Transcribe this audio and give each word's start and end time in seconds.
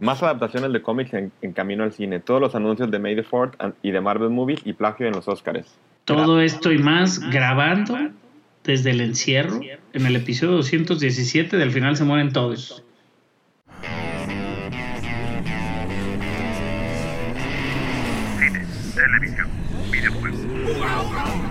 Más 0.00 0.22
adaptaciones 0.22 0.72
de 0.72 0.82
cómics 0.82 1.12
en, 1.14 1.32
en 1.42 1.52
camino 1.52 1.84
al 1.84 1.92
cine. 1.92 2.20
Todos 2.20 2.40
los 2.40 2.54
anuncios 2.54 2.90
de 2.90 2.98
May 2.98 3.16
the 3.16 3.22
Fourth 3.22 3.54
y 3.82 3.90
de 3.90 4.00
Marvel 4.00 4.30
Movies 4.30 4.60
y 4.64 4.72
plagio 4.72 5.06
en 5.06 5.14
los 5.14 5.26
Oscars. 5.28 5.78
Todo 6.04 6.40
esto 6.40 6.72
y 6.72 6.78
más 6.78 7.18
grabando 7.30 7.96
desde 8.64 8.90
el 8.90 9.00
encierro 9.00 9.60
en 9.92 10.06
el 10.06 10.16
episodio 10.16 10.56
217 10.56 11.56
del 11.56 11.70
final 11.72 11.96
se 11.96 12.04
mueren 12.04 12.32
todos. 12.32 12.84
Cine, 18.38 18.66
televisión, 18.94 19.48
videojuegos. 19.90 20.40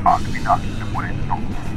Al 0.06 0.22
final 0.22 0.62
se 0.62 0.86
mueren 0.94 1.16
todos. 1.28 1.68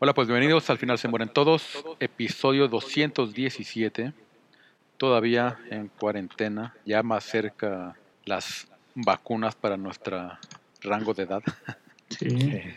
Hola, 0.00 0.12
pues 0.12 0.28
bienvenidos 0.28 0.68
al 0.70 0.78
final 0.78 0.98
se 0.98 1.08
mueren 1.08 1.28
todos, 1.28 1.84
episodio 2.00 2.68
217, 2.68 4.12
todavía 4.96 5.58
en 5.70 5.88
cuarentena, 5.88 6.74
ya 6.84 7.02
más 7.02 7.24
cerca 7.24 7.96
las 8.24 8.66
vacunas 8.94 9.54
para 9.54 9.76
nuestro 9.76 10.36
rango 10.82 11.14
de 11.14 11.22
edad. 11.22 11.42
Sí, 12.10 12.28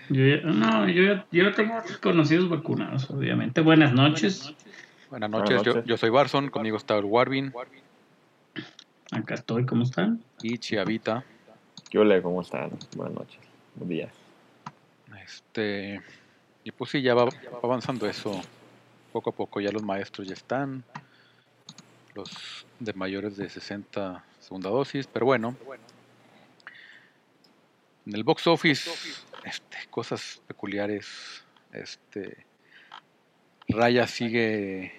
yo 0.10 0.26
ya, 0.26 0.42
no, 0.44 0.88
yo 0.88 1.04
ya, 1.04 1.26
yo 1.32 1.54
tengo 1.54 1.76
conocidos 2.02 2.50
vacunados, 2.50 3.10
obviamente. 3.10 3.62
Buenas 3.62 3.94
noches, 3.94 4.54
Buenas 5.10 5.30
noches, 5.30 5.48
Buenas 5.58 5.66
yo, 5.66 5.74
noches. 5.74 5.86
yo 5.90 5.98
soy 5.98 6.10
Barson, 6.10 6.50
conmigo 6.50 6.78
está 6.78 6.98
el 6.98 7.06
Warvin 7.06 7.52
acá 9.12 9.36
estoy, 9.36 9.66
¿cómo 9.66 9.84
están? 9.84 10.22
y 10.42 10.58
Chiavita. 10.58 11.24
¿Qué 11.90 12.00
ole? 12.00 12.22
¿Cómo 12.22 12.42
están? 12.42 12.72
Buenas 12.96 13.16
noches. 13.16 13.40
Buenos 13.76 13.90
días. 13.90 14.14
Este, 15.24 16.02
y 16.68 16.72
pues 16.72 16.92
sí, 16.92 17.02
ya 17.02 17.14
va, 17.14 17.24
va 17.24 17.32
avanzando 17.64 18.10
eso 18.10 18.42
poco 19.14 19.30
a 19.30 19.34
poco, 19.34 19.62
ya 19.62 19.72
los 19.72 19.84
maestros 19.84 20.28
ya 20.28 20.34
están, 20.34 20.84
los 22.14 22.66
de 22.78 22.92
mayores 22.92 23.38
de 23.38 23.50
60 23.50 24.22
segunda 24.42 24.70
dosis, 24.70 25.08
pero 25.08 25.26
bueno. 25.28 25.56
En 28.06 28.16
el 28.16 28.24
box 28.26 28.48
office, 28.48 28.90
este, 29.46 29.78
cosas 29.90 30.42
peculiares. 30.46 31.44
Este, 31.72 32.46
Raya 33.70 34.06
sigue 34.06 34.92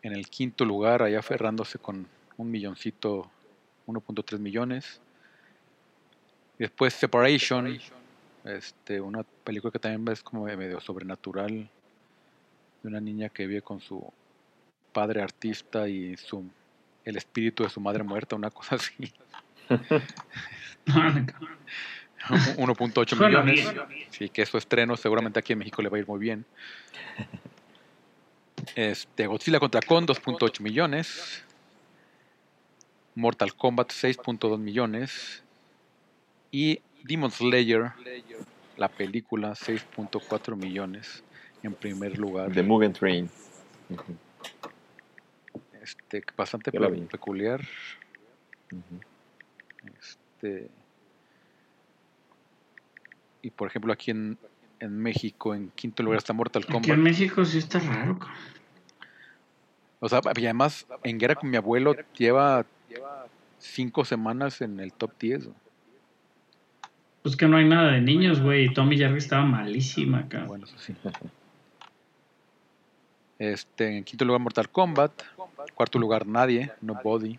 en 0.00 0.14
el 0.14 0.28
quinto 0.30 0.64
lugar, 0.64 1.02
allá 1.02 1.18
aferrándose 1.18 1.78
con 1.78 2.06
un 2.38 2.50
milloncito, 2.50 3.30
1.3 3.86 4.38
millones. 4.38 4.98
Después 6.58 6.94
Separation, 6.94 7.78
este, 8.46 9.00
una 9.00 9.22
película 9.22 9.70
que 9.70 9.78
también 9.78 10.06
es 10.12 10.22
como 10.22 10.44
medio 10.44 10.80
sobrenatural, 10.80 11.68
de 12.82 12.88
una 12.88 13.00
niña 13.00 13.28
que 13.28 13.46
vive 13.46 13.62
con 13.62 13.80
su 13.80 14.12
padre 14.92 15.22
artista 15.22 15.88
y 15.88 16.16
su 16.16 16.44
el 17.04 17.16
espíritu 17.16 17.62
de 17.62 17.70
su 17.70 17.80
madre 17.80 18.02
muerta, 18.02 18.34
una 18.36 18.50
cosa 18.50 18.74
así. 18.76 19.12
1.8 22.26 23.16
Suena 23.16 23.42
millones. 23.42 23.74
Sí, 24.10 24.28
que 24.28 24.44
su 24.44 24.58
estreno 24.58 24.96
seguramente 24.96 25.38
aquí 25.38 25.52
en 25.52 25.60
México 25.60 25.80
le 25.82 25.88
va 25.88 25.96
a 25.96 26.00
ir 26.00 26.08
muy 26.08 26.18
bien. 26.18 26.44
Este, 28.74 29.26
Godzilla 29.26 29.60
contra 29.60 29.80
Kong, 29.80 30.06
2.8 30.06 30.60
millones. 30.60 31.44
Mortal 33.14 33.54
Kombat, 33.54 33.92
6.2 33.92 34.58
millones. 34.58 35.44
Y 36.50 36.80
Demon 37.06 37.30
Slayer, 37.30 37.92
la 38.76 38.88
película, 38.88 39.52
6.4 39.52 40.56
millones 40.56 41.22
en 41.62 41.74
primer 41.74 42.18
lugar. 42.18 42.52
The 42.52 42.62
Mugen 42.62 42.92
Train. 42.92 43.30
Este, 45.82 46.22
bastante 46.36 46.70
peculiar. 46.72 47.60
Este, 49.98 50.68
y 53.42 53.50
por 53.50 53.68
ejemplo, 53.68 53.92
aquí 53.92 54.10
en, 54.10 54.36
en 54.80 54.98
México, 54.98 55.54
en 55.54 55.70
quinto 55.70 56.02
lugar 56.02 56.18
está 56.18 56.32
Mortal 56.32 56.62
Aquí 56.64 56.72
Kombat. 56.72 56.90
en 56.90 57.02
México 57.02 57.44
sí 57.44 57.58
está 57.58 57.78
raro. 57.78 58.18
O 60.00 60.08
sea, 60.08 60.20
y 60.36 60.44
además, 60.44 60.86
en 61.04 61.18
Guerra 61.18 61.36
con 61.36 61.50
mi 61.50 61.56
abuelo 61.56 61.94
lleva 62.16 62.66
cinco 63.58 64.04
semanas 64.04 64.60
en 64.60 64.80
el 64.80 64.92
top 64.92 65.12
10. 65.18 65.48
Pues 67.26 67.34
que 67.34 67.48
no 67.48 67.56
hay 67.56 67.64
nada 67.64 67.90
de 67.90 68.00
niños, 68.00 68.40
güey. 68.40 68.66
y 68.66 68.72
Tommy 68.72 68.96
Jerry 68.96 69.18
estaba 69.18 69.44
malísima 69.44 70.20
acá. 70.20 70.44
Bueno, 70.44 70.64
eso 70.64 70.78
sí. 70.78 70.94
Este, 73.40 73.96
en 73.96 74.04
quinto 74.04 74.24
lugar 74.24 74.40
Mortal 74.40 74.70
Kombat. 74.70 75.10
Cuarto 75.74 75.98
lugar 75.98 76.24
Nadie, 76.24 76.70
Nobody, 76.80 77.36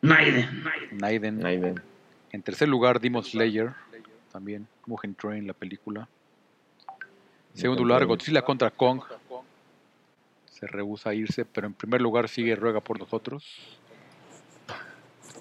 Naide. 0.00 0.48
Naiden. 0.92 1.44
Ahí 1.44 1.58
ven. 1.58 1.82
En 2.32 2.40
tercer 2.40 2.70
lugar 2.70 2.98
Demon 2.98 3.22
Slayer, 3.22 3.74
también 4.32 4.66
Mugen 4.86 5.14
Train, 5.14 5.46
la 5.46 5.52
película. 5.52 6.08
Segundo 7.52 7.84
lugar 7.84 8.06
Godzilla 8.06 8.40
contra 8.40 8.70
Kong. 8.70 9.02
Se 10.46 10.66
rehúsa 10.66 11.10
a 11.10 11.14
irse, 11.14 11.44
pero 11.44 11.66
en 11.66 11.74
primer 11.74 12.00
lugar 12.00 12.30
sigue 12.30 12.56
Ruega 12.56 12.80
por 12.80 12.98
nosotros. 12.98 13.44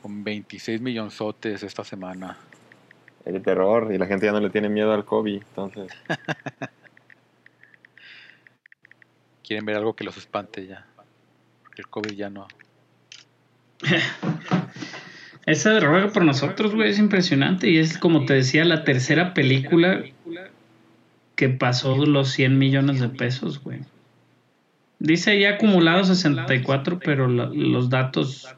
Con 0.01 0.25
26 0.25 0.81
millonzotes 0.81 1.63
esta 1.63 1.85
semana. 1.85 2.37
De 3.31 3.39
terror 3.41 3.93
y 3.93 3.97
la 3.97 4.05
gente 4.05 4.25
ya 4.25 4.31
no 4.31 4.39
le 4.39 4.49
tiene 4.49 4.69
miedo 4.69 4.93
al 4.93 5.03
COVID. 5.05 5.35
Entonces, 5.35 5.91
Quieren 9.43 9.65
ver 9.65 9.77
algo 9.77 9.93
que 9.95 10.03
los 10.03 10.17
espante 10.17 10.65
ya. 10.67 10.85
Porque 11.63 11.81
el 11.81 11.87
COVID 11.87 12.11
ya 12.11 12.29
no. 12.29 12.47
Esa 15.45 15.79
Ruega 15.79 16.09
por 16.09 16.25
nosotros, 16.25 16.75
güey, 16.75 16.89
es 16.89 16.99
impresionante. 16.99 17.69
Y 17.69 17.77
es, 17.77 17.97
como 17.97 18.25
te 18.25 18.33
decía, 18.33 18.65
la 18.65 18.83
tercera 18.83 19.33
película 19.33 20.03
que 21.35 21.47
pasó 21.49 22.05
los 22.05 22.31
100 22.31 22.57
millones 22.57 22.99
de 22.99 23.07
pesos, 23.07 23.63
güey. 23.63 23.79
Dice 24.99 25.31
ahí 25.31 25.45
acumulado 25.45 26.03
64, 26.03 26.99
pero 26.99 27.27
la- 27.29 27.45
los 27.45 27.89
datos 27.89 28.53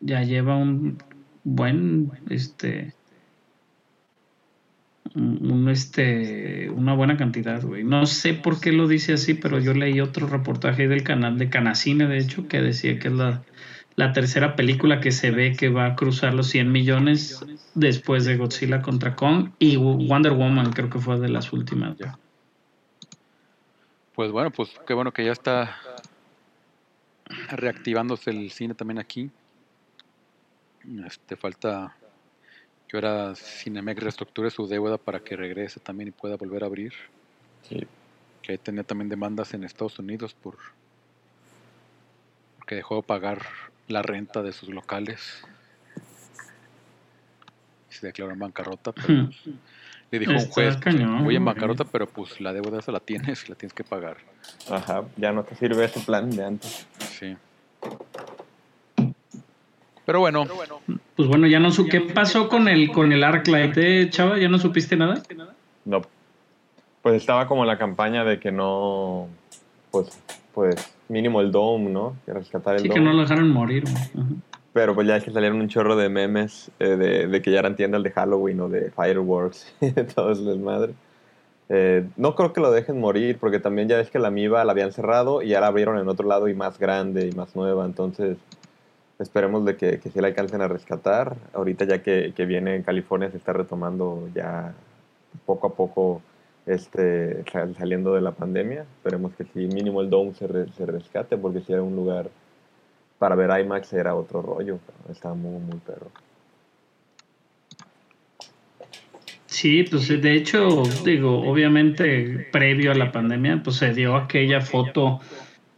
ya 0.00 0.22
lleva 0.22 0.56
un 0.56 1.02
buen, 1.42 2.12
este, 2.28 2.92
este, 5.70 6.70
una 6.70 6.94
buena 6.94 7.16
cantidad, 7.16 7.62
güey. 7.62 7.84
No 7.84 8.06
sé 8.06 8.34
por 8.34 8.60
qué 8.60 8.72
lo 8.72 8.86
dice 8.88 9.14
así, 9.14 9.34
pero 9.34 9.58
yo 9.58 9.74
leí 9.74 10.00
otro 10.00 10.26
reportaje 10.26 10.88
del 10.88 11.02
canal 11.02 11.38
de 11.38 11.50
Canacine, 11.50 12.06
de 12.06 12.18
hecho, 12.18 12.46
que 12.48 12.60
decía 12.60 12.98
que 12.98 13.08
es 13.08 13.14
la, 13.14 13.42
la 13.96 14.12
tercera 14.12 14.56
película 14.56 15.00
que 15.00 15.10
se 15.10 15.30
ve 15.30 15.54
que 15.56 15.68
va 15.68 15.86
a 15.86 15.96
cruzar 15.96 16.34
los 16.34 16.48
100 16.48 16.70
millones 16.70 17.44
después 17.74 18.24
de 18.24 18.36
Godzilla 18.36 18.82
contra 18.82 19.16
Kong 19.16 19.50
y 19.58 19.76
Wonder 19.76 20.32
Woman, 20.32 20.72
creo 20.72 20.90
que 20.90 20.98
fue 20.98 21.18
de 21.18 21.28
las 21.28 21.52
últimas. 21.52 21.96
Ya. 21.98 22.18
Pues 24.14 24.30
bueno, 24.32 24.50
pues 24.50 24.70
qué 24.86 24.94
bueno 24.94 25.12
que 25.12 25.24
ya 25.24 25.32
está 25.32 25.76
reactivándose 27.50 28.30
el 28.30 28.50
cine 28.50 28.74
también 28.74 28.98
aquí. 28.98 29.30
Este 31.06 31.36
falta 31.36 31.96
que 32.90 32.96
ahora 32.96 33.36
Cinemex 33.36 34.02
reestructure 34.02 34.50
su 34.50 34.66
deuda 34.66 34.98
para 34.98 35.20
que 35.20 35.36
regrese 35.36 35.78
también 35.78 36.08
y 36.08 36.10
pueda 36.10 36.36
volver 36.36 36.64
a 36.64 36.66
abrir. 36.66 36.92
sí. 37.62 37.86
Que 38.42 38.52
ahí 38.52 38.58
tenía 38.58 38.82
también 38.82 39.10
demandas 39.10 39.52
en 39.52 39.64
Estados 39.64 39.98
Unidos 39.98 40.34
por 40.34 40.56
porque 42.56 42.74
dejó 42.74 42.96
de 42.96 43.02
pagar 43.02 43.42
la 43.86 44.00
renta 44.00 44.42
de 44.42 44.52
sus 44.52 44.70
locales. 44.70 45.42
Y 47.90 47.94
se 47.94 48.06
declaró 48.06 48.32
en 48.32 48.38
bancarrota, 48.38 48.92
pero 48.92 49.26
pues, 49.26 49.54
le 50.10 50.18
dijo 50.18 50.32
un 50.32 50.46
juez, 50.46 50.76
cañón, 50.78 51.22
voy 51.22 51.36
en 51.36 51.44
bancarrota, 51.44 51.84
pero 51.84 52.08
pues 52.08 52.40
la 52.40 52.52
deuda 52.54 52.78
esa 52.78 52.92
la 52.92 53.00
tienes 53.00 53.44
y 53.44 53.50
la 53.50 53.56
tienes 53.56 53.74
que 53.74 53.84
pagar. 53.84 54.16
Ajá, 54.70 55.04
ya 55.16 55.32
no 55.32 55.44
te 55.44 55.54
sirve 55.54 55.84
ese 55.84 56.00
plan 56.00 56.30
de 56.30 56.44
antes. 56.44 56.86
Sí. 57.18 57.36
Pero 60.10 60.18
bueno, 60.18 60.44
Pues 61.14 61.28
bueno, 61.28 61.46
ya 61.46 61.60
no 61.60 61.70
su 61.70 61.86
¿qué 61.86 62.00
pasó 62.00 62.48
con 62.48 62.66
el 62.66 62.90
con 62.90 63.12
el 63.12 63.22
Arclight, 63.22 63.76
eh, 63.76 64.08
chava? 64.10 64.38
¿Ya 64.38 64.48
no 64.48 64.58
supiste 64.58 64.96
nada? 64.96 65.22
No. 65.84 66.00
Pues 67.00 67.14
estaba 67.14 67.46
como 67.46 67.64
la 67.64 67.78
campaña 67.78 68.24
de 68.24 68.40
que 68.40 68.50
no. 68.50 69.28
Pues, 69.92 70.20
pues 70.52 70.74
mínimo 71.08 71.40
el 71.40 71.52
Dome, 71.52 71.90
¿no? 71.90 72.16
Que 72.26 72.32
rescatar 72.32 72.74
el 72.74 72.82
Sí, 72.82 72.88
Dome. 72.88 72.98
que 72.98 73.06
no 73.06 73.12
lo 73.12 73.22
dejaron 73.22 73.50
morir. 73.50 73.84
Ajá. 73.86 74.26
Pero 74.72 74.96
pues 74.96 75.06
ya 75.06 75.14
es 75.14 75.22
que 75.22 75.30
salieron 75.30 75.60
un 75.60 75.68
chorro 75.68 75.94
de 75.94 76.08
memes 76.08 76.72
eh, 76.80 76.96
de, 76.96 77.28
de 77.28 77.40
que 77.42 77.52
ya 77.52 77.60
eran 77.60 77.76
tiendas 77.76 78.02
de 78.02 78.10
Halloween 78.10 78.60
o 78.62 78.68
de 78.68 78.90
Fireworks 78.90 79.72
y 79.80 79.90
de 79.90 80.02
todo 80.02 80.34
desmadre. 80.34 80.94
Eh, 81.68 82.04
no 82.16 82.34
creo 82.34 82.52
que 82.52 82.60
lo 82.60 82.72
dejen 82.72 82.98
morir, 82.98 83.38
porque 83.38 83.60
también 83.60 83.86
ya 83.88 83.96
ves 83.96 84.10
que 84.10 84.18
la 84.18 84.32
MIBA 84.32 84.64
la 84.64 84.72
habían 84.72 84.90
cerrado 84.90 85.40
y 85.40 85.50
ya 85.50 85.60
la 85.60 85.68
abrieron 85.68 85.98
en 85.98 86.08
otro 86.08 86.26
lado 86.26 86.48
y 86.48 86.54
más 86.54 86.80
grande 86.80 87.28
y 87.28 87.32
más 87.32 87.54
nueva. 87.54 87.84
Entonces, 87.84 88.38
esperemos 89.20 89.64
de 89.64 89.76
que, 89.76 89.98
que 90.00 90.10
sí 90.10 90.20
la 90.20 90.28
alcancen 90.28 90.60
a 90.62 90.68
rescatar. 90.68 91.36
Ahorita 91.52 91.84
ya 91.84 92.02
que, 92.02 92.32
que 92.34 92.46
viene 92.46 92.74
en 92.76 92.82
California 92.82 93.30
se 93.30 93.36
está 93.36 93.52
retomando 93.52 94.28
ya 94.34 94.74
poco 95.46 95.68
a 95.68 95.74
poco 95.74 96.22
este, 96.66 97.44
sal- 97.50 97.76
saliendo 97.76 98.14
de 98.14 98.20
la 98.20 98.32
pandemia. 98.32 98.84
Esperemos 98.96 99.32
que 99.36 99.44
sí, 99.44 99.66
mínimo 99.66 100.00
el 100.00 100.10
Dome 100.10 100.34
se, 100.34 100.46
re- 100.46 100.68
se 100.76 100.86
rescate, 100.86 101.36
porque 101.36 101.60
si 101.60 101.72
era 101.72 101.82
un 101.82 101.94
lugar 101.96 102.28
para 103.18 103.34
ver 103.34 103.50
IMAX 103.60 103.92
era 103.92 104.14
otro 104.14 104.42
rollo. 104.42 104.78
Estaba 105.10 105.34
muy, 105.34 105.60
muy 105.60 105.78
perro. 105.78 106.10
Sí, 109.46 109.82
pues 109.82 110.08
de 110.08 110.32
hecho, 110.34 110.84
digo, 111.04 111.40
obviamente 111.50 112.48
previo 112.52 112.92
a 112.92 112.94
la 112.94 113.10
pandemia, 113.10 113.60
pues 113.62 113.76
se 113.76 113.92
dio 113.92 114.14
aquella 114.16 114.60
foto 114.60 115.20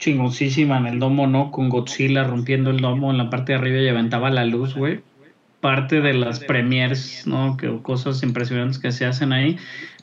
chingosísima 0.02 0.78
en 0.78 0.87
el 0.87 0.99
domo, 0.99 1.28
¿no? 1.28 1.52
Con 1.52 1.69
Godzilla 1.69 2.25
rompiendo 2.25 2.70
el 2.70 2.78
domo 2.78 3.12
en 3.12 3.19
la 3.19 3.31
parte 3.31 3.52
de 3.52 3.58
arriba 3.58 3.81
y 3.81 3.88
aventaba 3.88 4.31
la 4.31 4.44
luz, 4.44 4.75
güey. 4.75 5.00
Parte 5.60 6.00
de 6.00 6.12
las 6.12 6.40
premiers, 6.40 7.25
¿no? 7.25 7.56
Que 7.56 7.78
cosas 7.82 8.25
impresionantes 8.25 8.81
que 8.81 8.90
se 8.90 9.06
hacen 9.06 9.32
ahí. 9.32 9.58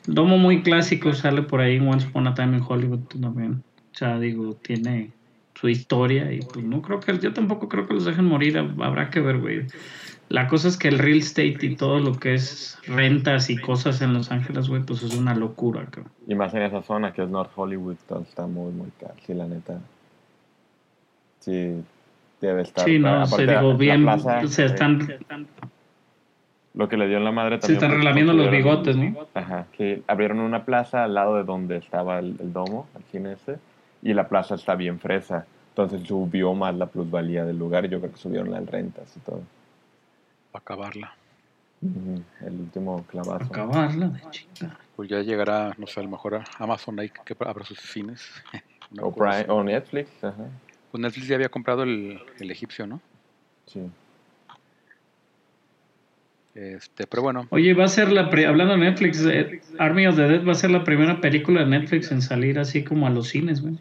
Domo 0.06 0.38
muy 0.38 0.62
clásico 0.62 1.12
sale 1.12 1.42
por 1.42 1.60
ahí 1.60 1.76
en 1.76 1.86
Once 1.86 2.06
Upon 2.08 2.28
a 2.28 2.34
Time 2.34 2.56
in 2.56 2.64
Hollywood 2.66 3.00
también. 3.20 3.62
O 3.92 3.94
sea, 3.94 4.18
digo, 4.18 4.54
tiene 4.54 5.10
su 5.60 5.68
historia 5.68 6.32
y 6.32 6.40
pues 6.40 6.64
no 6.64 6.80
creo 6.80 7.00
que, 7.00 7.18
yo 7.18 7.32
tampoco 7.32 7.68
creo 7.68 7.86
que 7.86 7.94
los 7.94 8.06
dejen 8.06 8.24
morir, 8.24 8.56
habrá 8.58 9.10
que 9.10 9.20
ver, 9.20 9.38
güey. 9.38 9.66
La 10.30 10.46
cosa 10.46 10.68
es 10.68 10.76
que 10.76 10.88
el 10.88 10.98
real 10.98 11.18
estate 11.18 11.58
y 11.60 11.76
todo 11.76 11.98
lo 11.98 12.14
que 12.14 12.34
es 12.34 12.78
rentas 12.86 13.50
y 13.50 13.58
cosas 13.58 14.00
en 14.00 14.14
Los 14.14 14.30
Ángeles, 14.30 14.68
güey, 14.68 14.82
pues 14.82 15.02
es 15.02 15.14
una 15.16 15.34
locura, 15.34 15.84
cabrón. 15.90 16.12
Y 16.26 16.34
más 16.34 16.54
en 16.54 16.62
esa 16.62 16.82
zona 16.82 17.12
que 17.12 17.22
es 17.22 17.28
North 17.28 17.50
Hollywood, 17.54 17.96
está 18.22 18.46
muy, 18.46 18.72
muy 18.72 18.90
caro. 19.00 19.14
Sí, 19.26 19.34
la 19.34 19.46
neta. 19.46 19.80
Sí, 21.40 21.82
debe 22.40 22.62
estar. 22.62 22.84
Sí, 22.84 22.98
no, 22.98 23.26
se 23.26 23.42
digo, 23.42 23.72
la 23.72 23.76
bien, 23.76 24.02
plaza, 24.02 24.46
se 24.46 24.62
eh, 24.62 24.66
están, 24.66 25.08
Lo 26.74 26.88
que 26.88 26.96
le 26.96 27.08
dio 27.08 27.18
en 27.18 27.24
la 27.24 27.32
madre 27.32 27.56
se 27.56 27.62
también. 27.62 27.76
están 27.76 27.90
fue 27.90 27.96
que 27.96 28.02
relamiendo 28.04 28.32
los 28.32 28.50
bigotes, 28.50 28.96
¿no? 28.96 29.26
Ajá, 29.34 29.66
que 29.72 30.02
abrieron 30.06 30.38
una 30.38 30.64
plaza 30.64 31.04
al 31.04 31.14
lado 31.14 31.36
de 31.36 31.44
donde 31.44 31.76
estaba 31.78 32.20
el, 32.20 32.36
el 32.40 32.52
domo, 32.52 32.86
el 32.96 33.02
cine 33.10 33.32
ese, 33.32 33.58
y 34.02 34.14
la 34.14 34.28
plaza 34.28 34.54
está 34.54 34.74
bien 34.74 34.98
fresa. 34.98 35.46
Entonces 35.70 36.06
subió 36.06 36.52
más 36.54 36.74
la 36.74 36.86
plusvalía 36.86 37.44
del 37.44 37.58
lugar 37.58 37.84
y 37.84 37.88
yo 37.88 38.00
creo 38.00 38.12
que 38.12 38.18
subieron 38.18 38.50
las 38.50 38.66
rentas 38.66 39.16
y 39.16 39.20
todo. 39.20 39.42
Para 40.50 40.62
acabarla. 40.62 41.14
El 41.82 42.60
último 42.60 43.04
clavazo. 43.06 43.44
Acabarla 43.44 44.08
de 44.08 44.20
chingar. 44.30 44.76
Pues 44.96 45.08
ya 45.08 45.20
llegará, 45.20 45.74
no 45.78 45.86
sé, 45.86 46.00
a 46.00 46.02
lo 46.02 46.10
mejor 46.10 46.34
a 46.34 46.44
Amazon 46.58 46.98
ahí 47.00 47.10
que 47.24 47.34
abra 47.40 47.64
sus 47.64 47.78
cines. 47.80 48.22
O, 49.00 49.12
Prime- 49.12 49.46
o 49.48 49.62
Netflix, 49.62 50.24
ajá. 50.24 50.48
Pues 50.90 51.00
Netflix 51.00 51.28
ya 51.28 51.36
había 51.36 51.48
comprado 51.48 51.84
el, 51.84 52.20
el 52.40 52.50
egipcio, 52.50 52.88
¿no? 52.88 53.00
Sí. 53.66 53.88
Este, 56.54 57.06
pero 57.06 57.22
bueno, 57.22 57.46
Oye, 57.50 57.74
va 57.74 57.84
a 57.84 57.88
ser 57.88 58.10
la, 58.10 58.28
pri- 58.28 58.44
hablando 58.44 58.74
de 58.74 58.80
Netflix, 58.80 59.24
eh, 59.24 59.60
Army 59.78 60.06
of 60.08 60.16
the 60.16 60.22
Dead 60.22 60.44
va 60.46 60.52
a 60.52 60.56
ser 60.56 60.70
la 60.72 60.82
primera 60.82 61.20
película 61.20 61.60
de 61.60 61.66
Netflix 61.66 62.10
en 62.10 62.20
salir 62.22 62.58
así 62.58 62.82
como 62.82 63.06
a 63.06 63.10
los 63.10 63.28
cines, 63.28 63.60
güey. 63.62 63.78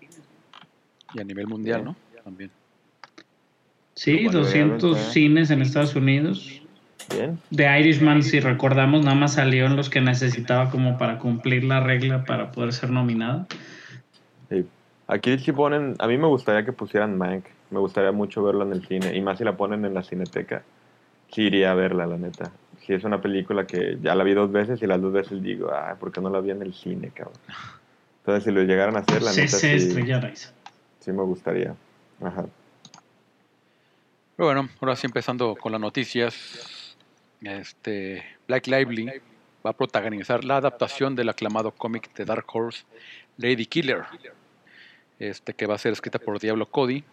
y 1.15 1.19
a 1.19 1.23
nivel 1.23 1.47
mundial, 1.47 1.83
¿no? 1.83 1.95
También. 2.23 2.51
Sí, 3.95 4.17
Como 4.25 4.29
debería 4.31 4.65
200 4.65 4.95
de 4.95 5.01
ser. 5.03 5.11
cines 5.13 5.49
en 5.51 5.61
Estados 5.61 5.95
Unidos. 5.95 6.61
Bien. 7.11 7.39
The 7.53 7.79
Irishman, 7.79 8.21
si 8.21 8.39
recordamos, 8.39 9.03
nada 9.03 9.15
más 9.15 9.33
salió 9.33 9.65
en 9.65 9.75
los 9.75 9.89
que 9.89 9.99
necesitaba 9.99 10.69
como 10.69 10.97
para 10.99 11.17
cumplir 11.17 11.63
la 11.63 11.79
regla 11.79 12.23
para 12.23 12.51
poder 12.51 12.71
ser 12.71 12.91
nominada. 12.91 13.47
Sí. 14.49 14.63
Aquí 15.07 15.39
sí 15.39 15.51
ponen, 15.51 15.95
a 15.97 16.07
mí 16.07 16.17
me 16.19 16.27
gustaría 16.27 16.63
que 16.63 16.71
pusieran 16.71 17.17
Mank, 17.17 17.45
me 17.71 17.79
gustaría 17.79 18.11
mucho 18.11 18.43
verlo 18.43 18.63
en 18.63 18.73
el 18.73 18.85
cine, 18.85 19.15
y 19.17 19.21
más 19.21 19.39
si 19.39 19.43
la 19.43 19.57
ponen 19.57 19.83
en 19.85 19.95
la 19.95 20.03
cineteca, 20.03 20.61
sí 21.31 21.43
iría 21.43 21.71
a 21.71 21.75
verla, 21.75 22.05
la 22.05 22.17
neta. 22.17 22.51
Sí 22.85 22.93
es 22.93 23.03
una 23.03 23.21
película 23.21 23.67
que 23.67 23.97
ya 24.01 24.15
la 24.15 24.23
vi 24.23 24.33
dos 24.33 24.51
veces 24.51 24.81
y 24.81 24.87
las 24.87 25.01
dos 25.01 25.13
veces 25.13 25.41
digo, 25.43 25.71
ay, 25.73 25.95
¿por 25.99 26.11
qué 26.11 26.21
no 26.21 26.29
la 26.29 26.39
vi 26.41 26.51
en 26.51 26.61
el 26.61 26.73
cine, 26.73 27.11
cabrón? 27.13 27.35
Entonces 28.19 28.43
si 28.43 28.51
lo 28.51 28.63
llegaran 28.63 28.95
a 28.95 28.99
hacer, 28.99 29.21
la 29.21 29.31
Se 29.31 29.41
neta 29.41 29.57
se 29.57 29.79
sí, 29.79 30.01
esa. 30.01 30.53
sí 30.99 31.11
me 31.11 31.23
gustaría. 31.23 31.75
Ajá. 32.21 32.45
Pero 34.35 34.47
bueno, 34.47 34.69
ahora 34.79 34.95
sí 34.95 35.05
empezando 35.05 35.55
con 35.55 35.71
las 35.71 35.81
noticias. 35.81 36.95
Este, 37.41 38.23
Black 38.47 38.67
Lively 38.67 39.05
va 39.65 39.71
a 39.71 39.73
protagonizar 39.73 40.43
la 40.43 40.57
adaptación 40.57 41.15
del 41.15 41.29
aclamado 41.29 41.71
cómic 41.71 42.13
de 42.13 42.25
Dark 42.25 42.45
Horse, 42.51 42.83
Lady 43.37 43.65
Killer. 43.65 44.03
Este, 45.19 45.53
que 45.53 45.65
va 45.65 45.75
a 45.75 45.77
ser 45.77 45.91
escrita 45.91 46.19
por 46.19 46.39
Diablo 46.39 46.65
Cody, 46.65 47.03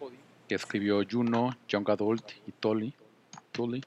que 0.47 0.55
escribió 0.55 1.01
Juno, 1.09 1.57
Young 1.67 1.89
Adult 1.89 2.31
y 2.47 2.51
Tully. 2.53 2.93
Tully. 3.51 3.83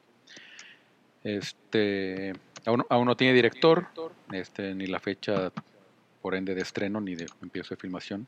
Este, 1.22 2.32
aún, 2.64 2.84
aún 2.88 3.06
no 3.06 3.16
tiene 3.16 3.34
director, 3.34 3.86
este, 4.32 4.74
ni 4.74 4.86
la 4.86 5.00
fecha 5.00 5.52
por 6.22 6.34
ende 6.34 6.54
de 6.54 6.62
estreno 6.62 7.00
ni 7.00 7.14
de 7.14 7.26
empiezo 7.42 7.74
de 7.74 7.80
filmación. 7.80 8.26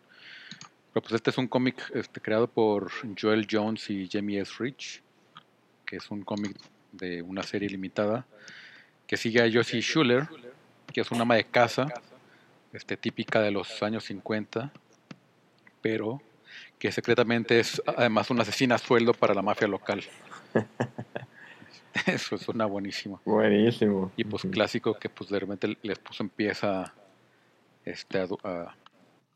Pero 0.92 1.02
pues 1.02 1.14
este 1.14 1.30
es 1.30 1.38
un 1.38 1.48
cómic 1.48 1.90
este, 1.94 2.20
creado 2.20 2.46
por 2.46 2.90
Joel 3.18 3.46
Jones 3.50 3.88
y 3.88 4.08
Jamie 4.10 4.40
S. 4.40 4.52
Rich, 4.58 5.02
que 5.86 5.96
es 5.96 6.10
un 6.10 6.22
cómic 6.22 6.56
de 6.92 7.22
una 7.22 7.42
serie 7.42 7.68
limitada 7.68 8.26
que 9.06 9.16
sigue 9.16 9.42
a 9.42 9.50
Josie 9.50 9.80
Schuller, 9.80 10.28
que 10.92 11.00
es 11.00 11.10
una 11.10 11.22
ama 11.22 11.36
de 11.36 11.44
casa 11.44 11.88
este, 12.72 12.96
típica 12.96 13.40
de 13.40 13.50
los 13.50 13.82
años 13.82 14.04
50, 14.04 14.70
pero 15.80 16.22
que 16.78 16.92
secretamente 16.92 17.60
es 17.60 17.82
además 17.86 18.30
una 18.30 18.42
asesina 18.42 18.74
a 18.74 18.78
sueldo 18.78 19.14
para 19.14 19.34
la 19.34 19.42
mafia 19.42 19.68
local. 19.68 20.02
Eso 22.06 22.38
suena 22.38 22.66
buenísimo. 22.66 23.20
Buenísimo. 23.24 24.12
Y 24.16 24.24
pues 24.24 24.42
clásico 24.44 24.98
que 24.98 25.08
pues 25.08 25.30
de 25.30 25.40
repente 25.40 25.76
el 25.82 25.90
esposo 25.90 26.22
empieza 26.22 26.92
este, 27.84 28.18
a, 28.20 28.26
a- 28.44 28.76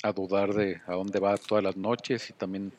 a 0.02 0.12
dudar 0.12 0.52
de 0.54 0.80
a 0.86 0.92
dónde 0.92 1.18
va 1.18 1.36
todas 1.36 1.64
las 1.64 1.76
noches 1.76 2.28
y 2.30 2.32
también 2.34 2.70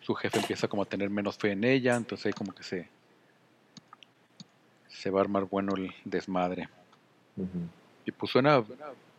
su 0.00 0.14
jefe 0.14 0.38
empieza 0.38 0.66
como 0.68 0.82
a 0.82 0.86
tener 0.86 1.10
menos 1.10 1.36
fe 1.36 1.52
en 1.52 1.64
ella, 1.64 1.94
entonces 1.96 2.26
ahí 2.26 2.32
como 2.32 2.52
que 2.54 2.62
se, 2.62 2.88
se 4.88 5.10
va 5.10 5.20
a 5.20 5.22
armar 5.22 5.44
bueno 5.44 5.74
el 5.76 5.92
desmadre. 6.04 6.68
Y 8.04 8.10
pues 8.10 8.32
suena, 8.32 8.64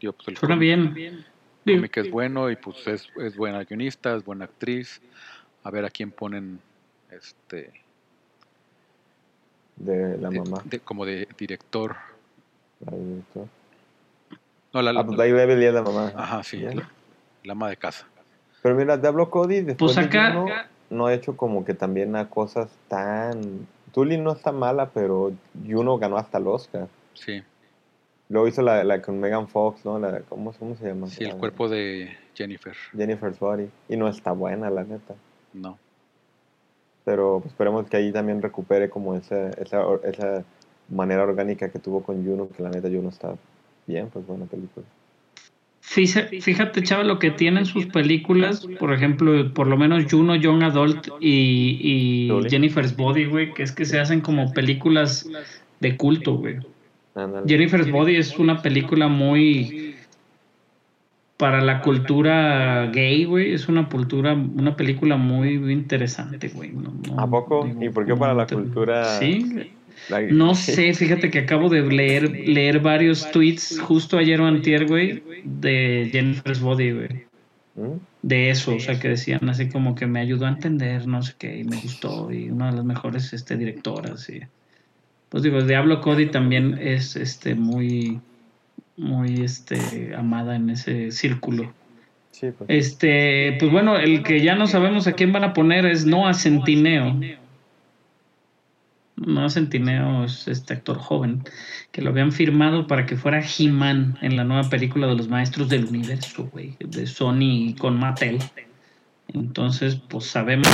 digo, 0.01 0.13
pues 0.13 0.27
el 0.29 0.37
Suena 0.37 0.55
cómic- 0.55 0.93
bien. 0.93 1.25
el 1.65 1.75
cómic 1.77 1.97
es 1.97 2.11
bueno 2.11 2.49
y 2.51 2.55
pues 2.57 2.85
es, 2.87 3.07
es 3.17 3.35
buena 3.35 3.63
guionista, 3.63 4.15
es 4.15 4.25
buena 4.25 4.45
actriz. 4.45 5.01
A 5.63 5.71
ver 5.71 5.85
a 5.85 5.89
quién 5.89 6.11
ponen 6.11 6.59
este 7.09 7.71
De 9.75 10.17
la 10.17 10.29
de- 10.29 10.39
mamá. 10.39 10.61
de- 10.65 10.79
como 10.79 11.05
de 11.05 11.27
director. 11.37 11.95
la 12.85 12.95
directora. 12.97 13.45
No, 14.73 14.81
la, 14.81 14.99
Ah, 14.99 15.05
pues 15.05 15.19
ahí 15.19 15.31
Beverly 15.31 15.65
es 15.65 15.73
la 15.73 15.81
mamá. 15.83 16.11
ajá, 16.15 16.43
sí, 16.43 16.57
la, 16.59 16.89
la 17.43 17.51
ama 17.51 17.69
de 17.69 17.77
casa. 17.77 18.07
Pero 18.61 18.75
mira, 18.75 18.97
Diablo 18.97 19.29
Cody 19.29 19.61
después 19.61 19.93
Pues 19.93 19.95
de 19.95 20.17
acá- 20.17 20.33
Juno, 20.33 20.53
no 20.89 21.05
ha 21.07 21.13
hecho 21.13 21.35
como 21.37 21.63
que 21.65 21.73
también 21.73 22.15
a 22.15 22.29
cosas 22.29 22.69
tan... 22.87 23.67
Tully 23.93 24.17
no 24.17 24.31
está 24.31 24.51
mala, 24.51 24.89
pero 24.89 25.31
Juno 25.67 25.97
ganó 25.99 26.17
hasta 26.17 26.37
el 26.39 26.47
Oscar. 26.47 26.87
Sí, 27.13 27.43
Luego 28.29 28.47
hizo 28.47 28.61
la, 28.63 28.83
la 28.83 28.99
con 29.01 29.19
Megan 29.19 29.47
Fox, 29.47 29.85
¿no? 29.85 29.99
La, 29.99 30.21
¿cómo, 30.21 30.53
¿Cómo 30.53 30.75
se 30.75 30.87
llama? 30.87 31.07
sí, 31.07 31.23
el 31.25 31.31
La- 31.31 31.35
cuerpo 31.37 31.69
de 31.69 32.17
Jennifer. 32.33 32.75
Jennifer's 32.97 33.37
Body. 33.37 33.69
Y 33.89 33.97
no 33.97 34.07
está 34.07 34.31
buena, 34.31 34.69
la 34.71 34.83
neta. 34.83 35.13
No. 35.53 35.77
Pero 37.05 37.43
esperemos 37.45 37.87
que 37.89 37.97
ahí 37.97 38.11
también 38.11 38.41
recupere 38.41 38.89
como 38.89 39.15
esa, 39.15 39.49
esa, 39.51 39.83
esa 40.03 40.43
manera 40.89 41.23
orgánica 41.23 41.69
que 41.69 41.79
tuvo 41.79 42.01
con 42.03 42.25
Juno, 42.25 42.47
que 42.55 42.63
la 42.63 42.69
neta 42.69 42.87
Juno 42.87 43.09
está 43.09 43.35
bien, 43.87 44.09
pues 44.11 44.25
buena 44.25 44.45
película. 44.45 44.85
Fíjate, 45.81 46.39
fíjate, 46.39 46.81
chava, 46.81 47.03
lo 47.03 47.19
que 47.19 47.29
tienen 47.29 47.65
sus 47.65 47.87
películas, 47.87 48.65
por 48.79 48.93
ejemplo, 48.93 49.53
por 49.53 49.67
lo 49.67 49.75
menos 49.75 50.05
Juno, 50.09 50.35
Young 50.35 50.63
Adult 50.63 51.09
y, 51.19 51.77
y. 51.81 52.49
Jennifer's 52.49 52.95
Body, 52.95 53.25
güey, 53.25 53.53
que 53.53 53.63
es 53.63 53.73
que 53.73 53.83
se 53.83 53.99
hacen 53.99 54.21
como 54.21 54.51
películas 54.53 55.29
de 55.81 55.97
culto, 55.97 56.35
güey. 56.35 56.59
Jennifer's 57.45 57.91
Body 57.91 58.15
es 58.15 58.39
una 58.39 58.61
película 58.61 59.07
muy 59.07 59.92
para 61.43 61.59
la 61.59 61.81
cultura 61.81 62.85
gay, 62.93 63.25
güey, 63.25 63.53
es 63.53 63.67
una 63.67 63.89
cultura, 63.89 64.31
una 64.33 64.77
película 64.77 65.17
muy 65.17 65.55
interesante, 65.73 66.47
güey. 66.47 66.71
No- 66.71 66.93
no- 67.05 67.19
¿A 67.19 67.29
poco? 67.29 67.65
digo, 67.65 67.83
¿Y 67.83 67.89
por 67.89 68.05
qué 68.05 68.15
para 68.15 68.33
la 68.33 68.45
te- 68.45 68.55
cultura? 68.55 69.19
Sí, 69.19 69.69
La- 70.07 70.21
no 70.21 70.55
sé, 70.55 70.93
fíjate 70.93 71.29
que 71.29 71.39
acabo 71.39 71.67
de 71.67 71.81
leer, 71.81 72.31
leer 72.47 72.79
varios 72.79 73.29
tweets 73.31 73.77
justo 73.81 74.17
ayer 74.17 74.39
o 74.39 74.45
antier, 74.45 74.87
güey, 74.87 75.21
de 75.43 76.07
Jennifer's 76.13 76.61
Body, 76.61 76.91
güey. 76.93 77.09
¿Mm? 77.75 77.97
De 78.21 78.49
eso, 78.49 78.75
o 78.75 78.79
sea, 78.79 78.97
que 78.97 79.09
decían 79.09 79.49
así 79.49 79.67
como 79.67 79.95
que 79.95 80.07
me 80.07 80.21
ayudó 80.21 80.45
a 80.45 80.49
entender, 80.49 81.05
no 81.07 81.21
sé 81.23 81.33
qué, 81.37 81.57
y 81.59 81.65
me 81.65 81.75
gustó, 81.75 82.31
y 82.31 82.49
una 82.51 82.67
de 82.71 82.77
las 82.77 82.85
mejores 82.85 83.33
este, 83.33 83.57
directoras, 83.57 84.29
y 84.29 84.39
pues 85.27 85.43
digo, 85.43 85.61
Diablo 85.61 85.99
Cody 85.99 86.27
también 86.27 86.77
es 86.79 87.17
este 87.17 87.53
muy, 87.53 88.21
muy 88.97 89.41
este 89.41 90.13
amada 90.15 90.55
en 90.55 90.69
ese 90.69 91.11
círculo. 91.11 91.73
Sí, 92.31 92.47
pues. 92.57 92.69
Este, 92.69 93.57
pues 93.59 93.71
bueno, 93.71 93.97
el 93.97 94.23
que 94.23 94.41
ya 94.41 94.55
no 94.55 94.67
sabemos 94.67 95.07
a 95.07 95.13
quién 95.13 95.31
van 95.31 95.43
a 95.43 95.53
poner 95.53 95.85
es 95.85 96.05
Noah 96.05 96.33
Centineo. 96.33 97.19
no 99.15 99.49
Centineo 99.49 100.25
es 100.25 100.47
este 100.47 100.73
actor 100.73 100.97
joven, 100.97 101.43
que 101.91 102.01
lo 102.01 102.09
habían 102.09 102.31
firmado 102.31 102.87
para 102.87 103.05
que 103.05 103.15
fuera 103.15 103.41
He-Man 103.41 104.17
en 104.21 104.35
la 104.35 104.43
nueva 104.43 104.69
película 104.69 105.07
de 105.07 105.15
los 105.15 105.27
maestros 105.27 105.69
del 105.69 105.85
universo, 105.85 106.49
güey, 106.51 106.75
de 106.79 107.05
Sony 107.05 107.75
con 107.77 107.99
Mattel. 107.99 108.39
Entonces, 109.27 109.95
pues 109.95 110.25
sabemos 110.25 110.67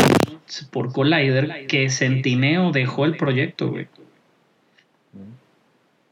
por 0.72 0.92
Collider 0.92 1.68
que 1.68 1.90
Centineo 1.90 2.72
dejó 2.72 3.06
el 3.06 3.18
proyecto, 3.18 3.70
güey. 3.70 3.88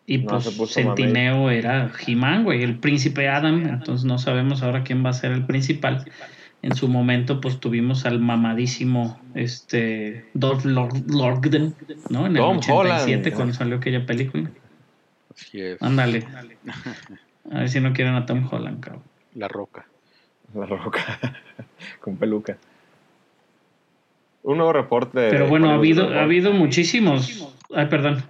Y 0.10 0.20
No, 0.20 0.40
pues 0.40 0.72
Centineo 0.74 1.50
era 1.50 1.92
He-Man, 2.08 2.46
güey, 2.46 2.64
el 2.64 2.80
príncipe 2.80 3.28
Adam. 3.28 3.68
Entonces 3.68 4.06
no 4.06 4.18
sabemos 4.18 4.64
ahora 4.64 4.84
quién 4.84 5.06
va 5.06 5.10
a 5.10 5.14
ser 5.14 5.32
el 5.34 5.46
principal. 5.46 6.10
En 6.62 6.74
su 6.76 6.88
momento, 6.88 7.42
pues 7.42 7.60
tuvimos 7.60 8.06
al 8.06 8.20
mamadísimo 8.20 9.20
este 9.36 10.26
Dolph 10.34 10.64
Lord- 10.66 11.04
Lundgren, 11.08 11.76
¿no? 12.10 12.26
En 12.26 12.32
el 12.32 12.42
Tom 12.42 12.58
87 12.58 12.72
Holland. 13.14 13.36
cuando 13.36 13.54
salió 13.54 13.78
aquella 13.78 14.06
película. 14.06 14.50
Así 15.36 15.62
es. 15.62 15.82
Ándale. 15.82 16.26
A 17.52 17.60
ver 17.60 17.70
si 17.70 17.80
no 17.80 17.94
quieren 17.94 18.16
a 18.16 18.26
Tom 18.26 18.48
Holland, 18.50 18.80
cabrón. 18.82 19.04
La 19.36 19.48
roca. 19.48 19.86
La 20.54 20.66
roca. 20.66 21.20
Con 22.02 22.18
peluca. 22.18 22.58
Un 24.44 24.58
nuevo 24.58 24.74
reporte. 24.74 25.20
de 25.20 25.30
Pero 25.30 25.48
bueno, 25.48 25.70
ha 25.70 25.76
habido, 25.76 26.10
ha 26.14 26.24
habido 26.24 26.52
muchísimos. 26.54 27.54
Ay, 27.76 27.86
perdón. 27.88 28.24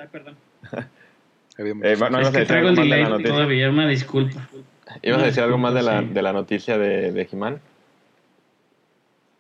Había 1.58 1.72
Eh, 1.72 1.76
no, 1.76 1.90
es 1.90 2.00
ibas 2.00 2.12
a 2.28 2.32
que 2.32 2.40
decir 2.40 2.48
traigo 2.48 2.70
algo 2.70 2.70
el 2.70 2.76
más 2.76 2.84
de 2.84 2.90
la 2.90 2.96
delay 2.96 3.10
noticia. 3.12 3.34
todavía, 3.34 3.70
una 3.70 3.88
disculpa. 3.88 4.50
¿Ibas 5.02 5.22
a 5.22 5.26
decir 5.26 5.44
algo 5.44 5.58
más 5.58 5.74
de 5.74 5.84
la, 5.84 6.00
Sí. 6.02 6.08
de 6.14 6.22
la 6.22 6.34
noticia 6.34 6.78
de, 6.78 7.12
de 7.12 7.28
He-Man? 7.32 7.60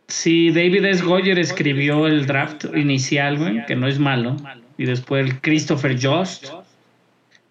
Sí, 0.07 0.51
David 0.51 0.85
S. 0.85 1.03
Goyer 1.03 1.37
escribió 1.37 2.07
el 2.07 2.25
draft 2.27 2.65
inicial, 2.75 3.37
güey, 3.37 3.65
que 3.65 3.75
no 3.75 3.87
es 3.87 3.99
malo. 3.99 4.37
Y 4.77 4.85
después 4.85 5.25
el 5.25 5.41
Christopher 5.41 5.97
Jost. 6.01 6.47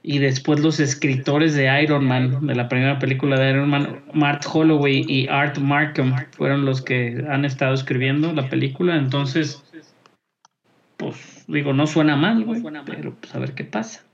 Y 0.03 0.21
después 0.21 0.61
los 0.61 0.79
escritores 0.79 1.55
de 1.55 1.83
Iron 1.83 2.05
Man, 2.07 2.47
de 2.47 2.55
la 2.55 2.69
primera 2.69 2.99
película 3.01 3.39
de 3.41 3.51
Iron 3.51 3.69
Man, 3.69 4.03
Mark 4.15 4.41
Holloway 4.53 5.05
y 5.09 5.27
Art 5.27 5.59
Markham, 5.59 6.15
fueron 6.31 6.65
los 6.65 6.81
que 6.81 7.25
han 7.29 7.45
estado 7.45 7.75
escribiendo 7.75 8.33
la 8.33 8.49
película. 8.49 8.97
Entonces, 8.97 9.65
pues 10.97 11.45
digo, 11.49 11.73
no 11.73 11.89
suena 11.89 12.15
mal, 12.15 12.45
güey, 12.45 12.63
pero 12.87 13.15
pues 13.15 13.35
a 13.35 13.41
ver 13.41 13.53
qué 13.55 13.65
pasa. 13.65 14.05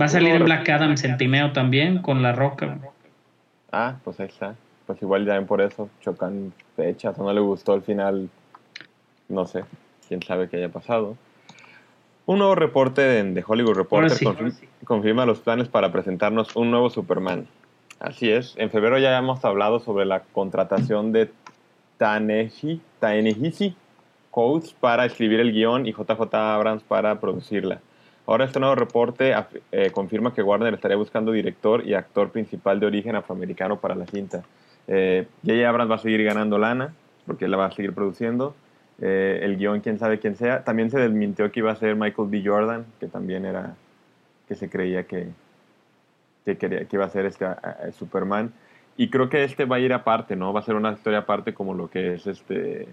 Va 0.00 0.06
a 0.06 0.08
salir 0.08 0.34
en 0.34 0.44
Black 0.44 0.68
Adam 0.68 0.96
Centineo 0.96 1.52
también, 1.52 2.02
con 2.02 2.22
La 2.22 2.32
Roca. 2.32 2.78
Ah, 3.72 3.96
pues 4.04 4.20
ahí 4.20 4.26
está. 4.26 4.54
Pues 4.86 5.00
igual 5.02 5.24
ya 5.24 5.34
ven 5.34 5.46
por 5.46 5.60
eso 5.60 5.88
chocan 6.00 6.52
fechas 6.76 7.18
o 7.18 7.24
no 7.24 7.32
le 7.32 7.40
gustó 7.40 7.74
el 7.74 7.82
final. 7.82 8.28
No 9.28 9.46
sé, 9.46 9.64
quién 10.06 10.22
sabe 10.22 10.48
qué 10.48 10.58
haya 10.58 10.68
pasado. 10.68 11.16
Un 12.26 12.38
nuevo 12.38 12.54
reporte 12.54 13.02
de, 13.02 13.22
de 13.22 13.44
Hollywood 13.46 13.74
Reporter 13.74 14.10
sí. 14.10 14.24
confirma, 14.24 14.52
confirma 14.84 15.26
los 15.26 15.40
planes 15.40 15.68
para 15.68 15.92
presentarnos 15.92 16.54
un 16.56 16.70
nuevo 16.70 16.90
Superman. 16.90 17.46
Así 18.00 18.30
es, 18.30 18.54
en 18.56 18.70
febrero 18.70 18.98
ya 18.98 19.16
hemos 19.16 19.44
hablado 19.44 19.80
sobre 19.80 20.04
la 20.04 20.20
contratación 20.20 21.12
de 21.12 21.30
Taneji, 21.96 22.80
Taenehisi 23.00 23.74
Coates 24.30 24.72
para 24.72 25.04
escribir 25.04 25.40
el 25.40 25.52
guion 25.52 25.86
y 25.86 25.92
JJ 25.92 26.34
Abrams 26.34 26.82
para 26.82 27.20
producirla. 27.20 27.80
Ahora 28.26 28.46
este 28.46 28.58
nuevo 28.58 28.74
reporte 28.74 29.34
eh, 29.70 29.90
confirma 29.90 30.32
que 30.32 30.42
Warner 30.42 30.72
estaría 30.72 30.96
buscando 30.96 31.30
director 31.30 31.86
y 31.86 31.92
actor 31.92 32.30
principal 32.30 32.80
de 32.80 32.86
origen 32.86 33.16
afroamericano 33.16 33.78
para 33.80 33.94
la 33.94 34.06
cinta. 34.06 34.42
Eh, 34.86 35.26
J.J. 35.44 35.68
Abrams 35.68 35.90
va 35.90 35.96
a 35.96 35.98
seguir 35.98 36.24
ganando 36.24 36.56
lana, 36.56 36.94
porque 37.26 37.44
él 37.44 37.50
la 37.50 37.58
va 37.58 37.66
a 37.66 37.70
seguir 37.72 37.92
produciendo. 37.92 38.54
Eh, 39.00 39.40
el 39.42 39.58
guion, 39.58 39.80
quién 39.80 39.98
sabe 39.98 40.20
quién 40.20 40.36
sea. 40.36 40.64
También 40.64 40.90
se 40.90 40.98
desmintió 40.98 41.52
que 41.52 41.60
iba 41.60 41.70
a 41.70 41.76
ser 41.76 41.96
Michael 41.96 42.28
B. 42.30 42.42
Jordan, 42.42 42.86
que 42.98 43.08
también 43.08 43.44
era, 43.44 43.74
que 44.48 44.54
se 44.54 44.70
creía 44.70 45.04
que, 45.04 45.28
que, 46.46 46.56
quería, 46.56 46.86
que 46.86 46.96
iba 46.96 47.04
a 47.04 47.10
ser 47.10 47.26
este 47.26 47.46
Superman. 47.92 48.54
Y 48.96 49.10
creo 49.10 49.28
que 49.28 49.44
este 49.44 49.66
va 49.66 49.76
a 49.76 49.80
ir 49.80 49.92
aparte, 49.92 50.34
¿no? 50.34 50.52
Va 50.52 50.60
a 50.60 50.64
ser 50.64 50.76
una 50.76 50.92
historia 50.92 51.20
aparte 51.20 51.52
como 51.52 51.74
lo 51.74 51.90
que 51.90 52.14
es 52.14 52.26
este... 52.26 52.88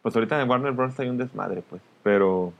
Pues 0.00 0.14
ahorita 0.14 0.40
en 0.40 0.48
Warner 0.48 0.72
Bros. 0.72 0.98
hay 1.00 1.08
un 1.08 1.18
desmadre, 1.18 1.62
pues. 1.68 1.82
Pero 2.02 2.52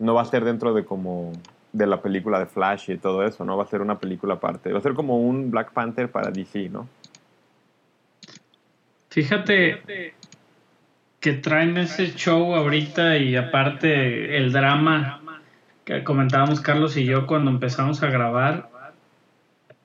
no 0.00 0.14
va 0.14 0.22
a 0.22 0.24
ser 0.24 0.44
dentro 0.44 0.74
de 0.74 0.84
como 0.84 1.32
de 1.72 1.86
la 1.86 2.02
película 2.02 2.40
de 2.40 2.46
Flash 2.46 2.90
y 2.90 2.98
todo 2.98 3.24
eso, 3.24 3.44
¿no? 3.44 3.56
Va 3.56 3.62
a 3.62 3.68
ser 3.68 3.80
una 3.80 3.98
película 3.98 4.34
aparte. 4.34 4.72
Va 4.72 4.78
a 4.78 4.82
ser 4.82 4.94
como 4.94 5.20
un 5.20 5.50
Black 5.50 5.72
Panther 5.72 6.10
para 6.10 6.30
DC, 6.30 6.68
¿no? 6.68 6.88
Fíjate 9.10 10.14
que 11.20 11.32
traen 11.34 11.76
ese 11.76 12.14
show 12.14 12.54
ahorita 12.54 13.18
y 13.18 13.36
aparte 13.36 14.36
el 14.36 14.52
drama 14.52 15.20
que 15.84 16.02
comentábamos 16.02 16.60
Carlos 16.60 16.96
y 16.96 17.04
yo 17.04 17.26
cuando 17.26 17.50
empezamos 17.50 18.02
a 18.02 18.08
grabar 18.08 18.70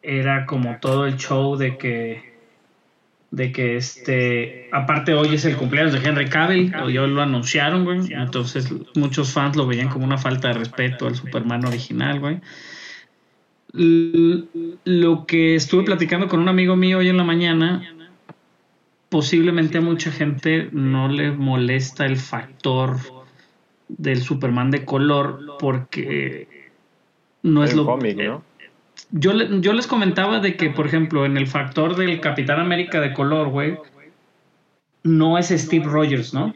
era 0.01 0.45
como 0.45 0.77
todo 0.79 1.07
el 1.07 1.17
show 1.17 1.57
de 1.57 1.77
que 1.77 2.34
de 3.35 3.51
que 3.51 3.75
este 3.75 4.69
aparte 4.71 5.13
hoy 5.13 5.35
es 5.35 5.43
el 5.43 5.57
cumpleaños 5.57 5.91
de 5.91 6.07
Henry 6.07 6.29
Cavill 6.29 6.73
hoy 6.75 6.93
lo 6.93 7.21
anunciaron 7.21 7.83
güey. 7.83 8.13
Entonces 8.13 8.73
muchos 8.95 9.33
fans 9.33 9.57
lo 9.57 9.67
veían 9.67 9.89
como 9.89 10.05
una 10.05 10.17
falta 10.17 10.47
de 10.47 10.53
respeto 10.53 11.05
al 11.05 11.15
Superman 11.15 11.65
original 11.65 12.21
güey. 12.21 12.39
Lo 13.73 15.25
que 15.25 15.55
estuve 15.55 15.83
platicando 15.83 16.29
con 16.29 16.39
un 16.39 16.47
amigo 16.47 16.77
mío 16.77 16.99
hoy 16.99 17.09
en 17.09 17.17
la 17.17 17.25
mañana 17.25 17.83
posiblemente 19.09 19.79
a 19.79 19.81
mucha 19.81 20.11
gente 20.11 20.69
no 20.71 21.09
le 21.09 21.31
molesta 21.31 22.05
el 22.05 22.15
factor 22.15 22.97
del 23.89 24.21
Superman 24.21 24.71
de 24.71 24.85
color 24.85 25.57
porque 25.59 26.69
no 27.43 27.65
es 27.65 27.75
lo 27.75 27.85
cómic, 27.85 28.15
¿no? 28.15 28.43
Yo, 29.11 29.33
yo 29.33 29.73
les 29.73 29.87
comentaba 29.87 30.39
de 30.39 30.55
que, 30.57 30.69
por 30.69 30.85
ejemplo, 30.87 31.25
en 31.25 31.37
el 31.37 31.47
factor 31.47 31.95
del 31.95 32.19
Capitán 32.21 32.59
América 32.59 32.99
de 33.01 33.13
color, 33.13 33.49
güey, 33.49 33.77
no 35.03 35.37
es 35.37 35.49
Steve 35.49 35.85
Rogers, 35.85 36.33
¿no? 36.33 36.53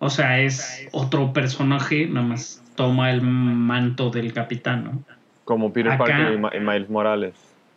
O 0.00 0.10
sea, 0.10 0.40
es 0.40 0.86
otro 0.92 1.32
personaje, 1.32 2.06
nada 2.06 2.26
más 2.26 2.62
toma 2.74 3.10
el 3.10 3.22
manto 3.22 4.10
del 4.10 4.32
capitán, 4.32 4.84
¿no? 4.84 5.02
Como 5.44 5.72
Peter 5.72 5.92
Acá- 5.92 6.04
Parker 6.04 6.32
y, 6.34 6.38
Ma- 6.38 6.50
y 6.54 6.60
Miles 6.60 6.90
Morales. 6.90 7.34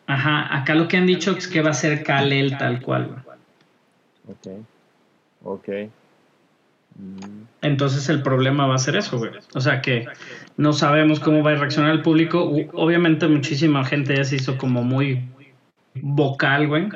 Ajá, 0.08 0.58
acá 0.58 0.74
lo 0.74 0.88
que 0.88 0.98
han 0.98 1.06
dicho 1.06 1.32
es 1.38 1.48
que 1.48 1.62
va 1.62 1.70
a 1.72 1.74
ser 1.74 2.04
Kal-El 2.04 2.58
tal 2.58 2.82
cual. 2.82 3.08
güey. 3.08 4.58
Ok. 4.64 4.66
Ok. 5.44 5.70
Entonces 7.62 8.08
el 8.10 8.22
problema 8.22 8.68
va 8.68 8.76
a 8.76 8.80
ser 8.80 8.96
eso, 8.96 9.18
güey. 9.18 9.32
O 9.54 9.62
sea 9.62 9.82
que 9.82 10.08
no 10.58 10.74
sabemos 10.74 11.20
cómo 11.20 11.44
va 11.44 11.52
a 11.52 11.56
reaccionar 11.56 11.92
el 11.92 12.02
público. 12.02 12.52
Obviamente 12.74 13.28
muchísima 13.28 13.84
gente 13.84 14.16
ya 14.16 14.24
se 14.24 14.38
hizo 14.38 14.58
como 14.58 14.84
muy 14.84 15.22
vocal, 15.96 16.68
güey. 16.68 16.88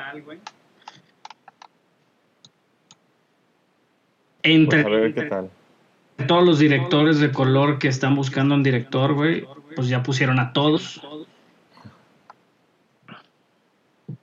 Entre 4.44 4.84
Pues 4.84 4.96
a 4.96 5.00
ver 5.00 5.14
qué 5.14 5.22
tal. 5.24 5.50
todos 6.28 6.44
los 6.44 6.60
directores 6.60 7.20
de 7.20 7.32
color 7.32 7.78
que 7.78 7.88
están 7.88 8.16
buscando 8.16 8.56
un 8.56 8.64
director, 8.64 9.14
güey, 9.14 9.46
pues 9.76 9.88
ya 9.88 10.02
pusieron 10.02 10.40
a 10.40 10.54
todos. 10.54 11.02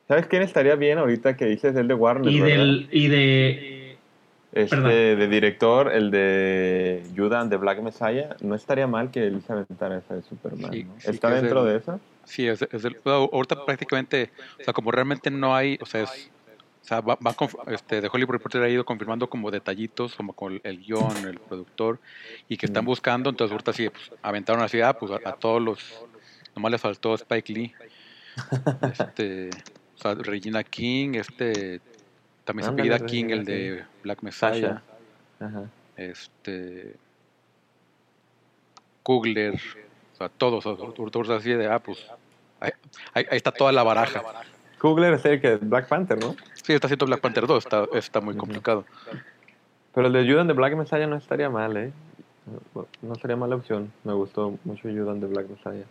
¿Sabes 0.09 0.27
quién 0.27 0.43
estaría 0.43 0.75
bien 0.75 0.99
ahorita 0.99 1.37
que 1.37 1.45
dices 1.45 1.77
el 1.77 1.87
de 1.87 1.95
Warner? 1.95 2.33
Y 2.33 2.41
del 2.41 2.89
y 2.91 3.09
de 3.09 3.78
Este 4.53 4.77
perdón. 4.77 4.91
de 4.91 5.29
director, 5.29 5.93
el 5.93 6.11
de 6.11 7.03
Judah 7.15 7.41
and 7.41 7.51
the 7.51 7.57
Black 7.57 7.81
Messiah, 7.83 8.35
no 8.41 8.55
estaría 8.55 8.87
mal 8.87 9.11
que 9.11 9.27
él 9.27 9.43
se 9.43 9.53
aventara 9.53 9.99
esa 9.99 10.15
de 10.15 10.23
Superman. 10.23 10.73
Sí, 10.73 10.85
¿no? 10.85 10.95
sí, 11.01 11.11
¿Está 11.11 11.35
es 11.37 11.43
dentro 11.43 11.67
el- 11.67 11.73
de 11.73 11.79
esa? 11.79 12.01
Sí, 12.25 12.47
es, 12.47 12.63
es 12.63 12.85
el- 12.85 12.97
ahorita 13.05 13.65
prácticamente, 13.65 14.31
o 14.61 14.65
sea, 14.65 14.73
como 14.75 14.91
realmente 14.91 15.31
no 15.31 15.55
hay, 15.55 15.79
o 15.81 15.87
sea, 15.87 16.03
es, 16.03 16.31
o 16.81 16.85
sea, 16.89 17.01
va, 17.01 17.17
va 17.17 17.35
conf- 17.35 17.59
este, 17.73 18.01
de 18.01 18.09
Hollywood 18.13 18.33
Reporter 18.33 18.63
ha 18.63 18.69
ido 18.69 18.85
confirmando 18.85 19.29
como 19.29 19.51
detallitos, 19.51 20.15
como 20.15 20.33
con 20.35 20.61
el, 20.63 20.79
guion, 20.79 21.17
el 21.27 21.39
productor, 21.39 22.01
y 22.49 22.57
que 22.57 22.67
están 22.67 22.85
Mm. 22.85 22.87
buscando, 22.87 23.31
entonces 23.31 23.53
ahorita 23.53 23.73
sí, 23.73 23.89
pues, 23.91 24.11
aventaron 24.23 24.63
así, 24.63 24.81
ah, 24.81 24.93
pues 24.95 25.13
a, 25.13 25.21
a 25.29 25.33
todos 25.33 25.61
los, 25.63 25.79
nomás 26.55 26.73
le 26.73 26.79
faltó 26.79 27.15
Spike 27.15 27.53
Lee, 27.53 27.75
este, 28.83 29.51
o 29.51 29.99
sea, 29.99 30.15
Regina 30.15 30.63
King, 30.65 31.15
este, 31.15 31.81
también 32.49 32.65
se 32.65 32.73
apellida 32.73 32.99
King, 33.05 33.27
el 33.29 33.45
de. 33.45 33.85
Black 34.03 34.23
Messiah. 34.23 34.81
Ajá. 35.39 35.65
este, 35.99 36.97
Kugler, 39.03 39.55
o 39.55 40.17
sea, 40.17 40.31
todos, 40.31 40.65
ahorita 40.65 41.37
así 41.37 41.51
de, 41.51 41.67
ah, 41.67 41.79
pues, 41.79 42.07
ahí, 43.13 43.27
está 43.31 43.53
toda 43.53 43.71
la 43.71 43.83
baraja. 43.83 44.23
Kugler 44.81 45.15
es 45.15 45.25
el 45.27 45.41
que 45.43 45.53
es 45.55 45.69
Black 45.69 45.89
Panther, 45.89 46.19
¿no? 46.19 46.35
Sí, 46.55 46.73
está 46.73 46.87
haciendo 46.87 47.05
Black 47.05 47.21
Panther 47.21 47.47
2, 47.47 47.65
está, 47.65 47.85
está 47.93 48.21
muy 48.23 48.35
complicado. 48.35 48.87
Pero 49.95 50.07
el 50.07 50.13
de 50.15 50.23
Judah 50.27 50.41
and 50.41 50.51
the 50.51 50.55
Black 50.55 50.75
Messiah 50.75 51.07
no 51.07 51.17
estaría 51.17 51.51
mal, 51.51 51.77
¿eh? 51.77 51.93
No- 53.03 53.15
sería 53.17 53.37
mala 53.37 53.57
opción. 53.57 53.93
Me 54.05 54.15
gustó 54.15 54.59
mucho 54.65 54.89
Judah 54.89 55.13
and 55.13 55.21
the 55.21 55.27
Black 55.27 55.47
Messiah. 55.49 55.85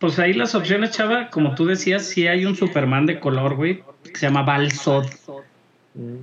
Pues 0.00 0.18
ahí 0.18 0.32
las 0.32 0.54
opciones, 0.54 0.92
chava, 0.92 1.28
como 1.28 1.54
tú 1.54 1.66
decías, 1.66 2.06
sí 2.06 2.26
hay 2.26 2.46
un 2.46 2.56
Superman 2.56 3.04
de 3.04 3.20
color, 3.20 3.54
güey, 3.54 3.82
que 4.02 4.18
se 4.18 4.26
llama. 4.26 4.46
Mm. 5.92 6.22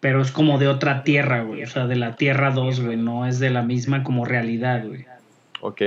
pero 0.00 0.20
es 0.20 0.30
como 0.30 0.58
de 0.58 0.68
otra 0.68 1.02
tierra, 1.02 1.42
güey. 1.42 1.62
O 1.62 1.66
sea, 1.66 1.86
de 1.86 1.96
la 1.96 2.16
Tierra 2.16 2.50
2, 2.50 2.80
güey. 2.80 2.96
No 2.98 3.26
es 3.26 3.38
de 3.38 3.48
la 3.48 3.62
misma 3.62 4.02
como 4.02 4.26
realidad, 4.26 4.84
güey. 4.86 5.06
Ok. 5.62 5.82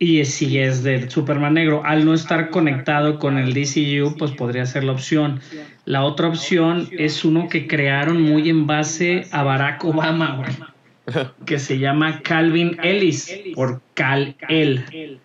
Y 0.00 0.24
si 0.24 0.58
es 0.58 0.82
del 0.82 1.08
Superman 1.08 1.54
negro, 1.54 1.82
al 1.84 2.04
no 2.04 2.14
estar 2.14 2.50
conectado 2.50 3.20
con 3.20 3.38
el 3.38 3.54
DCU, 3.54 4.16
pues 4.18 4.32
podría 4.32 4.66
ser 4.66 4.82
la 4.82 4.90
opción. 4.90 5.40
La 5.84 6.02
otra 6.02 6.26
opción 6.26 6.88
es 6.90 7.24
uno 7.24 7.48
que 7.48 7.68
crearon 7.68 8.20
muy 8.20 8.48
en 8.48 8.66
base 8.66 9.28
a 9.30 9.44
Barack 9.44 9.84
Obama, 9.84 10.34
güey. 10.34 10.71
Que 11.46 11.58
se 11.58 11.78
llama 11.78 12.22
Calvin 12.22 12.78
Ellis, 12.82 13.32
por 13.54 13.82
Cal 13.94 14.36
El. 14.48 15.18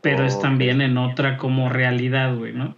Pero 0.00 0.24
es 0.24 0.38
también 0.40 0.80
en 0.80 0.98
otra 0.98 1.36
como 1.36 1.68
realidad, 1.68 2.36
güey, 2.36 2.52
¿no? 2.52 2.76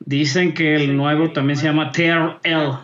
Dicen 0.00 0.54
que 0.54 0.74
el 0.74 0.96
nuevo 0.96 1.30
también 1.32 1.56
se 1.56 1.66
llama 1.66 1.92
TRL. 1.92 2.78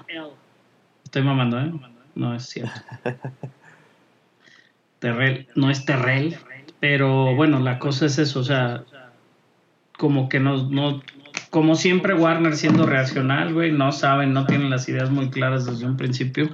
Estoy 1.04 1.22
mamando, 1.22 1.60
¿eh? 1.60 1.72
No 2.14 2.34
es 2.34 2.44
cierto. 2.46 2.80
Terrell, 4.98 5.46
no 5.54 5.70
es 5.70 5.84
Terrell, 5.84 6.36
pero 6.80 7.34
bueno, 7.34 7.60
la 7.60 7.78
cosa 7.78 8.06
es 8.06 8.18
eso, 8.18 8.40
o 8.40 8.44
sea, 8.44 8.84
como 9.98 10.28
que 10.28 10.40
no, 10.40 10.68
no, 10.70 11.02
como 11.50 11.74
siempre 11.74 12.14
Warner 12.14 12.56
siendo 12.56 12.86
reaccional, 12.86 13.52
güey, 13.52 13.72
no 13.72 13.92
saben, 13.92 14.32
no 14.32 14.46
tienen 14.46 14.70
las 14.70 14.88
ideas 14.88 15.10
muy 15.10 15.30
claras 15.30 15.66
desde 15.66 15.86
un 15.86 15.96
principio. 15.96 16.50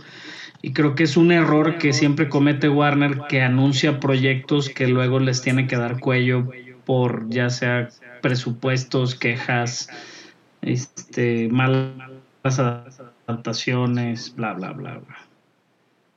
Y 0.63 0.73
creo 0.73 0.95
que 0.95 1.03
es 1.03 1.17
un 1.17 1.33
error 1.33 1.79
que 1.79 1.93
siempre 1.93 2.29
comete 2.29 2.69
Warner 2.69 3.23
que 3.29 3.43
anuncia 3.43 3.99
proyectos 3.99 4.69
que 4.69 4.87
luego 4.87 5.19
les 5.19 5.43
tiene 5.43 5.67
que 5.67 5.77
dar 5.77 5.99
cuello 5.99 6.49
por 6.87 7.29
ya 7.29 7.51
sea 7.51 7.89
presupuestos, 8.21 9.17
quejas, 9.17 9.89
este, 10.63 11.49
malas 11.49 11.91
adaptaciones, 13.27 14.35
bla, 14.37 14.53
bla, 14.55 14.71
bla, 14.73 14.99
bla. 14.99 15.17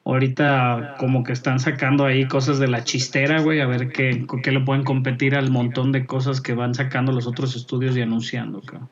Ahorita 0.06 0.96
como 1.00 1.24
que 1.24 1.34
están 1.34 1.60
sacando 1.60 2.06
ahí 2.06 2.28
cosas 2.28 2.60
de 2.60 2.68
la 2.68 2.84
chistera, 2.84 3.42
güey, 3.42 3.62
a 3.62 3.66
ver 3.66 3.92
qué, 3.92 4.28
con 4.28 4.44
qué 4.44 4.52
le 4.52 4.60
pueden 4.60 4.84
competir 4.84 5.36
al 5.36 5.50
montón 5.50 5.92
de 5.92 6.06
cosas 6.06 6.42
que 6.42 6.54
van 6.54 6.76
sacando 6.76 7.12
los 7.12 7.26
otros 7.26 7.56
estudios 7.56 7.98
y 7.98 8.02
anunciando, 8.02 8.62
cabrón. 8.62 8.88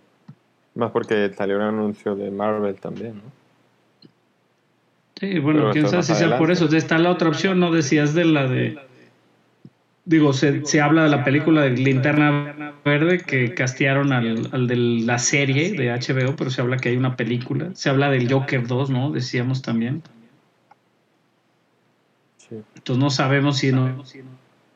Más 0.74 0.90
porque 0.90 1.32
salió 1.38 1.58
un 1.58 1.62
anuncio 1.62 2.16
de 2.16 2.32
Marvel 2.32 2.74
también, 2.80 3.18
¿no? 3.18 3.43
Sí, 5.24 5.40
bueno, 5.40 5.72
quién 5.72 5.88
sabe 5.88 6.04
si 6.04 6.16
sea 6.16 6.38
por 6.38 6.52
eso. 6.52 6.66
Está 6.76 6.98
la 6.98 7.10
otra 7.10 7.30
opción, 7.30 7.58
¿no? 7.58 7.72
Decías 7.72 8.14
de 8.14 8.26
la 8.26 8.46
de... 8.46 8.78
Digo, 10.04 10.34
se, 10.34 10.66
se 10.66 10.82
habla 10.82 11.04
de 11.04 11.10
la 11.10 11.24
película 11.24 11.62
de 11.62 11.70
Linterna 11.70 12.74
Verde 12.84 13.20
que 13.20 13.54
castearon 13.54 14.12
al, 14.12 14.50
al 14.52 14.68
de 14.68 14.76
la 14.76 15.18
serie 15.18 15.72
de 15.72 15.92
HBO, 15.92 16.36
pero 16.36 16.50
se 16.50 16.60
habla 16.60 16.76
que 16.76 16.90
hay 16.90 16.98
una 16.98 17.16
película. 17.16 17.70
Se 17.74 17.90
habla 17.90 18.10
del 18.10 18.30
Joker 18.30 18.68
2, 18.68 18.90
¿no? 18.90 19.12
Decíamos 19.12 19.62
también. 19.62 20.04
Entonces 22.52 23.02
no 23.02 23.10
sabemos 23.10 23.60
si 23.60 23.72
no, 23.72 24.04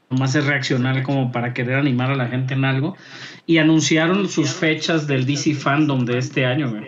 nomás 0.10 0.34
es 0.34 0.46
reaccionar 0.46 1.04
como 1.04 1.34
para 1.34 1.54
querer 1.54 1.76
animar 1.76 2.10
a 2.10 2.16
la 2.16 2.28
gente 2.28 2.54
en 2.54 2.64
algo. 2.64 2.96
Y 3.46 3.58
anunciaron 3.58 4.30
sus 4.30 4.54
fechas 4.54 5.08
del 5.08 5.26
DC 5.26 5.56
Fandom 5.56 6.06
de 6.06 6.20
este 6.20 6.46
año, 6.46 6.70
güey. 6.70 6.88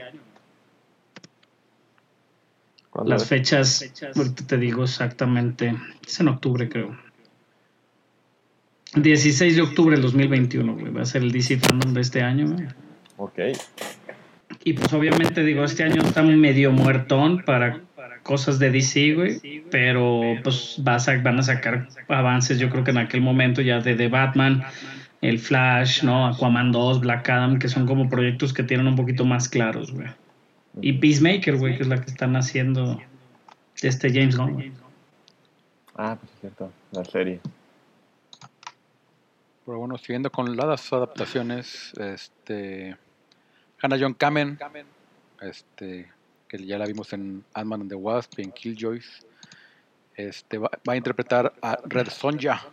¿Cuándo 2.99 3.13
Las 3.13 3.27
fechas, 3.27 3.89
ahorita 4.13 4.45
te 4.45 4.57
digo 4.57 4.83
exactamente, 4.83 5.73
es 6.05 6.19
en 6.19 6.27
octubre 6.27 6.67
creo. 6.67 6.97
16 8.93 9.55
de 9.55 9.61
octubre 9.61 9.95
del 9.95 10.01
2021, 10.01 10.75
güey, 10.75 10.91
va 10.91 11.03
a 11.03 11.05
ser 11.05 11.21
el 11.21 11.31
DC 11.31 11.59
Fandom 11.59 11.93
de 11.93 12.01
este 12.01 12.21
año, 12.21 12.51
güey. 12.51 12.67
Ok. 13.15 13.39
Y 14.65 14.73
pues 14.73 14.91
obviamente 14.91 15.45
digo, 15.45 15.63
este 15.63 15.83
año 15.83 16.01
está 16.01 16.23
medio 16.23 16.73
muertón 16.73 17.41
para 17.45 17.79
cosas 18.21 18.59
de 18.59 18.69
DC, 18.69 19.13
güey, 19.13 19.63
pero 19.71 20.21
pues 20.43 20.81
va 20.85 20.95
a 20.95 21.17
van 21.21 21.39
a 21.39 21.43
sacar 21.43 21.87
avances, 22.09 22.59
yo 22.59 22.69
creo 22.69 22.83
que 22.83 22.91
en 22.91 22.97
aquel 22.97 23.21
momento 23.21 23.61
ya 23.61 23.79
de, 23.79 23.95
de 23.95 24.09
Batman, 24.09 24.65
el 25.21 25.39
Flash, 25.39 26.03
¿no? 26.03 26.27
Aquaman 26.27 26.73
2, 26.73 26.99
Black 26.99 27.29
Adam, 27.29 27.59
que 27.59 27.69
son 27.69 27.85
como 27.85 28.09
proyectos 28.09 28.51
que 28.51 28.63
tienen 28.63 28.87
un 28.87 28.97
poquito 28.97 29.23
más 29.23 29.47
claros, 29.47 29.93
güey. 29.93 30.09
Y 30.81 30.93
Peacemaker, 30.93 31.57
güey, 31.57 31.75
que 31.75 31.83
es 31.83 31.89
la 31.89 32.01
que 32.01 32.09
están 32.09 32.35
haciendo 32.35 33.01
este 33.81 34.09
James 34.09 34.37
Gunn. 34.37 34.73
Ah, 35.95 36.17
pues 36.19 36.31
es 36.33 36.39
cierto. 36.39 36.71
La 36.91 37.03
serie. 37.05 37.39
Pero 39.65 39.79
bueno, 39.79 39.97
siguiendo 39.97 40.31
con 40.31 40.55
las 40.55 40.91
adaptaciones, 40.93 41.93
este 41.99 42.97
Hannah 43.81 43.97
John 43.99 44.13
Kamen, 44.13 44.57
este, 45.41 46.11
que 46.47 46.65
ya 46.65 46.77
la 46.77 46.85
vimos 46.85 47.13
en 47.13 47.43
Ant-Man 47.53 47.81
and 47.81 47.89
the 47.89 47.95
Wasp 47.95 48.39
y 48.39 48.43
en 48.43 48.51
Killjoys, 48.51 49.25
este, 50.15 50.57
va, 50.57 50.69
va 50.87 50.93
a 50.93 50.95
interpretar 50.95 51.53
a 51.61 51.77
Red 51.85 52.09
Sonja, 52.09 52.65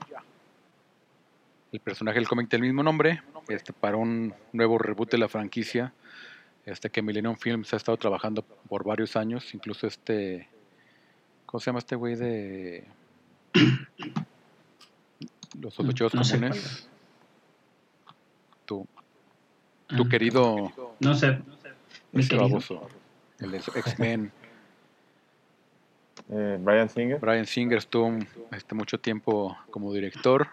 el 1.71 1.81
personaje 1.81 2.19
del 2.19 2.29
cómic 2.29 2.49
del 2.49 2.63
mismo 2.63 2.83
nombre, 2.83 3.23
este, 3.49 3.73
para 3.73 3.97
un 3.97 4.35
nuevo 4.53 4.79
reboot 4.79 5.11
de 5.11 5.19
la 5.19 5.29
franquicia, 5.29 5.93
este 6.67 6.91
que 6.91 7.01
Millennium 7.01 7.37
Films 7.37 7.73
ha 7.73 7.77
estado 7.77 7.97
trabajando 7.97 8.43
por 8.43 8.85
varios 8.85 9.17
años, 9.17 9.55
incluso 9.55 9.87
este, 9.87 10.49
¿cómo 11.47 11.61
se 11.61 11.67
llama 11.67 11.79
este 11.79 11.97
güey 11.97 12.17
de 12.17 12.85
los 15.61 15.75
sospechosos 15.75 16.15
No 16.15 16.25
sé 16.25 16.37
comunes? 16.37 16.89
Tu, 18.65 18.87
Ah, 19.89 19.97
tu 19.97 20.09
querido 20.09 20.73
No 20.99 21.15
sé. 21.15 21.39
Mi 22.11 22.27
querido. 22.27 22.49
baboso, 22.49 22.89
el 23.39 23.53
de 23.53 23.59
X-Men, 23.59 24.33
Eh, 26.29 26.59
Brian 26.61 26.89
Singer. 26.89 27.21
Brian 27.21 27.47
Singer 27.47 27.79
estuvo 27.79 28.11
este, 28.51 28.75
mucho 28.75 28.99
tiempo 28.99 29.57
como 29.71 29.93
director 29.93 30.49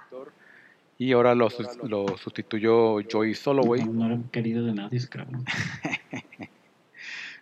y 0.98 1.12
ahora 1.12 1.36
lo, 1.36 1.50
lo 1.88 2.18
sustituyó 2.18 3.02
Joy 3.02 3.36
Soloway. 3.36 3.86
No, 3.86 3.94
no 3.94 4.06
era 4.14 4.20
querido 4.32 4.66
de 4.66 4.74
nadie, 4.74 4.98
ese 4.98 5.10
cabrón. 5.10 5.44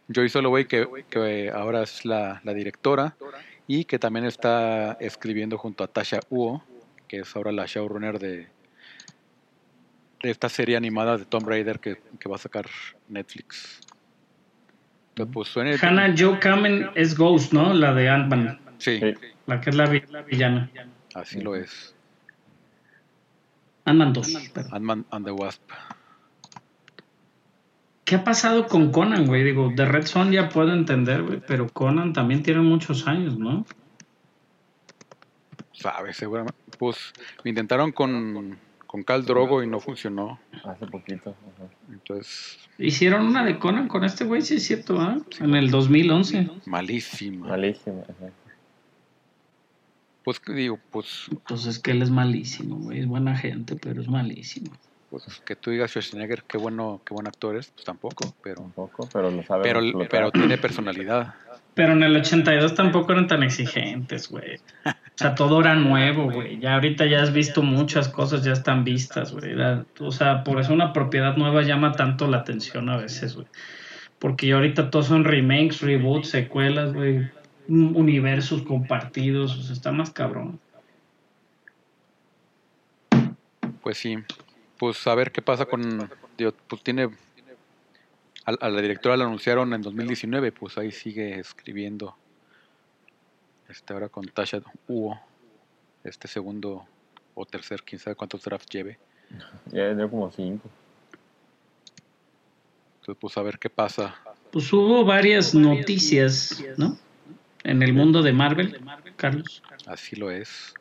Joy 0.08 0.30
Soloway, 0.30 0.66
que, 0.66 0.88
que 1.10 1.50
ahora 1.54 1.84
es 1.84 2.04
la, 2.06 2.42
la 2.44 2.54
directora 2.54 3.16
y 3.68 3.86
que 3.86 4.00
también 4.00 4.26
está 4.26 4.98
escribiendo 5.00 5.58
junto 5.58 5.84
a 5.84 5.88
Tasha 5.88 6.20
Uo, 6.30 6.64
que 7.08 7.20
es 7.20 7.36
ahora 7.36 7.52
la 7.52 7.66
showrunner 7.66 8.20
de, 8.20 8.48
de 10.24 10.30
esta 10.30 10.50
serie 10.50 10.76
animada 10.76 11.18
de 11.18 11.26
Tomb 11.26 11.48
Raider 11.48 11.80
que, 11.80 12.02
que 12.20 12.30
va 12.30 12.36
a 12.36 12.40
sacar 12.40 12.66
Netflix. 13.08 13.80
Entonces, 15.10 15.34
pues 15.34 15.48
suena. 15.50 15.78
Hannah 15.82 16.14
Joe 16.18 16.40
Kamen 16.40 16.90
es 16.96 17.18
Ghost, 17.18 17.54
¿no? 17.54 17.74
La 17.74 17.94
de 17.94 18.10
Ant-Man. 18.10 18.60
Sí, 18.78 19.00
Sí. 19.00 19.14
La 19.46 19.62
que 19.62 19.70
es 19.70 19.76
la, 19.76 19.86
vi- 19.88 20.04
la 20.10 20.22
villana. 20.24 20.70
así 21.14 21.40
lo 21.42 21.56
es. 21.56 21.94
Ant-Man 23.92 24.14
2. 24.14 24.50
perdón. 24.54 24.74
Ant-Man 24.76 25.06
and 25.12 25.26
the 25.26 25.32
Wasp. 25.32 25.62
¿Qué 28.06 28.16
ha 28.16 28.24
pasado 28.24 28.68
con 28.68 28.92
Conan, 28.92 29.26
güey? 29.26 29.44
Digo, 29.44 29.72
de 29.74 29.86
Red 29.86 30.06
Son 30.06 30.32
ya 30.32 30.50
puedo 30.50 30.74
entender, 30.74 31.24
güey, 31.24 31.42
pero 31.46 31.70
Conan 31.70 32.12
también 32.14 32.44
tiene 32.44 32.62
muchos 32.62 33.08
años, 33.08 33.38
¿no? 33.38 33.66
Sabe, 35.72 36.14
seguramente. 36.14 36.60
Pues 36.78 37.14
lo 37.44 37.50
intentaron 37.50 37.92
con, 37.92 38.58
con 38.86 39.04
Cal 39.04 39.26
Drogo 39.26 39.64
y 39.64 39.68
no 39.68 39.80
funcionó. 39.80 40.40
Hace 40.66 40.88
poquito. 40.88 41.30
ajá. 41.30 41.70
Entonces, 41.90 42.60
Hicieron 42.78 43.26
una 43.28 43.46
de 43.46 43.60
Conan 43.60 43.88
con 43.88 44.04
este 44.04 44.26
güey, 44.26 44.42
sí 44.42 44.56
es 44.56 44.64
cierto, 44.66 45.00
¿ah? 45.00 45.18
En 45.40 45.56
el 45.56 45.72
2011. 45.72 46.50
malísima. 46.66 47.48
Malísimo. 47.48 48.04
ajá. 48.04 48.32
Pues 50.24 50.40
que 50.40 50.54
digo, 50.54 50.80
pues, 50.92 51.28
Entonces 51.32 51.80
que 51.80 51.92
él 51.92 52.02
es 52.02 52.10
malísimo, 52.12 52.78
güey. 52.78 53.00
Es 53.00 53.08
buena 53.08 53.36
gente, 53.36 53.76
pero 53.76 54.02
es 54.02 54.08
malísimo. 54.08 54.72
pues 55.10 55.26
que 55.46 55.56
tú 55.56 55.72
digas 55.72 55.92
Schwarzenegger, 55.92 56.44
qué 56.44 56.58
bueno, 56.58 57.02
qué 57.06 57.14
buen 57.14 57.28
actor 57.28 57.56
es, 57.58 57.72
pues 57.72 57.84
tampoco, 57.86 58.34
pero, 58.44 58.62
Tampoco, 58.62 59.10
pero 59.12 59.32
lo 59.32 59.44
sabe. 59.44 59.64
pero, 59.64 59.80
explotar. 59.82 60.10
pero 60.10 60.32
tiene 60.32 60.58
personalidad. 60.58 61.34
Pero 61.74 61.94
en 61.94 62.04
el 62.04 62.16
82 62.18 62.76
tampoco 62.76 63.14
eran 63.14 63.28
tan 63.28 63.44
exigentes, 63.44 64.30
güey. 64.30 64.58
O 64.86 64.92
sea, 65.16 65.36
todo 65.36 65.62
era 65.62 65.76
nuevo, 65.76 66.30
güey. 66.30 66.60
Ya 66.60 66.74
ahorita 66.76 67.06
ya 67.06 67.22
has 67.22 67.32
visto 67.32 67.62
muchas 67.64 68.10
cosas, 68.10 68.44
ya 68.44 68.52
están 68.52 68.84
vistas, 68.84 69.32
güey. 69.34 69.54
O 70.00 70.12
sea, 70.12 70.44
por 70.44 70.60
eso 70.60 70.74
una 70.74 70.92
propiedad 70.94 71.38
nueva 71.38 71.62
llama 71.62 71.94
tanto 71.94 72.28
la 72.28 72.38
atención 72.38 72.90
a 72.90 72.98
veces, 72.98 73.36
güey. 73.36 73.48
Porque 74.20 74.48
ya 74.48 74.56
ahorita 74.56 74.90
todos 74.90 75.08
son 75.08 75.24
remakes, 75.24 75.82
reboots, 75.82 76.30
secuelas, 76.30 76.94
güey. 76.94 77.30
Un- 77.68 77.96
Universos 77.96 78.62
compartidos, 78.64 79.58
o 79.58 79.62
sea, 79.64 79.74
está 79.74 79.92
más 79.92 80.12
cabrón. 80.12 80.60
Pues 83.82 83.98
sí, 83.98 84.16
pues 84.78 85.06
a 85.08 85.16
ver 85.16 85.32
qué 85.32 85.42
pasa 85.42 85.66
con, 85.66 86.10
digo, 86.38 86.54
pues 86.68 86.84
tiene, 86.84 87.10
a, 88.46 88.52
a 88.52 88.70
la 88.70 88.82
directora 88.82 89.18
la 89.18 89.26
anunciaron 89.26 89.74
en 89.74 89.82
2019, 89.82 90.52
pues 90.52 90.78
ahí 90.78 90.92
sigue 90.92 91.40
escribiendo, 91.40 92.16
este 93.68 93.94
ahora 93.94 94.10
con 94.10 94.26
Tasha 94.28 94.62
Uo, 94.88 95.20
este 96.04 96.28
segundo 96.28 96.86
o 97.34 97.46
tercer, 97.46 97.82
quién 97.84 98.00
sabe 98.00 98.16
cuántos 98.16 98.44
drafts 98.44 98.68
lleve, 98.70 99.00
Ya 99.72 99.94
dio 99.94 100.10
como 100.10 100.30
cinco. 100.32 100.70
entonces 103.00 103.18
pues 103.20 103.36
a 103.38 103.42
ver 103.42 103.58
qué 103.58 103.70
pasa 103.70 104.16
Pues 104.52 104.72
hubo 104.74 105.04
varias 105.06 105.56
noticias, 105.56 106.64
¿no? 106.78 106.98
En 107.64 107.84
el 107.84 107.94
mundo 107.94 108.22
de 108.22 108.34
Marvel, 108.34 108.80
Carlos. 109.16 109.62
Así 109.86 110.16
lo 110.16 110.32
es. 110.32 110.74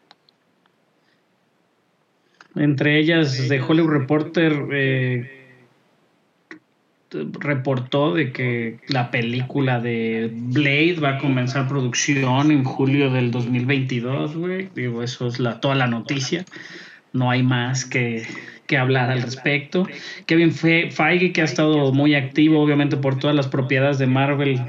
Entre 2.56 2.98
ellas, 2.98 3.46
The 3.48 3.60
Hollywood 3.60 3.90
Reporter 3.90 4.66
eh, 4.72 5.40
reportó 7.12 8.14
de 8.14 8.32
que 8.32 8.78
la 8.88 9.10
película 9.10 9.80
de 9.80 10.30
Blade 10.32 10.96
va 11.02 11.10
a 11.10 11.18
comenzar 11.18 11.68
producción 11.68 12.50
en 12.50 12.64
julio 12.64 13.10
del 13.10 13.30
2022, 13.30 14.36
güey. 14.36 14.68
Digo, 14.74 15.02
eso 15.02 15.26
es 15.26 15.38
la, 15.38 15.60
toda 15.60 15.74
la 15.74 15.86
noticia. 15.86 16.44
No 17.12 17.30
hay 17.30 17.42
más 17.42 17.84
que, 17.84 18.26
que 18.66 18.78
hablar 18.78 19.10
al 19.10 19.22
respecto. 19.22 19.86
Kevin 20.26 20.52
Feige, 20.52 21.32
que 21.32 21.42
ha 21.42 21.44
estado 21.44 21.92
muy 21.92 22.14
activo, 22.14 22.60
obviamente, 22.60 22.96
por 22.96 23.18
todas 23.18 23.34
las 23.34 23.48
propiedades 23.48 23.98
de 23.98 24.06
Marvel, 24.06 24.60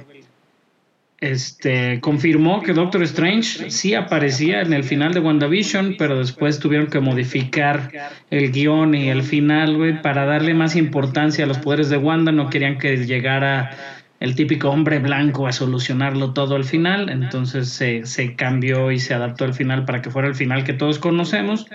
este, 1.21 1.99
confirmó 2.01 2.63
que 2.63 2.73
Doctor 2.73 3.03
Strange 3.03 3.69
sí 3.69 3.93
aparecía 3.93 4.61
en 4.61 4.73
el 4.73 4.83
final 4.83 5.13
de 5.13 5.19
WandaVision, 5.19 5.95
pero 5.97 6.17
después 6.17 6.59
tuvieron 6.59 6.87
que 6.87 6.99
modificar 6.99 7.91
el 8.31 8.51
guion 8.51 8.95
y 8.95 9.09
el 9.09 9.21
final, 9.21 9.77
güey, 9.77 10.01
para 10.01 10.25
darle 10.25 10.55
más 10.55 10.75
importancia 10.75 11.45
a 11.45 11.47
los 11.47 11.59
poderes 11.59 11.89
de 11.89 11.97
Wanda. 11.97 12.31
No 12.31 12.49
querían 12.49 12.79
que 12.79 12.97
llegara 13.05 13.77
el 14.19 14.35
típico 14.35 14.71
hombre 14.71 14.97
blanco 14.97 15.45
a 15.45 15.51
solucionarlo 15.51 16.33
todo 16.33 16.55
al 16.55 16.63
final, 16.63 17.09
entonces 17.09 17.69
se, 17.69 18.05
se 18.07 18.35
cambió 18.35 18.91
y 18.91 18.99
se 18.99 19.13
adaptó 19.13 19.45
al 19.45 19.53
final 19.53 19.85
para 19.85 20.01
que 20.01 20.09
fuera 20.09 20.27
el 20.27 20.35
final 20.35 20.63
que 20.63 20.73
todos 20.73 20.97
conocemos. 20.97 21.67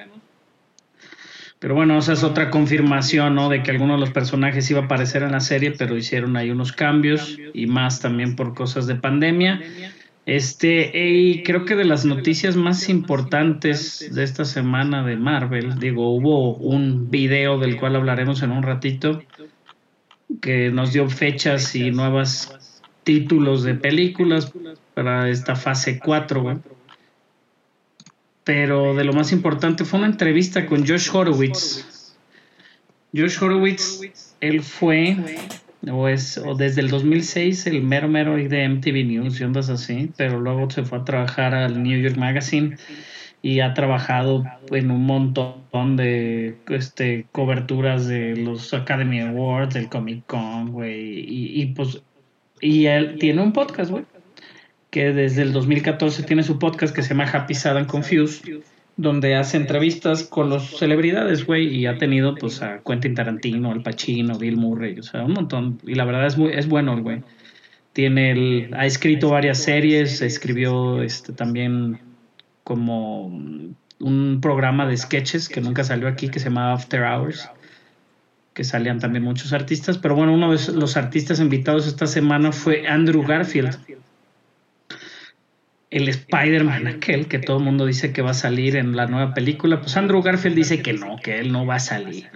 Pero 1.58 1.74
bueno, 1.74 1.98
esa 1.98 2.12
es 2.12 2.22
otra 2.22 2.50
confirmación, 2.50 3.34
¿no? 3.34 3.48
De 3.48 3.62
que 3.62 3.70
alguno 3.70 3.94
de 3.94 4.00
los 4.00 4.10
personajes 4.10 4.70
iba 4.70 4.82
a 4.82 4.84
aparecer 4.84 5.22
en 5.22 5.32
la 5.32 5.40
serie, 5.40 5.70
pero 5.70 5.96
hicieron 5.96 6.36
ahí 6.36 6.50
unos 6.50 6.72
cambios 6.72 7.38
y 7.54 7.66
más 7.66 8.00
también 8.00 8.36
por 8.36 8.54
cosas 8.54 8.86
de 8.86 8.96
pandemia. 8.96 9.62
Este, 10.26 10.90
y 10.94 11.42
creo 11.44 11.64
que 11.64 11.76
de 11.76 11.84
las 11.84 12.04
noticias 12.04 12.56
más 12.56 12.88
importantes 12.88 14.10
de 14.12 14.24
esta 14.24 14.44
semana 14.44 15.02
de 15.04 15.16
Marvel, 15.16 15.78
digo, 15.78 16.14
hubo 16.14 16.56
un 16.56 17.10
video 17.10 17.58
del 17.58 17.78
cual 17.78 17.96
hablaremos 17.96 18.42
en 18.42 18.50
un 18.50 18.62
ratito, 18.62 19.22
que 20.42 20.70
nos 20.70 20.92
dio 20.92 21.08
fechas 21.08 21.74
y 21.74 21.90
nuevos 21.92 22.82
títulos 23.04 23.62
de 23.62 23.76
películas 23.76 24.52
para 24.94 25.30
esta 25.30 25.54
fase 25.54 26.00
4, 26.00 26.42
güey 26.42 26.56
pero 28.46 28.94
de 28.94 29.02
lo 29.02 29.12
más 29.12 29.32
importante 29.32 29.84
fue 29.84 29.98
una 29.98 30.08
entrevista 30.08 30.66
con 30.66 30.86
Josh 30.86 31.10
Horowitz. 31.12 32.14
Josh 33.12 33.42
Horowitz, 33.42 34.02
él 34.40 34.62
fue, 34.62 35.16
o 35.90 36.06
es, 36.06 36.38
o 36.38 36.54
desde 36.54 36.80
el 36.82 36.88
2006, 36.88 37.66
el 37.66 37.82
mero 37.82 38.06
mero 38.06 38.36
de 38.36 38.68
MTV 38.68 39.04
News 39.04 39.40
y 39.40 39.44
ondas 39.44 39.68
así, 39.68 40.12
pero 40.16 40.38
luego 40.38 40.70
se 40.70 40.84
fue 40.84 40.98
a 40.98 41.04
trabajar 41.04 41.54
al 41.54 41.82
New 41.82 42.00
York 42.00 42.16
Magazine 42.16 42.76
y 43.42 43.58
ha 43.58 43.74
trabajado 43.74 44.44
en 44.70 44.92
un 44.92 45.04
montón 45.04 45.96
de 45.96 46.56
este, 46.68 47.26
coberturas 47.32 48.06
de 48.06 48.36
los 48.36 48.72
Academy 48.72 49.22
Awards, 49.22 49.74
del 49.74 49.88
Comic 49.88 50.24
Con, 50.26 50.70
güey, 50.70 51.18
y, 51.18 51.62
y 51.62 51.66
pues, 51.66 52.00
y 52.60 52.86
él 52.86 53.16
tiene 53.18 53.42
un 53.42 53.52
podcast, 53.52 53.90
güey 53.90 54.04
que 54.96 55.12
desde 55.12 55.42
el 55.42 55.52
2014 55.52 56.22
tiene 56.22 56.42
su 56.42 56.58
podcast 56.58 56.96
que 56.96 57.02
se 57.02 57.10
llama 57.10 57.28
Happy 57.30 57.52
Sad 57.52 57.76
and 57.76 57.86
Confused, 57.86 58.62
donde 58.96 59.34
hace 59.34 59.58
entrevistas 59.58 60.22
con 60.22 60.48
los 60.48 60.78
celebridades, 60.78 61.44
güey, 61.44 61.66
y 61.66 61.84
ha 61.84 61.98
tenido 61.98 62.34
pues 62.34 62.62
a 62.62 62.78
Quentin 62.78 63.14
Tarantino, 63.14 63.72
Al 63.72 63.82
Pacino, 63.82 64.38
Bill 64.38 64.56
Murray, 64.56 64.98
o 64.98 65.02
sea, 65.02 65.22
un 65.24 65.34
montón. 65.34 65.78
Y 65.86 65.96
la 65.96 66.06
verdad 66.06 66.26
es 66.26 66.38
muy 66.38 66.54
es 66.54 66.66
bueno 66.66 66.94
el 66.94 67.02
güey. 67.02 67.22
Tiene 67.92 68.30
el, 68.30 68.70
ha 68.72 68.86
escrito 68.86 69.28
varias 69.28 69.58
series, 69.58 70.22
escribió 70.22 71.02
este 71.02 71.34
también 71.34 71.98
como 72.64 73.26
un 73.26 74.38
programa 74.40 74.86
de 74.86 74.96
sketches 74.96 75.50
que 75.50 75.60
nunca 75.60 75.84
salió 75.84 76.08
aquí 76.08 76.30
que 76.30 76.38
se 76.38 76.46
llama 76.46 76.72
After 76.72 77.02
Hours 77.02 77.50
que 78.54 78.64
salían 78.64 78.98
también 78.98 79.22
muchos 79.24 79.52
artistas, 79.52 79.98
pero 79.98 80.16
bueno, 80.16 80.32
uno 80.32 80.56
de 80.56 80.72
los 80.72 80.96
artistas 80.96 81.38
invitados 81.38 81.86
esta 81.86 82.06
semana 82.06 82.52
fue 82.52 82.88
Andrew 82.88 83.22
Garfield, 83.22 83.76
el 85.96 86.08
Spider-Man 86.08 86.86
aquel 86.86 87.26
que 87.26 87.38
todo 87.38 87.58
el 87.58 87.64
mundo 87.64 87.86
dice 87.86 88.12
que 88.12 88.22
va 88.22 88.30
a 88.30 88.34
salir 88.34 88.76
en 88.76 88.96
la 88.96 89.06
nueva 89.06 89.34
película, 89.34 89.80
pues 89.80 89.96
Andrew 89.96 90.22
Garfield 90.22 90.56
dice 90.56 90.82
que 90.82 90.92
no, 90.92 91.16
que 91.22 91.38
él 91.38 91.52
no 91.52 91.64
va 91.64 91.76
a 91.76 91.80
salir. 91.80 92.28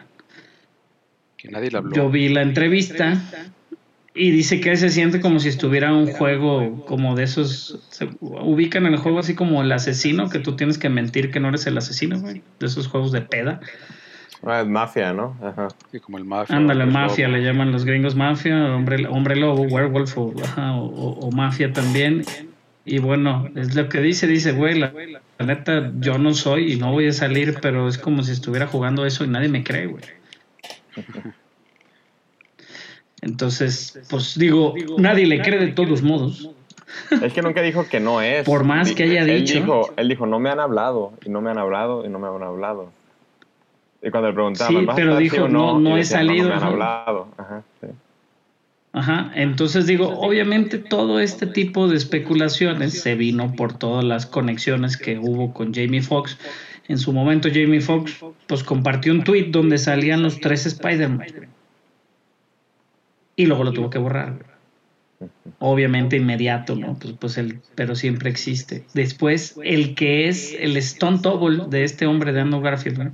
Que 1.37 1.49
nadie 1.49 1.70
le 1.70 1.79
habló. 1.79 1.94
Yo 1.94 2.11
vi 2.11 2.29
la 2.29 2.42
entrevista 2.42 3.20
y 4.14 4.31
dice 4.31 4.61
que 4.61 4.77
se 4.77 4.90
siente 4.90 5.20
como 5.20 5.40
si 5.40 5.49
estuviera 5.49 5.92
un 5.92 6.07
juego 6.07 6.85
como 6.87 7.14
de 7.14 7.25
esos, 7.25 7.81
se 7.90 8.09
ubican 8.20 8.87
en 8.87 8.94
el 8.94 8.99
juego 8.99 9.18
así 9.18 9.35
como 9.35 9.62
el 9.62 9.70
asesino, 9.73 10.29
que 10.29 10.38
tú 10.38 10.57
tienes 10.57 10.79
que 10.79 10.88
mentir 10.88 11.31
que 11.31 11.40
no 11.40 11.49
eres 11.49 11.66
el 11.66 11.79
asesino, 11.79 12.18
güey, 12.18 12.42
de 12.59 12.66
esos 12.66 12.88
juegos 12.88 13.12
de 13.12 13.23
peda. 13.23 13.61
Ah, 14.42 14.62
es 14.62 14.66
mafia, 14.66 15.12
¿no? 15.12 15.37
Ajá. 15.42 15.68
Sí, 15.92 16.01
como 16.01 16.16
el 16.16 16.25
mafia. 16.25 16.57
Ándale, 16.57 16.87
mafia, 16.87 17.29
le 17.29 17.42
llaman 17.42 17.73
los 17.73 17.85
gringos 17.85 18.16
mafia, 18.16 18.75
hombre, 18.75 19.07
hombre 19.07 19.37
lobo, 19.37 19.62
werewolf 19.62 20.16
o, 20.16 20.33
o 20.33 21.31
mafia 21.31 21.73
también. 21.73 22.25
Y 22.90 22.98
bueno, 22.98 23.48
es 23.55 23.76
lo 23.76 23.88
que 23.88 24.00
dice, 24.00 24.26
dice, 24.26 24.50
güey, 24.50 24.76
la, 24.76 24.92
neta, 25.38 25.92
yo 26.00 26.18
no 26.18 26.35
soy 26.35 26.72
y 26.72 26.76
no 26.76 26.90
voy 26.90 27.07
a 27.07 27.12
salir, 27.12 27.59
pero 27.62 27.87
es 27.87 27.98
como 27.98 28.24
si 28.24 28.33
estuviera 28.33 28.66
jugando 28.66 29.07
eso 29.07 29.22
y 29.22 29.29
nadie 29.29 29.48
me 29.48 29.62
cree, 29.62 29.87
güey. 29.87 30.03
Entonces, 33.22 33.96
pues 34.11 34.37
digo, 34.37 34.74
nadie 34.98 35.24
le 35.26 35.40
cree 35.40 35.61
de 35.61 35.68
todos 35.68 36.03
modos. 36.03 36.50
Es 37.22 37.33
que 37.33 37.42
nunca 37.42 37.62
dijo 37.62 37.87
que 37.88 38.00
no 38.00 38.20
es. 38.22 38.44
Por 38.44 38.64
más 38.64 38.90
que 38.90 39.05
haya 39.05 39.22
él 39.22 39.44
dicho. 39.44 39.55
Dijo, 39.61 39.92
él 39.96 40.09
dijo, 40.09 40.26
no 40.26 40.40
me 40.40 40.50
han 40.50 40.59
hablado, 40.59 41.12
y 41.24 41.29
no 41.29 41.40
me 41.40 41.50
han 41.50 41.59
hablado, 41.59 42.05
y 42.05 42.09
no 42.09 42.18
me 42.18 42.26
han 42.26 42.42
hablado. 42.42 42.90
Y 44.03 44.11
cuando 44.11 44.31
le 44.31 44.35
preguntaban, 44.35 44.74
Sí, 44.74 44.85
¿vas 44.85 44.94
a 44.94 44.96
pero 44.96 45.16
dijo, 45.16 45.37
sí 45.37 45.42
o 45.42 45.48
no, 45.48 45.79
no 45.79 45.94
he 45.94 45.98
decía, 45.98 46.16
salido, 46.16 46.48
No, 46.48 46.57
me 46.57 46.61
han 46.61 46.64
hablado. 46.64 47.29
Ajá, 47.38 47.62
sí. 47.81 47.87
Ajá, 48.92 49.31
entonces 49.37 49.87
digo, 49.87 50.09
obviamente 50.18 50.79
todo 50.79 51.20
este 51.20 51.46
tipo 51.46 51.87
de 51.87 51.96
especulaciones 51.96 53.00
se 53.00 53.14
vino 53.14 53.53
por 53.55 53.79
todas 53.79 54.05
las 54.05 54.26
conexiones 54.26 54.96
que 54.96 55.16
hubo 55.18 55.53
con 55.53 55.72
Jamie 55.72 56.03
Foxx. 56.03 56.37
En 56.88 56.98
su 56.98 57.12
momento 57.12 57.48
Jamie 57.48 57.81
Foxx 57.81 58.18
pues 58.48 58.64
compartió 58.64 59.12
un 59.12 59.22
tweet 59.22 59.50
donde 59.50 59.79
salían 59.79 60.24
los 60.24 60.40
tres 60.40 60.66
Spider-Man. 60.66 61.48
Y 63.37 63.46
luego 63.46 63.62
lo 63.62 63.72
tuvo 63.72 63.90
que 63.90 63.98
borrar. 63.98 64.44
Obviamente 65.61 66.16
inmediato, 66.16 66.74
¿no? 66.74 66.98
Pues, 66.98 67.14
pues 67.18 67.38
el, 67.38 67.61
pero 67.76 67.94
siempre 67.94 68.29
existe. 68.29 68.85
Después, 68.92 69.55
el 69.62 69.94
que 69.94 70.29
es 70.29 70.57
el 70.59 70.76
Stone 70.79 71.18
Double 71.22 71.66
de 71.68 71.85
este 71.85 72.07
hombre 72.07 72.33
de 72.33 72.40
Andrew 72.40 72.61
Garfield, 72.61 72.98
¿no? 72.98 73.12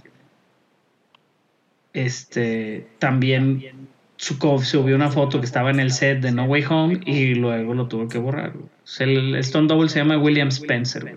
Este 1.92 2.86
también 2.98 3.75
subió 4.16 4.96
una 4.96 5.10
foto 5.10 5.40
que 5.40 5.46
estaba 5.46 5.70
en 5.70 5.80
el 5.80 5.92
set 5.92 6.20
de 6.20 6.32
No 6.32 6.44
Way 6.44 6.64
Home 6.68 7.00
y 7.04 7.34
luego 7.34 7.74
lo 7.74 7.86
tuvo 7.86 8.08
que 8.08 8.18
borrar. 8.18 8.52
el 9.00 9.34
Stone 9.36 9.68
Double 9.68 9.88
se 9.88 9.98
llama 9.98 10.18
William 10.18 10.48
Spencer. 10.48 11.02
güey. 11.02 11.14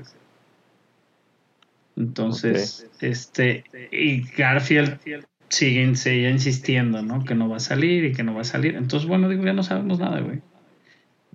Entonces, 1.96 2.88
este, 3.02 3.64
y 3.92 4.22
Garfield 4.22 5.00
sigue, 5.50 5.96
sigue 5.96 6.30
insistiendo, 6.30 7.02
¿no? 7.02 7.26
Que 7.26 7.36
no 7.36 7.50
va 7.50 7.58
a 7.58 7.60
salir 7.60 8.06
y 8.06 8.14
que 8.14 8.24
no 8.24 8.34
va 8.34 8.42
a 8.42 8.46
salir. 8.46 8.76
Entonces, 8.76 9.08
bueno, 9.08 9.28
digo, 9.28 9.44
ya 9.44 9.54
no 9.54 9.64
sabemos 9.64 10.00
nada, 10.00 10.22
güey. 10.22 10.40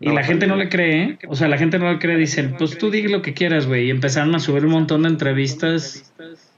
Y 0.00 0.06
No, 0.06 0.14
la 0.14 0.24
gente 0.24 0.46
no 0.46 0.56
le 0.56 0.68
cree, 0.68 1.02
¿eh? 1.02 1.18
O 1.28 1.36
sea, 1.36 1.48
la 1.48 1.58
gente 1.58 1.78
no 1.78 1.92
le 1.92 1.98
cree, 1.98 2.16
dicen, 2.16 2.56
pues 2.58 2.78
tú 2.78 2.90
di 2.90 3.06
lo 3.08 3.22
que 3.22 3.34
quieras, 3.34 3.66
güey. 3.66 3.86
Y 3.86 3.90
empezaron 3.90 4.34
a 4.34 4.40
subir 4.40 4.64
un 4.64 4.72
montón 4.72 5.02
de 5.02 5.10
entrevistas. 5.10 6.12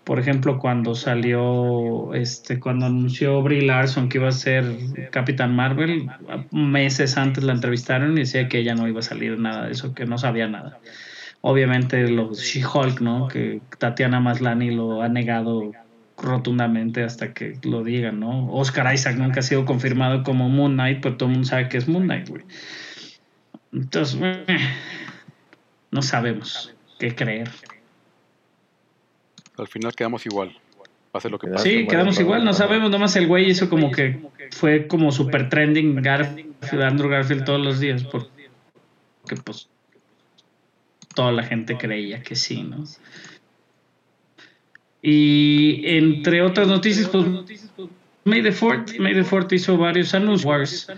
Por 0.07 0.21
ejemplo, 0.21 0.61
cuando 0.61 0.95
salió, 0.95 2.15
este, 2.15 2.61
cuando 2.61 2.87
anunció 2.87 3.43
Brie 3.43 3.63
Larson 3.63 4.09
que 4.09 4.19
iba 4.19 4.29
a 4.29 4.33
ser 4.33 4.65
Capitán 5.11 5.57
Marvel, 5.57 6.09
meses 6.53 7.17
antes 7.19 7.43
la 7.43 7.53
entrevistaron 7.53 8.13
y 8.13 8.21
decía 8.21 8.47
que 8.47 8.59
ella 8.59 8.77
no 8.77 8.87
iba 8.87 9.01
a 9.01 9.03
salir 9.03 9.37
nada 9.37 9.67
de 9.67 9.73
eso, 9.73 9.95
que 9.95 10.07
no 10.07 10.17
sabía 10.17 10.47
nada. 10.47 10.79
Obviamente 11.41 12.09
los 12.09 12.39
She-Hulk, 12.41 13.01
¿no? 13.01 13.27
Que 13.27 13.61
Tatiana 13.79 14.21
Maslany 14.21 14.71
lo 14.71 15.03
ha 15.03 15.09
negado 15.09 15.73
rotundamente 16.17 17.03
hasta 17.03 17.35
que 17.35 17.59
lo 17.65 17.83
digan, 17.83 18.21
¿no? 18.21 18.49
Oscar 18.53 18.95
Isaac 18.95 19.17
nunca 19.17 19.41
ha 19.41 19.43
sido 19.43 19.65
confirmado 19.65 20.23
como 20.23 20.49
Moon 20.49 20.75
Knight, 20.75 21.01
pero 21.03 21.17
todo 21.17 21.29
el 21.31 21.33
mundo 21.33 21.49
sabe 21.49 21.69
que 21.69 21.79
es 21.79 21.89
Moon 21.89 22.05
Knight, 22.05 22.29
güey. 22.29 22.45
Entonces, 23.73 24.21
eh, 24.23 24.59
no 25.91 26.01
sabemos 26.01 26.73
qué 27.01 27.13
creer. 27.13 27.51
Al 29.59 29.69
final 29.69 29.95
quedamos 29.95 30.27
igual. 30.27 30.57
Pase 31.13 31.31
lo 31.31 31.39
que 31.39 31.49
pase. 31.49 31.69
Sí, 31.69 31.87
quedamos 31.87 32.21
igual, 32.21 32.45
no 32.45 32.53
sabemos, 32.53 32.91
nomás 32.91 33.17
el 33.17 33.27
güey 33.27 33.51
hizo 33.51 33.71
como 33.71 33.91
que 33.91 34.21
fue 34.51 34.87
como 34.87 35.11
super 35.13 35.49
trending 35.49 36.03
Garfield, 36.03 36.83
Andrew 36.83 37.09
Garfield 37.09 37.45
todos 37.45 37.61
los 37.65 37.81
días, 37.81 38.05
porque 38.05 38.31
pues 39.45 39.69
toda 41.15 41.33
la 41.33 41.43
gente 41.43 41.77
creía 41.79 42.23
que 42.23 42.37
sí, 42.37 42.63
¿no? 42.63 42.85
Y 45.01 45.83
entre 45.87 46.43
otras 46.43 46.69
noticias, 46.69 47.09
pues 47.09 47.25
May 48.25 48.43
the 48.43 48.53
Fourth, 48.53 48.99
May 48.99 49.15
the 49.15 49.25
Fourth 49.25 49.53
hizo 49.53 49.77
varios 49.77 50.13
anuncios. 50.15 50.89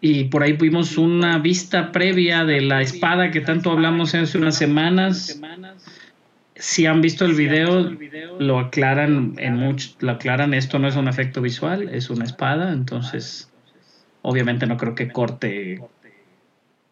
y 0.00 0.24
por 0.24 0.42
ahí 0.42 0.54
vimos 0.54 0.96
una 0.96 1.38
vista 1.38 1.92
previa 1.92 2.44
de 2.44 2.62
la 2.62 2.80
espada 2.80 3.30
que 3.30 3.42
tanto 3.42 3.70
hablamos 3.70 4.14
hace 4.14 4.38
unas 4.38 4.56
semanas. 4.56 5.38
Si 6.60 6.84
han 6.84 7.00
visto 7.00 7.24
el 7.24 7.34
video, 7.34 7.96
lo 8.38 8.58
aclaran 8.58 9.34
en 9.38 9.56
mucho, 9.56 9.96
lo 10.00 10.12
aclaran, 10.12 10.52
esto 10.52 10.78
no 10.78 10.88
es 10.88 10.94
un 10.94 11.08
efecto 11.08 11.40
visual, 11.40 11.88
es 11.88 12.10
una 12.10 12.26
espada, 12.26 12.70
entonces 12.72 13.50
obviamente 14.20 14.66
no 14.66 14.76
creo 14.76 14.94
que 14.94 15.08
corte 15.08 15.80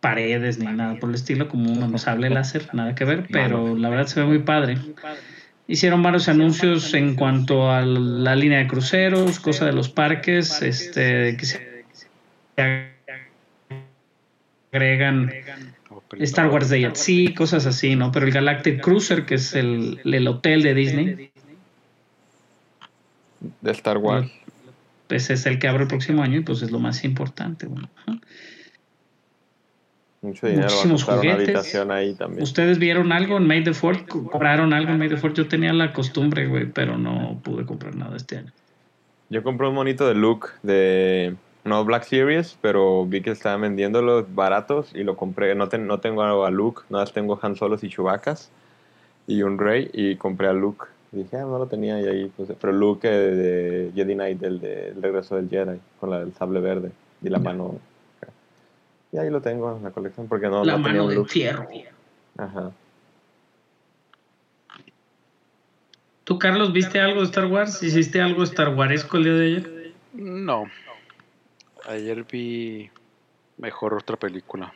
paredes 0.00 0.58
ni 0.58 0.66
nada 0.66 0.94
por 0.98 1.10
el 1.10 1.16
estilo, 1.16 1.48
como 1.48 1.70
un 1.70 1.98
sable 1.98 2.30
láser, 2.38 2.66
nada 2.72 2.94
que 2.94 3.04
ver, 3.04 3.26
pero 3.30 3.76
la 3.76 3.90
verdad 3.90 4.06
se 4.06 4.20
ve 4.20 4.26
muy 4.26 4.38
padre. 4.38 4.78
Hicieron 5.66 6.02
varios 6.02 6.30
anuncios 6.30 6.94
en 6.94 7.14
cuanto 7.14 7.70
a 7.70 7.82
la 7.82 8.34
línea 8.34 8.60
de 8.60 8.68
cruceros, 8.68 9.38
cosa 9.38 9.66
de 9.66 9.74
los 9.74 9.90
parques, 9.90 10.62
este, 10.62 11.36
que 11.36 11.44
se 11.44 11.84
agregan 14.72 15.30
Star 16.20 16.48
Wars 16.50 16.70
Day 16.70 16.84
at 16.84 16.94
Sea, 16.94 17.34
cosas 17.34 17.66
así, 17.66 17.94
¿no? 17.96 18.10
Pero 18.12 18.26
el 18.26 18.32
Galactic 18.32 18.80
Cruiser, 18.80 19.26
que 19.26 19.34
es 19.36 19.54
el, 19.54 20.00
el 20.04 20.26
hotel 20.28 20.62
de 20.62 20.74
Disney. 20.74 21.30
De 23.60 23.70
Star 23.70 23.98
Wars. 23.98 24.30
Pues 25.06 25.30
es 25.30 25.46
el 25.46 25.58
que 25.58 25.68
abre 25.68 25.82
el 25.82 25.88
próximo 25.88 26.22
año 26.22 26.38
y 26.38 26.42
pues 26.42 26.62
es 26.62 26.70
lo 26.70 26.78
más 26.78 27.04
importante. 27.04 27.66
Bueno. 27.66 27.88
Mucho 30.20 30.46
dinero 30.46 30.64
Muchísimos 30.64 31.06
una 31.06 31.16
juguetes. 31.16 31.48
habitación 31.48 31.90
ahí 31.90 32.14
también. 32.14 32.42
¿Ustedes 32.42 32.78
vieron 32.78 33.12
algo 33.12 33.36
en 33.36 33.46
May 33.46 33.62
the 33.62 33.72
Fourth? 33.72 34.08
¿Compraron 34.08 34.72
algo 34.72 34.90
en 34.90 34.98
May 34.98 35.08
the 35.08 35.16
Fourth? 35.16 35.34
Yo 35.36 35.46
tenía 35.46 35.72
la 35.72 35.92
costumbre, 35.92 36.46
güey, 36.46 36.66
pero 36.66 36.98
no 36.98 37.40
pude 37.42 37.64
comprar 37.64 37.94
nada 37.94 38.16
este 38.16 38.38
año. 38.38 38.52
Yo 39.30 39.42
compré 39.42 39.68
un 39.68 39.74
monito 39.74 40.08
de 40.08 40.14
Luke 40.14 40.48
de 40.62 41.36
no 41.68 41.84
Black 41.84 42.04
Series, 42.04 42.56
pero 42.60 43.06
vi 43.06 43.20
que 43.20 43.30
estaban 43.30 43.60
vendiéndolos 43.60 44.34
baratos 44.34 44.92
y 44.94 45.04
lo 45.04 45.16
compré. 45.16 45.54
No, 45.54 45.68
ten- 45.68 45.86
no 45.86 46.00
tengo 46.00 46.22
a 46.44 46.50
Luke, 46.50 46.82
nada 46.88 47.04
más 47.04 47.12
tengo 47.12 47.38
Han 47.40 47.54
Solos 47.56 47.84
y 47.84 47.88
Chewbacca's 47.88 48.50
y 49.26 49.42
un 49.42 49.58
Rey 49.58 49.90
y 49.92 50.16
compré 50.16 50.48
a 50.48 50.52
Luke. 50.52 50.86
Dije, 51.12 51.36
ah, 51.36 51.42
no 51.42 51.58
lo 51.58 51.66
tenía 51.66 52.00
y 52.00 52.06
ahí 52.06 52.26
puse. 52.36 52.54
Pero 52.54 52.72
Luke 52.72 53.08
eh, 53.08 53.10
de 53.12 53.92
Jedi 53.94 54.14
Knight, 54.14 54.40
del 54.40 54.60
de 54.60 54.88
El 54.88 55.02
regreso 55.02 55.36
del 55.36 55.48
Jedi, 55.48 55.78
con 56.00 56.10
la, 56.10 56.20
el 56.20 56.34
sable 56.34 56.60
verde 56.60 56.90
y 57.22 57.28
la 57.28 57.38
mano. 57.38 57.76
Y 59.10 59.16
ahí 59.16 59.30
lo 59.30 59.40
tengo 59.40 59.74
en 59.76 59.82
la 59.82 59.90
colección 59.90 60.28
porque 60.28 60.48
no, 60.48 60.64
la 60.64 60.72
no 60.72 60.78
mano 60.80 61.08
de 61.08 61.24
fierro. 61.24 61.66
Ajá. 62.36 62.72
¿Tú, 66.24 66.38
Carlos, 66.38 66.74
viste 66.74 67.00
algo 67.00 67.20
de 67.20 67.26
Star 67.26 67.46
Wars? 67.46 67.82
¿Hiciste 67.82 68.20
algo 68.20 68.42
Star 68.42 68.74
Waresco 68.74 69.16
el 69.16 69.24
día 69.24 69.32
de 69.32 69.46
ayer? 69.46 69.92
No. 70.12 70.66
Ayer 71.88 72.22
vi 72.30 72.90
mejor 73.56 73.94
otra 73.94 74.18
película 74.18 74.74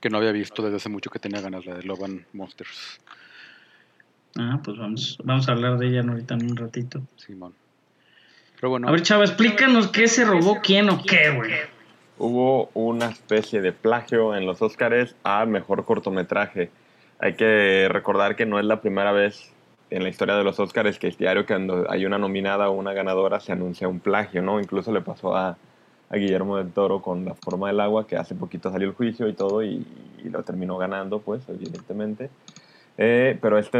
que 0.00 0.08
no 0.08 0.16
había 0.16 0.32
visto 0.32 0.62
desde 0.62 0.76
hace 0.76 0.88
mucho 0.88 1.10
que 1.10 1.18
tenía 1.18 1.42
ganas, 1.42 1.66
la 1.66 1.74
de 1.74 1.82
Love 1.82 2.04
and 2.04 2.24
Monsters. 2.32 2.98
Ah, 4.38 4.58
pues 4.64 4.78
vamos, 4.78 5.18
vamos 5.22 5.46
a 5.50 5.52
hablar 5.52 5.76
de 5.76 5.88
ella 5.88 6.00
ahorita 6.00 6.34
en 6.34 6.50
un 6.50 6.56
ratito. 6.56 7.02
Simón. 7.16 7.52
Pero 8.58 8.70
bueno, 8.70 8.88
A 8.88 8.90
ver, 8.90 9.02
chava, 9.02 9.24
explícanos 9.24 9.88
qué 9.88 10.08
se 10.08 10.24
robó 10.24 10.60
quién 10.62 10.88
o 10.88 11.02
qué, 11.02 11.30
güey. 11.30 11.52
Hubo 12.16 12.70
una 12.72 13.10
especie 13.10 13.60
de 13.60 13.72
plagio 13.72 14.34
en 14.34 14.46
los 14.46 14.62
Oscars 14.62 15.14
a 15.24 15.44
mejor 15.44 15.84
cortometraje. 15.84 16.70
Hay 17.18 17.34
que 17.34 17.86
recordar 17.90 18.34
que 18.34 18.46
no 18.46 18.58
es 18.58 18.64
la 18.64 18.80
primera 18.80 19.12
vez 19.12 19.52
en 19.90 20.04
la 20.04 20.08
historia 20.08 20.36
de 20.36 20.44
los 20.44 20.58
Oscars 20.58 20.98
que 20.98 21.08
es 21.08 21.18
diario 21.18 21.44
que 21.44 21.52
cuando 21.52 21.90
hay 21.90 22.06
una 22.06 22.16
nominada 22.16 22.70
o 22.70 22.72
una 22.72 22.94
ganadora 22.94 23.40
se 23.40 23.52
anuncia 23.52 23.88
un 23.88 24.00
plagio, 24.00 24.40
¿no? 24.40 24.58
Incluso 24.58 24.90
le 24.90 25.02
pasó 25.02 25.36
a, 25.36 25.56
a 26.10 26.16
Guillermo 26.16 26.56
del 26.56 26.70
Toro 26.72 27.02
con 27.02 27.24
La 27.24 27.34
forma 27.34 27.68
del 27.68 27.80
agua, 27.80 28.06
que 28.06 28.16
hace 28.16 28.34
poquito 28.34 28.70
salió 28.70 28.88
el 28.88 28.94
juicio 28.94 29.28
y 29.28 29.34
todo 29.34 29.62
y, 29.62 29.86
lo 30.24 30.42
terminó 30.42 30.76
ganando, 30.78 31.20
pues, 31.20 31.42
evidentemente. 31.48 32.30
Eh, 32.96 33.38
pero 33.40 33.58
este, 33.58 33.78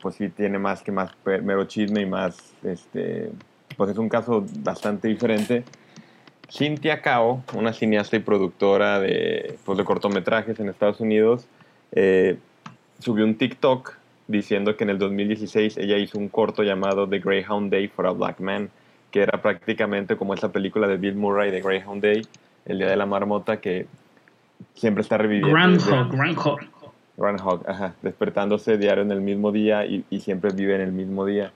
pues 0.00 0.14
sí, 0.14 0.28
tiene 0.28 0.58
más 0.58 0.82
que 0.82 0.92
más 0.92 1.10
mero 1.24 1.64
chisme 1.64 2.02
y 2.02 2.06
más, 2.06 2.54
este, 2.62 3.32
pues 3.76 3.90
es 3.90 3.98
un 3.98 4.08
caso 4.08 4.44
bastante 4.60 5.08
diferente. 5.08 5.64
Cynthia 6.48 7.00
Cao, 7.02 7.42
una 7.54 7.72
cineasta 7.72 8.16
y 8.16 8.20
productora 8.20 9.00
de, 9.00 9.58
pues, 9.64 9.78
de 9.78 9.84
cortometrajes 9.84 10.58
en 10.60 10.68
Estados 10.68 11.00
Unidos, 11.00 11.46
eh, 11.92 12.38
subió 12.98 13.24
un 13.24 13.36
TikTok 13.36 13.96
diciendo 14.28 14.76
que 14.76 14.84
en 14.84 14.90
el 14.90 14.98
2016 14.98 15.76
ella 15.78 15.98
hizo 15.98 16.18
un 16.18 16.28
corto 16.28 16.62
llamado 16.62 17.08
The 17.08 17.18
Greyhound 17.18 17.70
Day 17.70 17.88
for 17.88 18.06
a 18.06 18.12
Black 18.12 18.40
Man, 18.40 18.70
que 19.10 19.22
era 19.22 19.40
prácticamente 19.40 20.16
como 20.16 20.34
esa 20.34 20.50
película 20.50 20.86
de 20.88 20.96
Bill 20.96 21.16
Murray 21.16 21.50
de 21.50 21.60
Greyhound 21.60 22.02
Day, 22.02 22.26
el 22.66 22.78
Día 22.78 22.88
de 22.88 22.96
la 22.96 23.06
Marmota, 23.06 23.60
que 23.60 23.86
siempre 24.74 25.02
está 25.02 25.18
reviviendo. 25.18 25.50
Groundhog, 25.50 26.10
Groundhog. 26.10 26.60
Groundhog, 27.16 27.68
ajá, 27.68 27.94
despertándose 28.02 28.78
diario 28.78 29.02
en 29.02 29.12
el 29.12 29.20
mismo 29.20 29.52
día 29.52 29.84
y, 29.84 30.04
y 30.10 30.20
siempre 30.20 30.52
vive 30.52 30.74
en 30.74 30.80
el 30.80 30.92
mismo 30.92 31.26
día. 31.26 31.52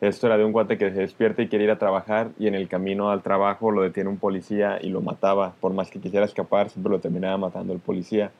Esto 0.00 0.28
era 0.28 0.38
de 0.38 0.44
un 0.44 0.52
cuate 0.52 0.78
que 0.78 0.90
se 0.90 1.00
despierta 1.00 1.42
y 1.42 1.48
quiere 1.48 1.64
ir 1.64 1.70
a 1.72 1.78
trabajar 1.78 2.28
y 2.38 2.46
en 2.46 2.54
el 2.54 2.68
camino 2.68 3.10
al 3.10 3.22
trabajo 3.22 3.72
lo 3.72 3.82
detiene 3.82 4.08
un 4.08 4.18
policía 4.18 4.78
y 4.80 4.90
lo 4.90 5.00
mataba. 5.00 5.54
Por 5.60 5.72
más 5.72 5.90
que 5.90 5.98
quisiera 5.98 6.24
escapar, 6.24 6.70
siempre 6.70 6.92
lo 6.92 7.00
terminaba 7.00 7.36
matando 7.36 7.72
el 7.72 7.80
policía. 7.80 8.30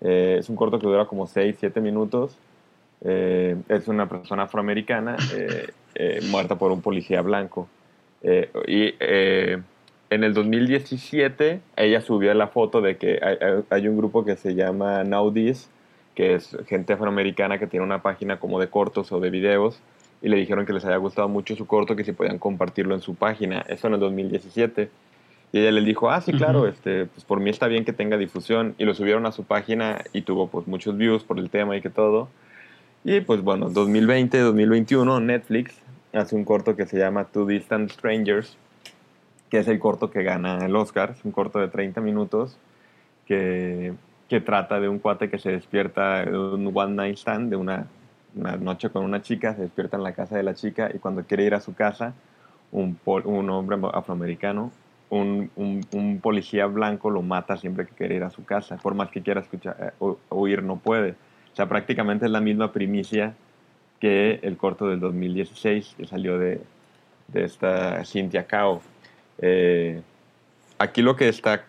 Eh, 0.00 0.36
es 0.38 0.48
un 0.48 0.56
corto 0.56 0.78
que 0.78 0.86
dura 0.86 1.04
como 1.04 1.26
6, 1.26 1.56
7 1.58 1.80
minutos. 1.82 2.38
Eh, 3.02 3.56
es 3.68 3.88
una 3.88 4.08
persona 4.08 4.44
afroamericana 4.44 5.16
eh, 5.34 5.68
eh, 5.94 6.20
muerta 6.30 6.56
por 6.56 6.72
un 6.72 6.80
policía 6.80 7.20
blanco. 7.20 7.68
Eh, 8.22 8.50
y 8.66 8.94
eh, 9.00 9.58
en 10.10 10.24
el 10.24 10.34
2017 10.34 11.60
ella 11.76 12.00
subió 12.00 12.32
la 12.34 12.48
foto 12.48 12.80
de 12.80 12.96
que 12.96 13.20
hay, 13.22 13.36
hay- 13.70 13.88
un 13.88 13.96
grupo 13.96 14.24
que 14.24 14.36
se 14.36 14.54
llama 14.54 15.04
This, 15.32 15.68
que 16.14 16.34
es 16.34 16.56
gente 16.66 16.94
afroamericana 16.94 17.58
que 17.58 17.66
tiene 17.66 17.84
una 17.84 18.02
página 18.02 18.38
como 18.38 18.58
de 18.60 18.68
cortos 18.68 19.12
o 19.12 19.20
de 19.20 19.30
videos, 19.30 19.80
y 20.22 20.28
le 20.28 20.36
dijeron 20.38 20.64
que 20.64 20.72
les 20.72 20.84
había 20.84 20.96
gustado 20.96 21.28
mucho 21.28 21.54
su 21.56 21.66
corto, 21.66 21.94
que 21.94 22.04
si 22.04 22.12
podían 22.12 22.38
compartirlo 22.38 22.94
en 22.94 23.00
su 23.02 23.14
página. 23.14 23.64
Eso 23.68 23.86
en 23.88 23.94
el 23.94 24.00
2017. 24.00 24.88
Y 25.52 25.60
ella 25.60 25.70
les 25.72 25.84
dijo, 25.84 26.10
ah, 26.10 26.20
sí, 26.22 26.32
claro, 26.32 26.60
Ujú. 26.60 26.68
este, 26.68 27.04
pues 27.06 27.24
por 27.24 27.38
mí 27.40 27.50
está 27.50 27.68
bien 27.68 27.84
que 27.84 27.92
tenga 27.92 28.16
difusión. 28.16 28.74
Y 28.78 28.84
lo 28.86 28.94
subieron 28.94 29.26
a 29.26 29.32
su 29.32 29.44
página 29.44 30.02
y 30.12 30.22
tuvo 30.22 30.48
pues 30.48 30.66
muchos 30.66 30.96
views 30.96 31.22
por 31.22 31.38
el 31.38 31.50
tema 31.50 31.76
y 31.76 31.82
que 31.82 31.90
todo. 31.90 32.28
Y 33.04 33.20
pues 33.20 33.42
bueno, 33.42 33.68
2020, 33.68 34.38
2021, 34.40 35.20
Netflix 35.20 35.80
hace 36.18 36.36
un 36.36 36.44
corto 36.44 36.76
que 36.76 36.86
se 36.86 36.98
llama 36.98 37.24
Two 37.24 37.46
Distant 37.46 37.90
Strangers, 37.90 38.56
que 39.50 39.58
es 39.58 39.68
el 39.68 39.78
corto 39.78 40.10
que 40.10 40.22
gana 40.22 40.64
el 40.64 40.74
Oscar. 40.76 41.10
Es 41.16 41.24
un 41.24 41.32
corto 41.32 41.58
de 41.58 41.68
30 41.68 42.00
minutos 42.00 42.56
que, 43.26 43.92
que 44.28 44.40
trata 44.40 44.80
de 44.80 44.88
un 44.88 44.98
cuate 44.98 45.30
que 45.30 45.38
se 45.38 45.50
despierta 45.52 46.24
de 46.24 46.36
un 46.36 46.70
one 46.74 46.94
night 46.94 47.16
stand, 47.18 47.50
de 47.50 47.56
una, 47.56 47.86
una 48.34 48.56
noche 48.56 48.90
con 48.90 49.04
una 49.04 49.22
chica, 49.22 49.54
se 49.54 49.62
despierta 49.62 49.96
en 49.96 50.02
la 50.02 50.12
casa 50.12 50.36
de 50.36 50.42
la 50.42 50.54
chica 50.54 50.90
y 50.92 50.98
cuando 50.98 51.24
quiere 51.24 51.44
ir 51.44 51.54
a 51.54 51.60
su 51.60 51.74
casa, 51.74 52.14
un, 52.72 52.98
un 53.04 53.50
hombre 53.50 53.78
afroamericano, 53.92 54.72
un, 55.08 55.50
un- 55.54 55.86
un 55.92 56.20
policía 56.20 56.66
blanco 56.66 57.10
lo 57.10 57.22
mata 57.22 57.56
siempre 57.56 57.86
que 57.86 57.94
quiere 57.94 58.16
ir 58.16 58.24
a 58.24 58.30
su 58.30 58.44
casa, 58.44 58.76
por 58.76 58.94
más 58.94 59.10
que 59.10 59.22
quiera 59.22 59.40
escuchar, 59.40 59.76
eh, 59.80 59.90
o- 60.00 60.18
oír 60.30 60.62
no 60.62 60.76
puede. 60.76 61.12
O 61.52 61.56
sea, 61.56 61.68
prácticamente 61.68 62.26
es 62.26 62.30
la 62.32 62.40
misma 62.40 62.72
primicia 62.72 63.34
que 64.00 64.40
el 64.42 64.56
corto 64.56 64.88
del 64.88 65.00
2016 65.00 65.94
que 65.96 66.06
salió 66.06 66.38
de, 66.38 66.60
de 67.28 67.44
esta 67.44 68.04
Cynthia 68.04 68.46
Cao. 68.46 68.80
Eh, 69.38 70.00
aquí 70.78 71.02
lo 71.02 71.16
que 71.16 71.28
está, 71.28 71.64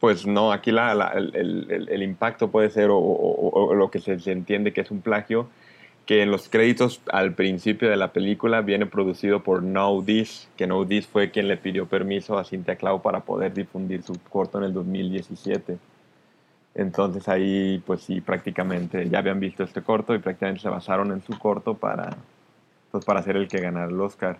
pues 0.00 0.26
no, 0.26 0.52
aquí 0.52 0.70
la, 0.70 0.94
la- 0.94 1.08
el, 1.08 1.34
el- 1.70 1.88
el- 1.90 2.02
impacto 2.02 2.50
puede 2.50 2.70
ser, 2.70 2.90
o, 2.90 2.96
o- 2.98 3.50
o- 3.50 3.74
lo 3.74 3.90
que 3.90 3.98
se, 4.00 4.18
se 4.20 4.32
entiende 4.32 4.72
que 4.72 4.80
es 4.82 4.90
un 4.90 5.00
plagio, 5.00 5.48
que 6.06 6.22
en 6.22 6.30
los 6.30 6.48
créditos 6.48 7.02
al 7.12 7.34
principio 7.34 7.90
de 7.90 7.96
la 7.96 8.12
película 8.12 8.62
viene 8.62 8.86
producido 8.86 9.42
por 9.42 9.62
No 9.62 10.02
This, 10.04 10.48
que 10.56 10.66
No 10.66 10.86
This 10.86 11.06
fue 11.06 11.30
quien 11.30 11.48
le 11.48 11.56
pidió 11.58 11.86
permiso 11.86 12.38
a 12.38 12.44
Cynthia 12.44 12.76
Clau 12.76 13.02
para 13.02 13.20
poder 13.20 13.52
difundir 13.52 14.02
su 14.02 14.14
corto 14.30 14.56
en 14.58 14.64
el 14.64 14.72
2017. 14.72 15.76
Entonces 16.74 17.28
ahí, 17.28 17.82
pues 17.86 18.02
sí, 18.02 18.20
prácticamente 18.20 19.08
ya 19.08 19.18
habían 19.18 19.40
visto 19.40 19.64
este 19.64 19.82
corto 19.82 20.14
y 20.14 20.18
prácticamente 20.18 20.62
se 20.62 20.68
basaron 20.68 21.10
en 21.12 21.22
su 21.22 21.38
corto 21.38 21.74
para, 21.74 22.16
pues, 22.90 23.04
para 23.04 23.22
ser 23.22 23.36
el 23.36 23.48
que 23.48 23.60
ganara 23.60 23.88
el 23.90 24.00
Oscar. 24.00 24.38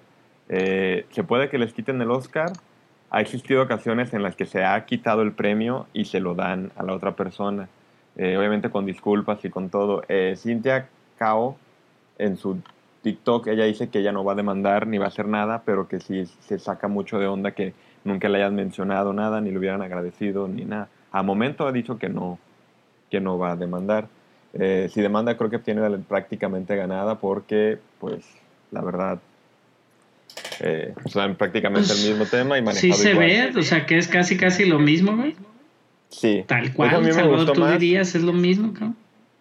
Eh, 0.49 1.07
se 1.11 1.25
puede 1.25 1.49
que 1.49 1.59
les 1.59 1.73
quiten 1.73 2.01
el 2.01 2.11
Oscar. 2.11 2.53
Ha 3.11 3.21
existido 3.21 3.63
ocasiones 3.63 4.13
en 4.15 4.23
las 4.23 4.37
que 4.37 4.47
se 4.47 4.65
ha 4.65 4.85
quitado 4.85 5.23
el 5.23 5.33
premio 5.33 5.87
y 5.93 6.05
se 6.05 6.21
lo 6.21 6.35
dan 6.35 6.71
a 6.77 6.83
la 6.83 6.95
otra 6.95 7.17
persona. 7.17 7.69
Eh, 8.17 8.37
obviamente 8.37 8.71
con 8.71 8.85
disculpas 8.85 9.45
y 9.45 9.51
con 9.51 9.71
todo. 9.71 10.03
Eh, 10.09 10.35
Cynthia 10.37 10.89
Cao, 11.19 11.57
en 12.19 12.37
su 12.37 12.61
TikTok, 13.03 13.47
ella 13.47 13.65
dice 13.65 13.89
que 13.89 14.01
ella 14.01 14.13
no 14.13 14.25
va 14.25 14.33
a 14.33 14.37
demandar 14.37 14.87
ni 14.87 14.99
va 14.99 15.07
a 15.07 15.09
hacer 15.09 15.29
nada, 15.29 15.63
pero 15.65 15.89
que 15.89 16.01
sí 16.01 16.27
se 16.27 16.59
saca 16.59 16.89
mucho 16.89 17.19
de 17.19 17.27
onda 17.27 17.53
que 17.53 17.75
nunca 18.05 18.29
le 18.29 18.39
hayan 18.39 18.55
mencionado 18.55 19.13
nada, 19.13 19.41
ni 19.41 19.51
le 19.51 19.59
hubieran 19.59 19.83
agradecido, 19.83 20.49
ni 20.49 20.65
nada. 20.65 20.89
A 21.13 21.23
momento 21.23 21.67
ha 21.67 21.73
dicho 21.73 21.99
que 21.99 22.09
no, 22.09 22.39
que 23.11 23.21
no 23.21 23.39
va 23.39 23.53
a 23.53 23.57
demandar. 23.57 24.09
Eh, 24.55 24.89
si 24.93 25.01
demanda 25.01 25.37
creo 25.37 25.51
que 25.51 25.59
tiene 25.59 25.87
prácticamente 26.09 26.75
ganada 26.77 27.17
porque, 27.19 27.79
pues, 28.01 28.25
la 28.71 28.81
verdad, 28.83 29.19
Eh, 30.61 30.93
son 31.07 31.37
prácticamente 31.37 31.89
Pues, 31.89 32.05
el 32.05 32.11
mismo 32.11 32.27
tema 32.27 32.59
y 32.59 32.61
Sí 32.61 32.65
manejado 32.89 32.95
se 33.03 33.11
igual. 33.13 33.27
ve, 33.27 33.53
o 33.61 33.63
sea, 33.63 33.87
que 33.87 33.97
es 33.97 34.09
casi 34.09 34.37
casi 34.37 34.65
lo 34.67 34.79
mismo, 34.79 35.17
güey. 35.17 35.37
Sí. 36.11 36.45
Tal 36.47 36.73
cual, 36.75 36.95
a 36.95 36.99
mí 36.99 37.07
me 37.07 37.13
Salvador, 37.13 37.37
gustó 37.39 37.53
tú 37.53 37.61
más. 37.61 37.73
dirías, 37.79 38.15
es 38.15 38.23
lo 38.23 38.33
mismo, 38.33 38.73
cabrón. 38.73 38.97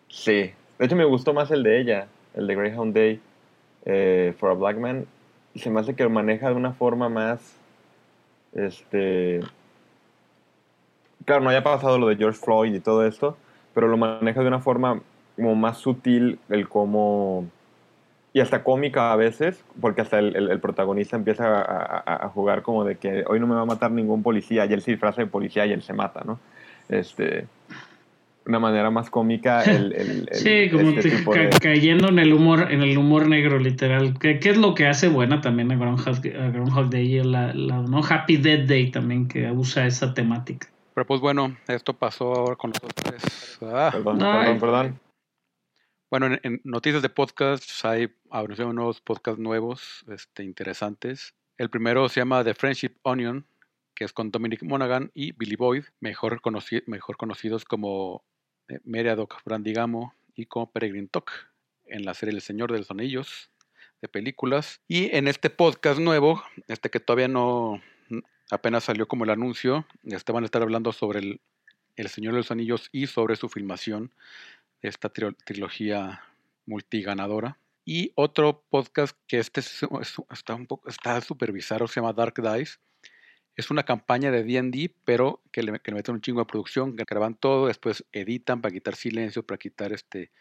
Sí. 0.10 0.52
De 0.78 0.86
hecho, 0.86 0.96
me 0.96 1.06
gustó 1.06 1.34
más 1.34 1.50
el 1.52 1.64
de 1.64 1.80
ella, 1.82 2.08
el 2.36 2.46
de 2.46 2.56
Greyhound 2.56 2.94
Day 2.94 3.20
eh, 3.86 4.34
for 4.40 4.52
a 4.52 4.54
Black 4.54 4.78
Man. 4.78 5.06
Se 5.56 5.70
me 5.72 5.80
hace 5.80 5.96
que 5.96 6.04
lo 6.04 6.10
maneja 6.12 6.50
de 6.50 6.56
una 6.56 6.74
forma 6.74 7.10
más. 7.10 7.40
Este. 8.54 9.42
Claro, 11.28 11.44
no 11.44 11.50
haya 11.50 11.62
pasado 11.62 12.00
lo 12.00 12.08
de 12.08 12.16
George 12.16 12.40
Floyd 12.42 12.74
y 12.74 12.80
todo 12.80 13.06
esto, 13.06 13.38
pero 13.76 13.90
lo 13.90 13.98
maneja 13.98 14.40
de 14.42 14.48
una 14.48 14.60
forma 14.62 15.02
como 15.36 15.56
más 15.56 15.78
sutil, 15.78 16.40
el 16.50 16.70
cómo. 16.70 17.46
Y 18.32 18.40
hasta 18.40 18.64
cómica 18.64 19.12
a 19.12 19.16
veces, 19.18 19.62
porque 19.82 20.00
hasta 20.02 20.20
el, 20.20 20.36
el- 20.38 20.50
el 20.50 20.60
protagonista 20.62 21.18
empieza 21.18 21.60
a, 21.60 22.04
a- 22.06 22.26
a 22.26 22.30
jugar 22.30 22.62
como 22.62 22.86
de 22.86 22.96
que 22.96 23.26
hoy 23.28 23.42
no 23.42 23.48
me 23.48 23.56
va 23.56 23.62
a 23.62 23.66
matar 23.66 23.92
ningún 23.92 24.24
policía, 24.24 24.66
y 24.66 24.72
él 24.74 24.82
se 24.82 24.92
disfraza 24.92 25.22
de 25.22 25.28
policía 25.28 25.66
y 25.66 25.74
él 25.74 25.82
se 25.82 25.92
mata, 25.94 26.22
¿no? 26.26 26.40
Este. 26.88 27.46
Una 28.46 28.60
manera 28.60 28.90
más 28.90 29.10
cómica, 29.10 29.64
el. 29.66 29.92
el- 29.92 30.30
el- 30.32 30.34
Sí, 30.34 30.70
como 30.72 30.92
este 30.92 31.10
te- 31.10 31.18
tipo 31.18 31.32
ca- 31.32 31.40
de- 31.42 31.50
cayendo 31.50 32.08
en 32.08 32.20
el 32.20 32.32
humor, 32.32 32.72
en 32.72 32.82
el 32.84 32.98
humor 32.98 33.28
negro, 33.28 33.60
literal. 33.60 34.18
¿Qué, 34.18 34.40
qué 34.40 34.52
es 34.52 34.58
lo 34.58 34.74
que 34.76 34.88
hace 34.88 35.10
buena 35.10 35.42
también 35.42 35.70
a 35.74 35.76
Groundhog, 35.76 36.16
a 36.40 36.50
Groundhog 36.52 36.90
Day? 36.90 37.22
La, 37.24 37.54
la- 37.54 37.82
¿no? 37.82 38.00
Happy 38.10 38.38
Dead 38.38 38.66
Day 38.66 38.92
también, 38.92 39.28
que 39.28 39.52
usa 39.52 39.86
esa 39.86 40.14
temática. 40.14 40.68
Pero 40.98 41.06
pues 41.06 41.22
bueno, 41.22 41.56
esto 41.68 41.94
pasó 41.94 42.34
ahora 42.34 42.56
con 42.56 42.72
los 42.72 42.96
tres. 42.96 43.60
Ah. 43.62 43.90
Perdón, 43.92 44.24
Ay. 44.24 44.46
perdón, 44.46 44.60
perdón. 44.60 45.00
Bueno, 46.10 46.26
en, 46.26 46.40
en 46.42 46.62
noticias 46.64 47.04
de 47.04 47.10
podcasts 47.10 47.86
hay 47.86 48.12
anunciaron 48.32 48.76
nuevos 48.76 49.00
podcasts 49.02 49.40
nuevos, 49.40 50.04
este, 50.08 50.44
interesantes. 50.44 51.36
El 51.60 51.70
primero 51.70 52.10
se 52.10 52.20
llama 52.20 52.44
The 52.44 52.56
Friendship 52.56 52.96
Onion, 53.04 53.46
que 53.94 54.06
es 54.06 54.12
con 54.12 54.32
Dominic 54.32 54.64
Monaghan 54.64 55.12
y 55.14 55.34
Billy 55.34 55.56
Boyd, 55.56 55.84
mejor, 56.00 56.42
conoci- 56.42 56.82
mejor 56.88 57.16
conocidos 57.16 57.64
como 57.64 58.26
eh, 58.68 58.80
Meriadoc 58.84 59.44
Brandigamo 59.46 60.16
y 60.34 60.48
como 60.48 60.72
Peregrine 60.72 61.10
Talk, 61.10 61.32
en 61.86 62.06
la 62.06 62.16
serie 62.16 62.34
El 62.34 62.42
Señor 62.42 62.72
de 62.72 62.80
los 62.80 62.90
Anillos 62.90 63.52
de 64.02 64.08
películas. 64.08 64.82
Y 64.88 65.16
en 65.16 65.28
este 65.28 65.52
podcast 65.52 66.00
nuevo, 66.00 66.42
este 66.68 66.90
que 66.90 67.00
todavía 67.00 67.28
no 67.28 67.84
apenas 68.52 68.84
salió 68.86 69.08
como 69.08 69.24
el 69.24 69.30
anuncio, 69.32 69.86
van 70.34 70.44
a 70.44 70.46
estar 70.46 70.62
hablando 70.62 70.92
sobre 70.92 71.20
el, 71.20 71.42
el 71.96 72.10
Señor 72.10 72.34
de 72.34 72.40
los 72.40 72.52
Anillos 72.52 72.90
y 72.92 73.08
sobre 73.08 73.36
su 73.36 73.50
filmación 73.50 74.12
esta 74.82 75.10
trio- 75.10 75.36
trilogía 75.46 76.22
multiganadora. 76.66 77.58
Y 77.86 78.12
otro 78.16 78.64
podcast 78.70 79.18
que 79.28 79.40
este 79.40 79.62
es- 79.62 79.84
es- 79.84 80.16
está 80.32 80.56
un 80.56 80.66
poco 80.68 80.90
bizarro, 81.52 81.88
se 81.88 82.00
llama 82.00 82.14
Dark 82.14 82.36
Dice. 82.36 82.78
Es 83.56 83.72
una 83.72 83.84
campaña 83.84 84.30
de 84.30 84.44
D&D, 84.44 84.94
pero 85.04 85.42
que 85.52 85.64
le, 85.64 85.80
que 85.80 85.92
le 85.92 85.96
meten 85.96 86.16
un 86.16 86.22
chingo 86.22 86.42
de 86.42 86.46
producción, 86.46 86.96
que 86.96 87.06
graban 87.10 87.34
todo, 87.36 87.68
después 87.68 88.06
editan 88.12 88.62
para 88.62 88.72
quitar 88.74 88.96
silencio, 88.96 89.42
para 89.44 89.58
quitar 89.58 89.94
este 89.94 90.32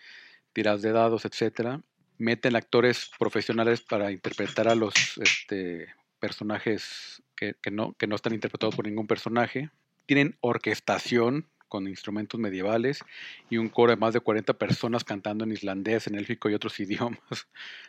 tiras 0.52 0.82
de 0.82 0.92
dados, 0.92 1.24
etcétera. 1.24 1.82
Meten 2.18 2.56
actores 2.56 3.10
profesionales 3.18 3.80
para 3.80 4.10
interpretar 4.10 4.68
a 4.68 4.74
los 4.74 4.94
este, 5.18 5.94
personajes 6.18 7.22
que, 7.36 7.54
no, 7.70 7.94
están 8.00 8.34
interpretados 8.34 8.74
por 8.74 8.86
ningún 8.86 9.06
personaje. 9.06 9.70
Tienen 10.06 10.36
orquestación 10.40 11.46
con 11.68 11.88
instrumentos 11.88 12.40
medievales 12.40 13.04
y 13.50 13.58
un 13.58 13.68
coro 13.68 13.90
de 13.90 13.96
más 13.96 14.14
de 14.14 14.20
40 14.20 14.54
personas 14.54 15.04
cantando 15.04 15.44
en 15.44 15.52
islandés, 15.52 16.06
en 16.06 16.14
élfico 16.14 16.48
y 16.48 16.54
otros 16.54 16.78
idiomas. 16.80 17.48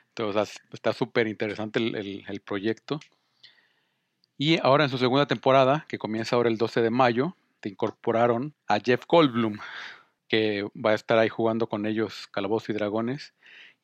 Entonces 0.09 0.59
está 0.73 0.93
súper 0.93 1.27
interesante 1.27 1.79
el, 1.79 2.41
proyecto. 2.41 2.99
Y 4.37 4.59
ahora 4.61 4.83
en 4.83 4.89
su 4.89 4.97
segunda 4.97 5.25
temporada, 5.25 5.85
que 5.87 5.97
comienza 5.97 6.35
ahora 6.35 6.49
el 6.49 6.57
12 6.57 6.81
de 6.81 6.89
mayo, 6.89 7.35
te 7.59 7.69
incorporaron 7.69 8.53
a 8.67 8.79
Jeff 8.79 9.03
Goldblum, 9.07 9.57
que 10.27 10.63
va 10.75 10.91
a 10.91 10.95
estar 10.95 11.17
ahí 11.17 11.29
jugando 11.29 11.67
con 11.67 11.85
ellos 11.85 12.27
Calabozos 12.27 12.69
y 12.69 12.73
Dragones 12.73 13.33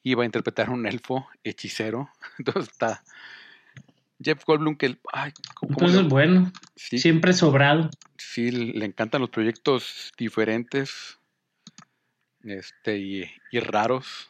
y 0.03 0.13
va 0.15 0.23
a 0.23 0.25
interpretar 0.25 0.69
un 0.69 0.85
elfo 0.85 1.27
hechicero. 1.43 2.09
Entonces 2.37 2.71
está 2.71 3.03
Jeff 4.23 4.43
Goldblum 4.45 4.75
que... 4.77 4.97
Ay, 5.11 5.31
¿cómo- 5.55 5.73
cómo 5.75 5.87
le- 5.87 5.93
Entonces, 5.93 6.09
bueno, 6.09 6.51
sí, 6.75 6.97
siempre 6.99 7.33
sobrado. 7.33 7.89
sí, 8.17 8.51
le 8.51 8.85
encantan 8.85 9.21
los 9.21 9.29
proyectos 9.29 10.11
diferentes 10.17 11.19
este, 12.43 12.97
y, 12.97 13.23
y 13.51 13.59
raros. 13.59 14.29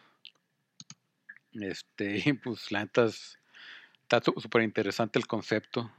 Este, 1.53 2.23
pues 2.43 2.71
la 2.71 2.79
neta 2.81 3.05
es- 3.05 3.37
está 4.01 4.21
súper 4.23 4.63
interesante 4.63 5.19
el 5.19 5.27
concepto. 5.27 5.91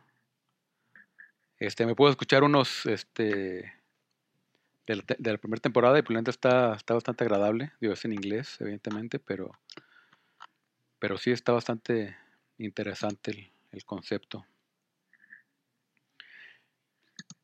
Este, 1.58 1.86
me 1.86 1.94
puedo 1.94 2.10
escuchar 2.10 2.42
unos 2.42 2.84
este, 2.86 3.72
de, 4.86 4.96
la, 4.96 5.02
te- 5.02 5.16
de 5.18 5.32
la 5.32 5.38
primera 5.38 5.60
temporada 5.60 5.98
y 5.98 6.02
pues 6.02 6.14
la 6.14 6.20
neta 6.20 6.30
está, 6.30 6.74
está 6.74 6.94
bastante 6.94 7.24
agradable. 7.24 7.72
Digo, 7.80 7.92
es 7.94 8.04
en 8.04 8.12
inglés, 8.12 8.56
evidentemente, 8.60 9.18
pero, 9.18 9.52
pero 10.98 11.16
sí 11.16 11.30
está 11.30 11.52
bastante 11.52 12.16
interesante 12.58 13.30
el, 13.30 13.50
el 13.74 13.84
concepto. 13.84 14.46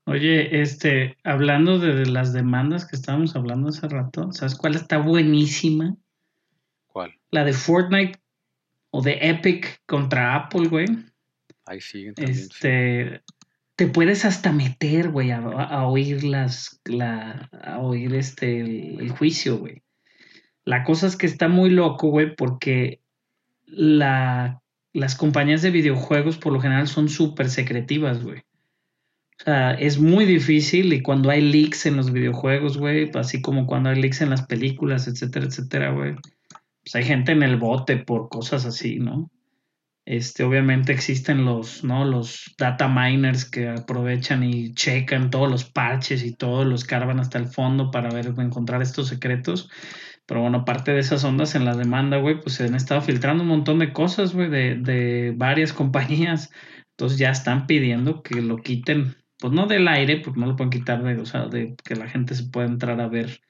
Oye, 0.05 0.61
este, 0.61 1.17
hablando 1.23 1.79
de 1.79 2.07
las 2.07 2.33
demandas 2.33 2.87
que 2.87 2.97
estábamos 2.97 3.37
hablando 3.37 3.69
hace 3.69 3.87
rato, 3.89 4.33
¿sabes 4.33 4.57
cuál 4.57 4.75
está 4.75 4.99
buenísima? 4.99 5.97
¿Cuál? 6.87 7.15
La 7.31 7.45
de 7.45 7.53
Fortnite 7.53 8.19
o 8.91 9.03
de 9.03 9.19
Epic 9.21 9.83
contra 9.87 10.35
Apple, 10.35 10.69
güey. 10.69 10.87
Ahí 11.67 11.81
siguen 11.81 12.15
también. 12.15 12.37
sí. 12.37 12.43
Este, 12.51 13.23
te 13.77 13.87
puedes 13.87 14.25
hasta 14.25 14.53
meter, 14.53 15.11
güey, 15.11 15.31
a, 15.31 15.39
a 15.39 15.87
oír 15.87 16.25
las, 16.25 16.81
la, 16.85 17.49
a 17.63 17.79
oír 17.79 18.15
este, 18.15 18.61
el, 18.61 19.01
el 19.01 19.11
juicio, 19.11 19.59
güey. 19.59 19.83
La 20.65 20.83
cosa 20.85 21.07
es 21.07 21.17
que 21.17 21.27
está 21.27 21.49
muy 21.49 21.71
loco, 21.71 22.09
güey, 22.09 22.35
porque 22.35 23.01
la, 23.65 24.61
las 24.93 25.15
compañías 25.15 25.63
de 25.63 25.71
videojuegos 25.71 26.39
por 26.39 26.53
lo 26.53 26.61
general 26.61 26.89
son 26.89 27.09
súper 27.09 27.49
secretivas, 27.49 28.23
güey. 28.23 28.41
O 29.41 29.45
sea, 29.45 29.73
es 29.73 29.99
muy 29.99 30.27
difícil 30.27 30.93
y 30.93 31.03
cuando 31.03 31.31
hay 31.31 31.41
leaks 31.41 31.87
en 31.87 31.97
los 31.97 32.13
videojuegos, 32.13 32.77
güey, 32.77 33.11
así 33.15 33.41
como 33.41 33.67
cuando 33.67 33.89
hay 33.89 34.01
leaks 34.01 34.21
en 34.21 34.31
las 34.31 34.43
películas, 34.47 35.09
etcétera, 35.09 35.47
etcétera, 35.47 35.93
güey, 35.93 36.15
pues 36.83 36.95
hay 36.95 37.05
gente 37.05 37.33
en 37.33 37.43
el 37.43 37.57
bote 37.57 37.97
por 37.97 38.29
cosas 38.29 38.67
así, 38.67 38.99
¿no? 38.99 39.31
Este, 40.05 40.43
obviamente 40.43 40.93
existen 40.93 41.45
los, 41.45 41.85
¿no? 41.85 42.05
Los 42.05 42.55
data 42.59 42.89
miners 42.89 43.49
que 43.49 43.69
aprovechan 43.69 44.43
y 44.43 44.75
checan 44.75 45.31
todos 45.31 45.51
los 45.51 45.65
parches 45.65 46.25
y 46.25 46.35
todo, 46.35 46.65
los 46.65 46.85
carvan 46.85 47.21
hasta 47.21 47.39
el 47.39 47.47
fondo 47.47 47.91
para 47.91 48.11
ver, 48.11 48.35
encontrar 48.39 48.83
estos 48.83 49.09
secretos. 49.09 49.71
Pero 50.31 50.43
bueno, 50.43 50.59
aparte 50.59 50.93
de 50.93 51.01
esas 51.01 51.25
ondas 51.25 51.57
en 51.57 51.65
la 51.65 51.75
demanda, 51.75 52.19
güey, 52.19 52.41
pues 52.41 52.55
se 52.55 52.63
han 52.63 52.77
estado 52.77 53.03
filtrando 53.03 53.43
un 53.43 53.49
montón 53.49 53.81
de 53.81 53.93
cosas, 53.93 54.33
güey, 54.33 54.49
de, 54.49 54.77
de 54.77 55.35
varias 55.37 55.73
compañías. 55.81 56.53
Entonces 56.93 57.19
ya 57.19 57.31
están 57.31 57.67
pidiendo 57.67 58.23
que 58.23 58.41
lo 58.41 58.59
quiten, 58.59 59.17
pues 59.41 59.53
no 59.53 59.67
del 59.67 59.89
aire, 59.89 60.21
porque 60.21 60.39
no 60.39 60.47
lo 60.47 60.55
pueden 60.55 60.71
quitar 60.71 61.03
de, 61.03 61.21
o 61.21 61.27
sea, 61.27 61.49
de 61.49 61.75
que 61.85 61.97
la 61.97 62.09
gente 62.09 62.37
se 62.37 62.45
pueda 62.45 62.69
entrar 62.69 63.01
a 63.01 63.09
ver 63.09 63.41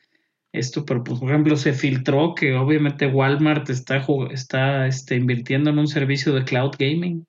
esto, 0.52 0.86
pero 0.86 1.04
pues, 1.04 1.20
por 1.20 1.28
ejemplo 1.28 1.54
se 1.58 1.74
filtró 1.74 2.34
que 2.34 2.54
obviamente 2.54 3.06
Walmart 3.08 3.68
está, 3.68 4.02
está 4.30 4.86
este, 4.86 5.16
invirtiendo 5.16 5.68
en 5.68 5.80
un 5.80 5.86
servicio 5.86 6.32
de 6.32 6.44
cloud 6.44 6.76
gaming. 6.78 7.26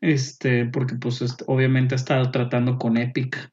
Este, 0.00 0.64
porque 0.64 0.94
pues 0.94 1.22
obviamente 1.46 1.94
ha 1.94 1.96
estado 1.96 2.30
tratando 2.30 2.78
con 2.78 2.96
Epic 2.96 3.50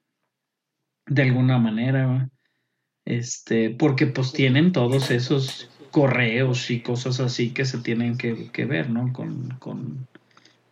de 1.07 1.23
alguna 1.23 1.57
manera, 1.57 2.05
güey. 2.05 2.34
Este, 3.05 3.69
porque 3.69 4.07
pues 4.07 4.31
tienen 4.33 4.71
todos 4.71 5.11
esos 5.11 5.69
correos 5.91 6.69
y 6.71 6.81
cosas 6.81 7.19
así 7.19 7.51
que 7.51 7.63
se 7.65 7.77
tienen 7.77 8.17
que, 8.17 8.49
que 8.51 8.65
ver, 8.65 8.89
¿no? 8.89 9.13
Con, 9.13 9.49
con, 9.59 10.07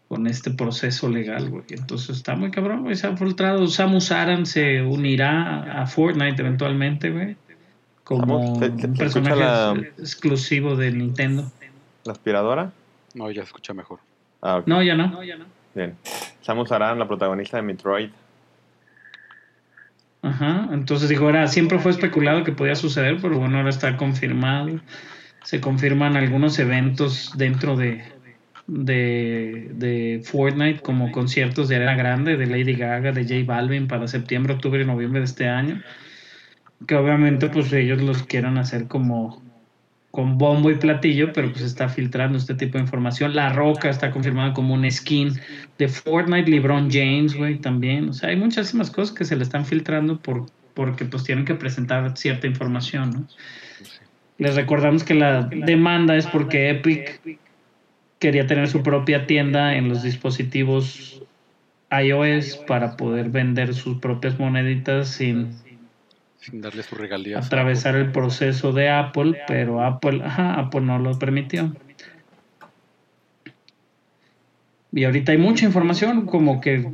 con 0.07 0.27
este 0.27 0.51
proceso 0.51 1.09
legal, 1.09 1.49
güey. 1.49 1.63
Entonces 1.69 2.17
está 2.17 2.35
muy 2.35 2.49
cabrón, 2.51 2.81
güey. 2.83 2.95
Se 2.95 3.07
ha 3.07 3.15
filtrado. 3.15 3.67
Samus 3.67 4.11
Aran 4.11 4.45
se 4.45 4.81
unirá 4.81 5.81
a 5.81 5.85
Fortnite 5.87 6.41
eventualmente, 6.41 7.11
güey. 7.11 7.35
Como 8.03 8.55
Samus, 8.55 8.59
¿se- 8.59 8.65
se- 8.65 8.71
un 8.71 8.79
se 8.79 8.85
escucha 8.87 8.97
personaje 8.97 9.39
la- 9.39 9.87
exclusivo 9.99 10.75
de 10.75 10.91
Nintendo. 10.91 11.51
¿La 12.03 12.11
aspiradora? 12.13 12.71
No, 13.13 13.29
ya 13.31 13.43
se 13.43 13.47
escucha 13.47 13.73
mejor. 13.73 13.99
Ah, 14.41 14.57
ok. 14.57 14.67
No, 14.67 14.81
ya 14.83 14.95
no. 14.95 15.19
Bien. 15.73 15.95
Samus 16.41 16.71
Aran, 16.73 16.99
la 16.99 17.07
protagonista 17.07 17.57
de 17.57 17.63
Metroid. 17.63 18.09
Ajá. 20.23 20.69
Entonces 20.71 21.09
dijo, 21.09 21.29
era, 21.29 21.47
siempre 21.47 21.79
fue 21.79 21.91
especulado 21.91 22.45
que 22.45 22.53
podía 22.53 22.75
suceder, 22.75 23.17
pero 23.21 23.37
bueno, 23.37 23.57
ahora 23.57 23.69
está 23.69 23.97
confirmado. 23.97 24.79
Se 25.43 25.59
confirman 25.59 26.15
algunos 26.15 26.57
eventos 26.59 27.33
dentro 27.35 27.75
de, 27.75 28.03
de, 28.67 29.69
de 29.73 30.21
Fortnite, 30.23 30.79
como 30.79 31.11
conciertos 31.11 31.67
de 31.67 31.75
Arena 31.75 31.95
Grande, 31.95 32.37
de 32.37 32.47
Lady 32.47 32.73
Gaga, 32.73 33.11
de 33.11 33.23
J 33.23 33.43
Balvin 33.45 33.87
para 33.87 34.07
septiembre, 34.07 34.53
octubre 34.53 34.81
y 34.81 34.85
noviembre 34.85 35.19
de 35.19 35.25
este 35.25 35.49
año. 35.49 35.83
Que 36.87 36.95
obviamente 36.95 37.49
pues 37.49 37.71
ellos 37.73 38.01
los 38.01 38.23
quieran 38.23 38.57
hacer 38.57 38.87
como 38.87 39.42
con 40.13 40.37
bombo 40.37 40.69
y 40.69 40.75
platillo, 40.75 41.33
pero 41.33 41.51
pues 41.51 41.63
está 41.63 41.89
filtrando 41.89 42.37
este 42.37 42.53
tipo 42.53 42.77
de 42.77 42.83
información. 42.83 43.33
La 43.33 43.49
Roca 43.49 43.89
está 43.89 44.11
confirmada 44.11 44.53
como 44.53 44.75
un 44.75 44.89
skin 44.91 45.33
de 45.79 45.87
Fortnite, 45.87 46.51
LeBron 46.51 46.91
James, 46.91 47.35
güey, 47.35 47.57
también. 47.57 48.09
O 48.09 48.13
sea, 48.13 48.29
hay 48.29 48.35
muchísimas 48.35 48.91
cosas 48.91 49.15
que 49.15 49.25
se 49.25 49.35
le 49.35 49.41
están 49.41 49.65
filtrando 49.65 50.19
por, 50.19 50.45
porque 50.75 51.05
pues 51.05 51.23
tienen 51.23 51.45
que 51.45 51.55
presentar 51.55 52.15
cierta 52.15 52.45
información, 52.45 53.09
¿no? 53.09 53.27
Les 54.37 54.55
recordamos 54.55 55.03
que 55.03 55.15
la 55.15 55.49
demanda 55.51 56.15
es 56.15 56.27
porque 56.27 56.69
Epic 56.69 57.39
quería 58.19 58.45
tener 58.45 58.67
su 58.67 58.83
propia 58.83 59.25
tienda 59.25 59.75
en 59.75 59.89
los 59.89 60.03
dispositivos 60.03 61.23
iOS 61.91 62.57
para 62.67 62.97
poder 62.97 63.29
vender 63.29 63.73
sus 63.73 63.97
propias 63.97 64.37
moneditas 64.37 65.07
sin 65.07 65.55
sin 66.43 66.61
darle 66.61 66.83
sus 66.83 66.97
regalías. 66.97 67.45
atravesar 67.45 67.95
el 67.95 68.11
proceso 68.11 68.73
de 68.73 68.89
Apple, 68.89 69.39
pero 69.47 69.81
Apple, 69.81 70.21
Apple 70.25 70.81
no 70.81 70.99
lo 70.99 71.17
permitió. 71.17 71.73
Y 74.91 75.05
ahorita 75.05 75.31
hay 75.31 75.37
mucha 75.37 75.65
información, 75.65 76.25
como 76.25 76.59
que 76.59 76.91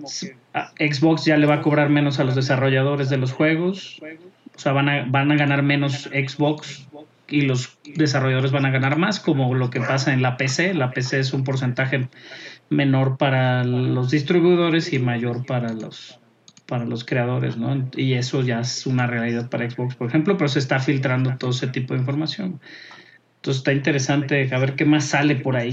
Xbox 0.78 1.26
ya 1.26 1.36
le 1.36 1.48
va 1.48 1.56
a 1.56 1.62
cobrar 1.62 1.90
menos 1.90 2.20
a 2.20 2.24
los 2.24 2.36
desarrolladores 2.36 3.10
de 3.10 3.18
los 3.18 3.34
juegos, 3.34 4.00
o 4.56 4.60
sea, 4.60 4.72
van 4.72 4.88
a, 4.88 5.06
van 5.06 5.32
a 5.32 5.36
ganar 5.36 5.64
menos 5.64 6.04
Xbox 6.04 6.88
y 7.28 7.42
los 7.42 7.78
desarrolladores 7.96 8.52
van 8.52 8.66
a 8.66 8.72
ganar 8.72 8.98
más, 8.98 9.20
como 9.20 9.54
lo 9.56 9.70
que 9.70 9.82
pasa 9.82 10.14
en 10.14 10.22
la 10.22 10.38
PC. 10.38 10.74
La 10.74 10.92
PC 10.92 11.20
es 11.20 11.34
un 11.34 11.44
porcentaje 11.44 12.08
menor 12.70 13.18
para 13.18 13.64
los 13.64 14.12
distribuidores 14.12 14.94
y 14.94 15.00
mayor 15.00 15.46
para 15.46 15.74
los 15.74 16.20
para 16.70 16.86
los 16.86 17.04
creadores, 17.04 17.58
¿no? 17.58 17.90
Y 17.98 18.14
eso 18.14 18.42
ya 18.44 18.60
es 18.60 18.86
una 18.86 19.08
realidad 19.08 19.50
para 19.50 19.68
Xbox, 19.70 19.96
por 19.96 20.08
ejemplo, 20.08 20.38
pero 20.38 20.48
se 20.48 20.60
está 20.60 20.80
filtrando 20.80 21.36
todo 21.38 21.50
ese 21.50 21.68
tipo 21.68 21.96
de 21.96 22.00
información. 22.02 22.60
Entonces 23.38 23.60
está 23.62 23.74
interesante 23.74 24.48
a 24.54 24.60
ver 24.60 24.76
qué 24.76 24.86
más 24.86 25.06
sale 25.06 25.36
por 25.36 25.56
ahí. 25.58 25.72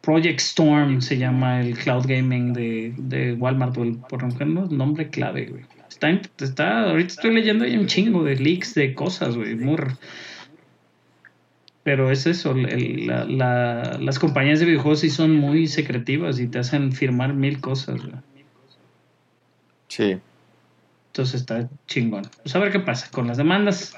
Project 0.00 0.40
Storm 0.40 1.00
se 1.00 1.18
llama 1.18 1.60
el 1.60 1.76
cloud 1.76 2.06
gaming 2.06 2.52
de, 2.52 2.94
de 2.96 3.32
Walmart, 3.34 3.74
por 4.08 4.24
ejemplo, 4.24 4.66
nombre 4.70 5.08
clave, 5.10 5.46
güey. 5.46 5.64
Está, 5.88 6.10
está, 6.44 6.80
ahorita 6.90 7.08
estoy 7.14 7.34
leyendo 7.34 7.64
ahí 7.64 7.76
un 7.76 7.86
chingo 7.86 8.24
de 8.24 8.36
leaks 8.36 8.74
de 8.74 8.94
cosas, 8.94 9.36
güey. 9.36 9.56
Pero 11.82 12.10
es 12.10 12.26
eso, 12.26 12.52
el- 12.52 13.06
la- 13.06 13.98
las 14.00 14.18
compañías 14.18 14.60
de 14.60 14.66
videojuegos 14.66 15.00
sí 15.00 15.10
son 15.10 15.34
muy 15.36 15.66
secretivas 15.66 16.40
y 16.40 16.48
te 16.48 16.58
hacen 16.58 16.92
firmar 16.92 17.34
mil 17.34 17.60
cosas, 17.60 18.00
güey. 18.02 18.14
Sí. 19.96 20.18
Entonces 21.08 21.40
está 21.42 21.68
chingón. 21.86 22.28
Pues 22.42 22.56
a 22.56 22.58
ver 22.58 22.72
qué 22.72 22.80
pasa 22.80 23.08
con 23.12 23.28
las 23.28 23.36
demandas. 23.36 23.96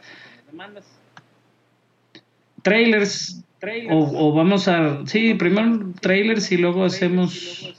Trailers. 2.62 3.42
O, 3.90 4.28
o 4.28 4.34
vamos 4.34 4.68
a. 4.68 5.06
Sí, 5.06 5.34
primero 5.34 5.92
trailers 6.00 6.52
y 6.52 6.58
luego 6.58 6.84
hacemos 6.84 7.72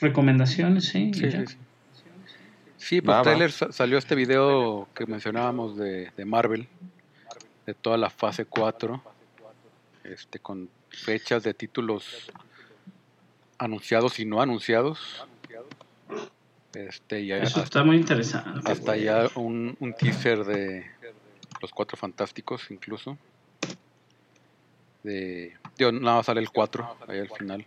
recomendaciones, 0.00 0.86
sí. 0.86 1.12
Sí, 1.14 1.30
sí, 1.30 1.46
sí. 1.46 1.56
Sí, 2.76 3.00
pues 3.00 3.14
Va, 3.14 3.18
va. 3.18 3.22
trailer 3.22 3.52
sa- 3.52 3.72
salió 3.72 3.96
este 3.96 4.14
video 4.16 4.88
que 4.94 5.06
mencionábamos 5.06 5.76
de, 5.76 6.10
de 6.16 6.24
Marvel, 6.24 6.66
de 7.66 7.74
toda 7.74 7.96
la 7.96 8.10
fase 8.10 8.44
4, 8.44 9.00
este, 10.02 10.38
con 10.40 10.68
fechas 10.90 11.44
de 11.44 11.54
títulos 11.54 12.30
anunciados 13.58 14.18
y 14.18 14.26
no 14.26 14.42
anunciados. 14.42 15.24
Este, 16.74 17.20
y 17.20 17.32
Eso 17.32 17.44
hasta, 17.44 17.62
está 17.62 17.84
muy 17.84 17.96
interesante. 17.96 18.60
hasta 18.70 18.96
ya 18.96 19.28
un, 19.36 19.76
un 19.78 19.94
teaser 19.94 20.44
de 20.44 20.84
los 21.60 21.70
Cuatro 21.70 21.96
Fantásticos 21.96 22.70
incluso. 22.70 23.16
De, 25.02 25.52
nada 25.78 26.16
más 26.16 26.26
sale 26.26 26.40
el 26.40 26.50
4 26.50 26.96
ahí 27.06 27.18
al 27.18 27.28
final. 27.30 27.64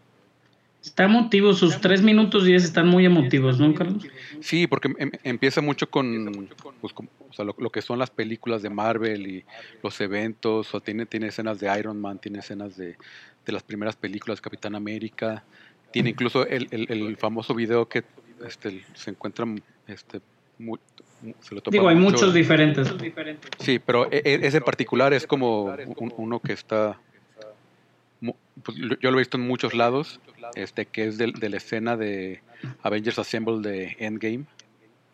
Está 0.83 1.03
emotivo, 1.03 1.53
sus 1.53 1.79
3 1.81 2.01
minutos 2.01 2.45
10 2.45 2.63
están 2.63 2.87
muy 2.87 3.05
emotivos, 3.05 3.59
¿no, 3.59 3.73
Carlos? 3.73 4.07
Sí, 4.41 4.67
porque 4.67 4.93
em- 4.97 5.11
empieza 5.23 5.59
mucho 5.61 5.89
con, 5.89 6.47
pues, 6.79 6.93
con- 6.93 7.09
o 7.19 7.33
sea, 7.33 7.43
lo, 7.45 7.55
lo 7.57 7.69
que 7.69 7.81
son 7.81 7.99
las 7.99 8.09
películas 8.09 8.61
de 8.61 8.69
Marvel 8.69 9.27
y 9.27 9.45
los 9.83 9.99
eventos, 10.01 10.73
o 10.73 10.79
tiene, 10.79 11.05
tiene 11.05 11.27
escenas 11.27 11.59
de 11.59 11.77
Iron 11.77 11.99
Man, 11.99 12.19
tiene 12.19 12.39
escenas 12.39 12.77
de, 12.77 12.95
de 13.45 13.51
las 13.53 13.63
primeras 13.63 13.95
películas 13.95 14.37
de 14.37 14.43
Capitán 14.43 14.75
América, 14.75 15.43
tiene 15.91 16.11
incluso 16.11 16.45
el, 16.47 16.67
el- 16.71 16.87
el 16.89 17.17
famoso 17.17 17.53
video 17.53 17.87
que 17.89 18.03
este, 18.45 18.83
se 18.93 19.11
encuentran, 19.11 19.61
este, 19.87 20.19
se 21.41 21.55
lo 21.55 21.61
Digo, 21.71 21.87
hay 21.89 21.95
mucho. 21.95 22.15
muchos 22.17 22.33
diferentes. 22.33 22.93
Sí, 23.59 23.79
pero 23.79 24.11
e- 24.11 24.21
e- 24.23 24.39
ese 24.47 24.57
en 24.57 24.63
particular 24.63 25.13
es 25.13 25.25
como 25.27 25.63
un- 25.65 26.13
uno 26.17 26.39
que 26.39 26.53
está, 26.53 26.99
pues, 28.63 28.77
yo 28.77 29.11
lo 29.11 29.17
he 29.17 29.21
visto 29.21 29.37
en 29.37 29.47
muchos 29.47 29.73
lados, 29.73 30.19
este 30.55 30.85
que 30.85 31.07
es 31.07 31.17
del- 31.17 31.33
de, 31.33 31.49
la 31.49 31.57
escena 31.57 31.97
de 31.97 32.41
Avengers 32.83 33.19
Assemble 33.19 33.59
de 33.67 33.95
Endgame. 33.99 34.45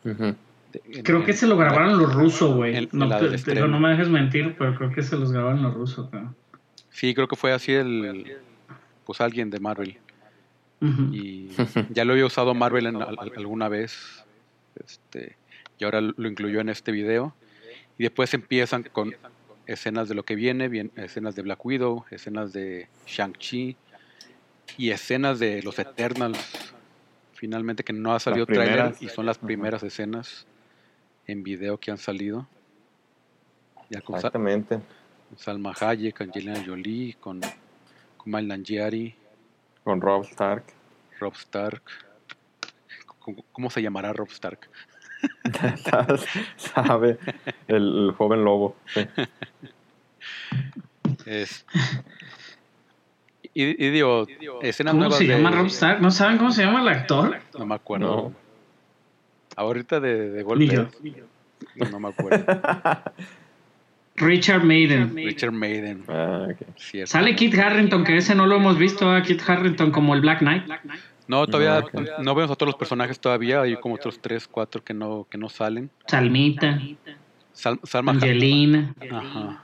De- 0.03 0.81
en- 0.85 1.03
Creo 1.03 1.23
que 1.23 1.31
en- 1.31 1.37
se 1.37 1.47
lo 1.47 1.57
grabaron 1.57 1.97
los 1.97 2.13
rusos, 2.13 2.55
güey. 2.55 2.87
No, 2.91 3.07
no 3.07 3.79
me 3.79 3.89
dejes 3.89 4.09
mentir, 4.09 4.55
pero 4.57 4.75
creo 4.75 4.91
que 4.91 5.03
se 5.03 5.17
los 5.17 5.31
grabaron 5.31 5.61
los 5.61 5.73
rusos. 5.73 6.09
Sí, 6.89 7.13
creo 7.13 7.27
que 7.27 7.35
fue 7.35 7.51
así 7.53 7.73
el, 7.73 8.37
pues 9.05 9.19
alguien 9.21 9.49
de 9.49 9.59
Marvel. 9.59 9.97
Y 11.13 11.49
ya 11.89 12.03
lo 12.05 12.13
había 12.13 12.25
usado 12.25 12.53
Marvel 12.53 12.87
en 12.87 12.95
al- 12.97 13.15
al- 13.19 13.31
alguna 13.37 13.69
vez, 13.69 14.25
este, 14.83 15.37
y 15.79 15.83
ahora 15.85 16.01
lo 16.01 16.27
incluyó 16.27 16.59
en 16.59 16.69
este 16.69 16.91
video. 16.91 17.35
Y 17.97 18.03
después 18.03 18.33
empiezan 18.33 18.83
con 18.83 19.15
escenas 19.65 20.09
de 20.09 20.15
lo 20.15 20.23
que 20.23 20.35
viene, 20.35 20.67
bien, 20.67 20.91
escenas 20.95 21.35
de 21.35 21.41
Black 21.43 21.63
Widow, 21.65 22.05
escenas 22.11 22.51
de 22.51 22.89
Shang-Chi 23.05 23.77
y 24.77 24.89
escenas 24.89 25.39
de 25.39 25.61
los 25.63 25.77
Eternals. 25.79 26.73
Finalmente 27.33 27.83
que 27.83 27.93
no 27.93 28.13
ha 28.13 28.19
salido 28.19 28.45
trailer 28.45 28.95
y 28.99 29.09
son 29.09 29.25
las 29.25 29.37
primeras 29.37 29.83
escenas 29.83 30.45
en 31.27 31.43
video 31.43 31.77
que 31.79 31.91
han 31.91 31.97
salido. 31.97 32.47
Ya 33.89 34.01
con, 34.01 34.15
Exactamente. 34.15 34.79
con 35.29 35.37
Salma 35.37 35.73
Hayek, 35.79 36.19
Angelina 36.21 36.63
Jolie, 36.65 37.15
con 37.19 37.41
Kumail 38.17 38.47
Nanjiani, 38.47 39.13
Con 39.83 40.01
Rob 40.01 40.23
Stark. 40.25 40.63
Rob 41.19 41.33
Stark. 41.35 41.81
¿Cómo, 43.19 43.43
cómo 43.51 43.69
se 43.69 43.81
llamará 43.81 44.13
Rob 44.13 44.29
Stark? 44.29 44.69
Sabe. 46.57 47.17
El, 47.67 48.07
el 48.07 48.11
joven 48.17 48.43
lobo. 48.43 48.75
Sí. 48.87 49.07
Es, 51.25 51.65
y, 53.53 53.85
y 53.85 53.89
digo, 53.91 54.25
escenas 54.61 54.93
¿Cómo 54.93 55.11
se 55.11 55.25
de- 55.25 55.29
llama 55.37 55.51
Rob 55.51 55.67
Stark? 55.67 56.01
¿No 56.01 56.11
saben 56.11 56.37
cómo 56.37 56.51
se 56.51 56.63
llama 56.65 56.81
el 56.81 56.87
actor? 56.89 57.39
No 57.57 57.65
me 57.65 57.75
acuerdo. 57.75 58.05
No. 58.29 58.33
Ahorita 59.55 59.99
de, 59.99 60.29
de 60.31 60.37
Ni 60.37 60.43
golpe. 60.43 60.67
yo. 60.67 60.87
No, 61.75 61.89
no 61.89 61.99
me 61.99 62.09
acuerdo. 62.09 62.45
Richard 64.15 64.63
Maiden. 64.63 65.15
Richard 65.15 65.51
Maiden. 65.51 66.03
Ah, 66.07 66.47
cierto. 66.77 67.11
Sale 67.11 67.35
Kit 67.35 67.55
Harrington, 67.57 68.03
que 68.03 68.17
ese 68.17 68.35
no 68.35 68.45
lo 68.45 68.57
hemos 68.57 68.77
visto 68.77 69.09
a 69.09 69.21
Kit 69.23 69.41
Harrington 69.47 69.91
como 69.91 70.13
el 70.13 70.21
Black 70.21 70.39
Knight. 70.39 70.63
No, 71.27 71.47
todavía 71.47 71.83
No, 72.19 72.35
vemos 72.35 72.51
a 72.51 72.55
todos 72.55 72.67
los 72.67 72.75
personajes 72.75 73.19
todavía. 73.19 73.61
Hay 73.61 73.75
como 73.77 73.95
otros 73.95 74.19
tres, 74.19 74.47
cuatro 74.47 74.83
que 74.83 74.93
no, 74.93 75.25
que 75.29 75.37
no 75.37 75.49
salen. 75.49 75.89
Salmita, 76.07 76.79
Sal- 77.53 77.79
Salma 77.83 78.11
Hayek. 78.11 78.23
Angelina. 78.23 78.93
Ajá. 79.11 79.63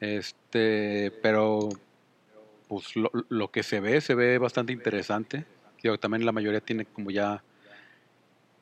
Este, 0.00 1.12
pero 1.22 1.68
pues 2.68 2.96
lo, 2.96 3.10
lo 3.28 3.50
que 3.50 3.62
se 3.62 3.80
ve, 3.80 4.00
se 4.00 4.14
ve 4.14 4.38
bastante 4.38 4.72
interesante. 4.72 5.44
Digo, 5.82 5.98
también 5.98 6.26
la 6.26 6.32
mayoría 6.32 6.60
tiene 6.60 6.84
como 6.84 7.10
ya 7.10 7.42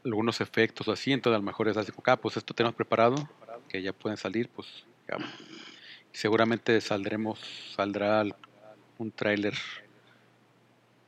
algunos 0.05 0.41
efectos 0.43 0.89
así, 0.89 1.13
entonces 1.13 1.37
a 1.37 1.39
lo 1.41 1.45
mejor 1.47 1.69
es 1.69 1.77
así 1.79 1.91
como, 1.91 2.03
ah, 2.09 2.17
pues 2.17 2.37
esto 2.37 2.53
tenemos 2.53 2.75
preparado, 2.75 3.15
que 3.75 3.83
ya 3.83 3.93
pueden 3.93 4.17
salir, 4.17 4.49
pues 4.55 4.69
ya. 5.09 5.17
seguramente 6.13 6.81
saldremos, 6.81 7.41
saldrá 7.75 8.21
al- 8.21 8.37
un 8.99 9.11
tráiler. 9.11 9.53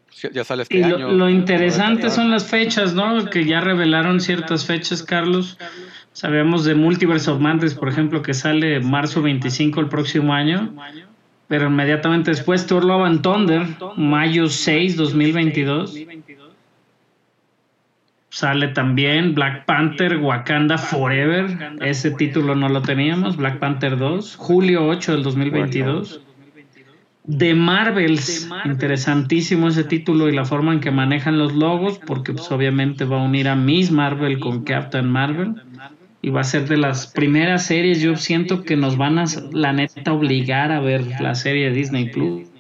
Pues, 0.07 0.33
ya, 0.35 0.43
sale 0.43 0.65
este 0.65 0.79
Y 0.79 0.81
lo, 0.83 0.97
año. 0.97 1.13
lo 1.13 1.31
interesante 1.31 2.11
son 2.11 2.29
las 2.29 2.45
fechas, 2.51 2.93
¿no? 2.93 3.27
Que 3.31 3.45
ya 3.45 3.61
revelaron 3.61 4.21
ciertas 4.21 4.67
fechas, 4.67 5.05
Carlos. 5.05 5.57
Sabemos 6.13 6.65
de 6.65 6.75
Multiverse 6.75 7.31
of 7.31 7.39
Madness, 7.39 7.75
por 7.77 7.89
ejemplo, 7.89 8.21
que 8.23 8.35
sale 8.35 8.81
marzo 8.81 9.23
25 9.23 9.79
el 9.81 9.89
próximo 9.89 10.35
año. 10.35 10.75
Pero 11.47 11.69
inmediatamente 11.69 12.33
después 12.33 12.67
Thor 12.67 12.85
Love 12.85 13.05
and 13.07 13.23
Thunder, 13.23 13.65
mayo 13.97 14.49
6, 14.49 14.97
2022. 14.97 15.95
Sale 18.37 18.69
también 18.69 19.35
Black 19.35 19.65
Panther 19.65 20.19
Wakanda 20.19 20.77
Forever. 20.77 21.79
Ese 21.81 22.11
título 22.11 22.55
no 22.55 22.69
lo 22.69 22.83
teníamos. 22.83 23.39
Black 23.39 23.59
Panther 23.61 23.97
2. 23.97 24.37
Julio 24.37 24.87
8 24.89 25.13
del 25.13 25.23
2022. 25.23 26.21
De 27.25 27.55
Marvels, 27.55 28.47
interesantísimo 28.67 29.69
ese 29.69 29.85
título 29.85 30.29
y 30.29 30.35
la 30.35 30.45
forma 30.45 30.75
en 30.75 30.81
que 30.81 30.91
manejan 30.91 31.39
los 31.39 31.55
logos, 31.55 31.99
porque 32.07 32.35
pues 32.35 32.53
obviamente 32.53 33.07
va 33.07 33.23
a 33.23 33.25
unir 33.25 33.49
a 33.49 33.57
Miss 33.57 33.91
Marvel 33.91 34.39
con 34.39 34.65
Captain 34.65 35.09
Marvel. 35.09 35.55
Y 36.21 36.29
va 36.29 36.43
a 36.43 36.45
ser 36.45 36.69
de 36.69 36.77
las 36.77 37.07
primeras 37.07 37.65
series, 37.65 38.03
yo 38.03 38.17
siento 38.17 38.65
que 38.65 38.77
nos 38.77 38.99
van 38.99 39.19
a, 39.19 39.25
la 39.53 39.73
neta, 39.73 40.13
obligar 40.13 40.73
a 40.73 40.81
ver 40.81 41.07
la 41.23 41.35
serie 41.35 41.71
de 41.71 41.75
Disney 41.75 42.11
Plus. 42.11 42.51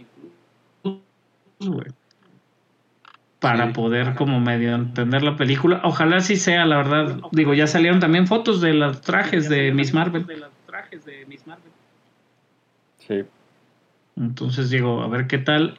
Para 3.46 3.66
Sí. 3.66 3.72
poder 3.72 4.14
como 4.14 4.40
medio 4.40 4.74
entender 4.74 5.22
la 5.22 5.36
película. 5.36 5.80
Ojalá 5.84 6.20
sí 6.20 6.36
sea, 6.36 6.66
la 6.66 6.78
verdad. 6.78 7.18
Digo, 7.32 7.54
ya 7.54 7.66
salieron 7.66 8.00
también 8.00 8.26
fotos 8.26 8.60
de 8.60 8.74
los 8.74 9.00
trajes 9.00 9.48
de 9.48 9.72
Miss 9.72 9.94
Marvel. 9.94 10.26
Sí. 12.98 13.22
Entonces 14.16 14.70
digo, 14.70 15.02
a 15.02 15.08
ver 15.08 15.26
qué 15.26 15.38
tal. 15.38 15.78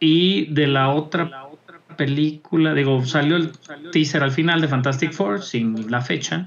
Y 0.00 0.46
de 0.46 0.66
la 0.66 0.88
otra 0.88 1.48
película, 1.96 2.72
digo, 2.74 3.04
salió 3.04 3.36
el 3.36 3.52
teaser 3.92 4.22
al 4.22 4.30
final 4.32 4.60
de 4.60 4.68
Fantastic 4.68 5.12
Four 5.12 5.42
sin 5.42 5.90
la 5.90 6.00
fecha, 6.00 6.46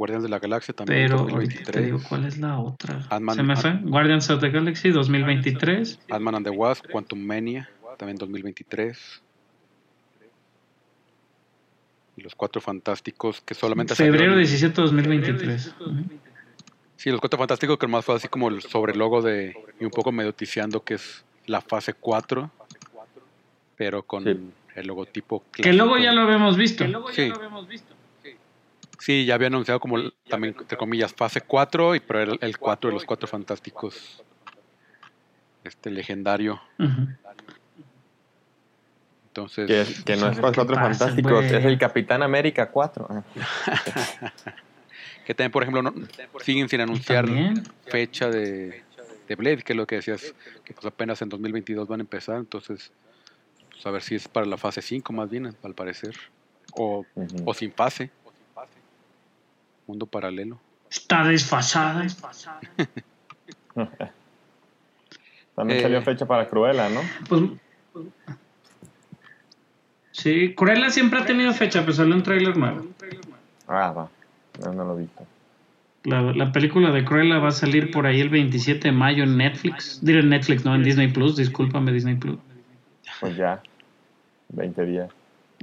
Guardianes 0.00 0.22
de 0.22 0.30
la 0.30 0.38
Galaxia 0.38 0.72
también 0.72 1.08
pero 1.10 1.18
ahorita 1.18 1.36
te 1.36 1.72
2023. 1.72 1.84
digo, 1.84 2.00
¿cuál 2.08 2.24
es 2.24 2.38
la 2.38 2.58
otra? 2.58 3.02
Se 3.34 3.42
me 3.42 3.54
fue. 3.54 3.78
Guardians 3.82 4.30
of 4.30 4.40
the 4.40 4.48
Galaxy 4.48 4.90
2023. 4.92 6.00
Ant-Man 6.08 6.36
and 6.36 6.46
the 6.46 6.50
Wasp, 6.50 6.86
Quantum 6.90 7.18
Mania, 7.20 7.68
también 7.98 8.16
2023. 8.16 9.22
Y 12.16 12.22
los 12.22 12.34
Cuatro 12.34 12.62
Fantásticos, 12.62 13.42
que 13.42 13.52
solamente 13.52 13.94
Febrero 13.94 14.32
salieron- 14.32 14.38
17 14.38 14.80
2023. 14.80 15.74
Ujú. 15.80 15.92
Sí, 16.96 17.10
los 17.10 17.20
Cuatro 17.20 17.38
Fantásticos, 17.38 17.76
que 17.78 17.86
más 17.86 18.02
fue 18.02 18.14
así 18.14 18.28
como 18.28 18.48
el 18.48 18.62
sobrelogo 18.62 19.20
de... 19.20 19.54
Y 19.80 19.84
un 19.84 19.90
poco 19.90 20.12
medio 20.12 20.32
ticiando 20.34 20.82
que 20.82 20.94
es 20.94 21.24
la 21.44 21.60
fase 21.60 21.92
4, 21.92 22.50
pero 23.76 24.02
con 24.02 24.24
Sí. 24.24 24.30
el 24.76 24.86
logotipo 24.86 25.44
Que 25.52 25.74
luego 25.74 25.98
ya 25.98 26.12
lo 26.12 26.22
habíamos 26.22 26.56
visto. 26.56 26.84
Sí. 27.12 27.30
Sí, 29.00 29.24
ya 29.24 29.34
había 29.34 29.48
anunciado 29.48 29.80
como 29.80 29.96
también, 30.28 30.54
entre 30.58 30.76
comillas, 30.78 31.12
fase 31.12 31.40
4, 31.40 31.94
y 31.96 32.00
pero 32.00 32.20
era 32.20 32.32
el 32.40 32.58
4 32.58 32.90
de 32.90 32.94
los 32.94 33.04
Cuatro 33.04 33.26
Fantásticos. 33.26 34.22
Este 35.64 35.90
legendario. 35.90 36.60
Ujú. 36.78 37.08
Entonces... 39.28 39.66
Que, 39.66 39.80
es- 39.82 40.04
que 40.04 40.16
no 40.16 40.28
es 40.28 40.36
¿Qué 40.36 40.42
con 40.42 40.54
cuatro 40.54 40.74
pasa, 40.74 40.88
fantásticos, 40.88 41.32
güey? 41.32 41.46
es 41.46 41.64
el 41.64 41.78
Capitán 41.78 42.22
América 42.22 42.70
4. 42.70 43.06
Ah. 43.10 43.24
Que 45.24 45.34
también, 45.34 45.52
por 45.52 45.62
ejemplo, 45.62 45.82
no- 45.82 45.94
siguen 46.42 46.68
sin 46.68 46.80
anunciar 46.80 47.26
También. 47.26 47.62
fecha 47.86 48.28
de, 48.30 48.82
de 49.28 49.34
Blade, 49.36 49.58
que 49.62 49.74
es 49.74 49.76
lo 49.76 49.86
que 49.86 49.96
decías, 49.96 50.34
que 50.64 50.72
pues 50.74 50.84
apenas 50.86 51.22
en 51.22 51.28
2022 51.28 51.86
van 51.86 52.00
a 52.00 52.02
empezar, 52.02 52.36
entonces, 52.38 52.90
pues 53.70 53.86
a 53.86 53.90
ver 53.92 54.02
si 54.02 54.16
es 54.16 54.26
para 54.26 54.46
la 54.46 54.56
fase 54.56 54.82
5 54.82 55.12
más 55.12 55.30
bien, 55.30 55.54
al 55.62 55.74
parecer, 55.74 56.16
o, 56.72 57.04
Ujú. 57.14 57.36
o 57.44 57.54
sin 57.54 57.70
fase. 57.72 58.10
Mundo 59.90 60.06
paralelo. 60.06 60.56
Está 60.88 61.24
desfasada. 61.24 62.06
También 65.56 65.78
Eh. 65.80 65.82
salió 65.82 66.00
fecha 66.02 66.26
para 66.26 66.46
Cruella, 66.48 66.88
¿no? 66.88 67.00
Pues. 67.28 67.42
Sí, 70.12 70.54
Cruella 70.54 70.90
siempre 70.90 71.18
ha 71.18 71.24
tenido 71.26 71.52
fecha, 71.52 71.80
pero 71.80 71.92
salió 71.92 72.14
un 72.14 72.22
tráiler 72.22 72.56
nuevo. 72.56 72.86
Ah, 73.66 73.90
va. 73.90 74.08
No, 74.64 74.72
no 74.74 74.84
lo 74.84 74.96
he 74.96 75.00
visto. 75.02 75.26
La, 76.04 76.22
la 76.22 76.52
película 76.52 76.92
de 76.92 77.04
Cruella 77.04 77.38
va 77.38 77.48
a 77.48 77.52
salir 77.52 77.90
por 77.90 78.06
ahí 78.06 78.20
el 78.20 78.28
27 78.30 78.88
de 78.88 78.92
mayo 78.92 79.24
en 79.24 79.36
Netflix. 79.36 79.98
Diré 80.04 80.20
en 80.20 80.28
Netflix, 80.28 80.64
no 80.64 80.72
en 80.76 80.84
Disney 80.84 81.08
Plus. 81.08 81.34
Discúlpame, 81.36 81.90
Disney 81.92 82.14
Plus. 82.14 82.38
Pues 83.20 83.36
ya. 83.36 83.60
20 84.50 84.84
días. 84.86 85.10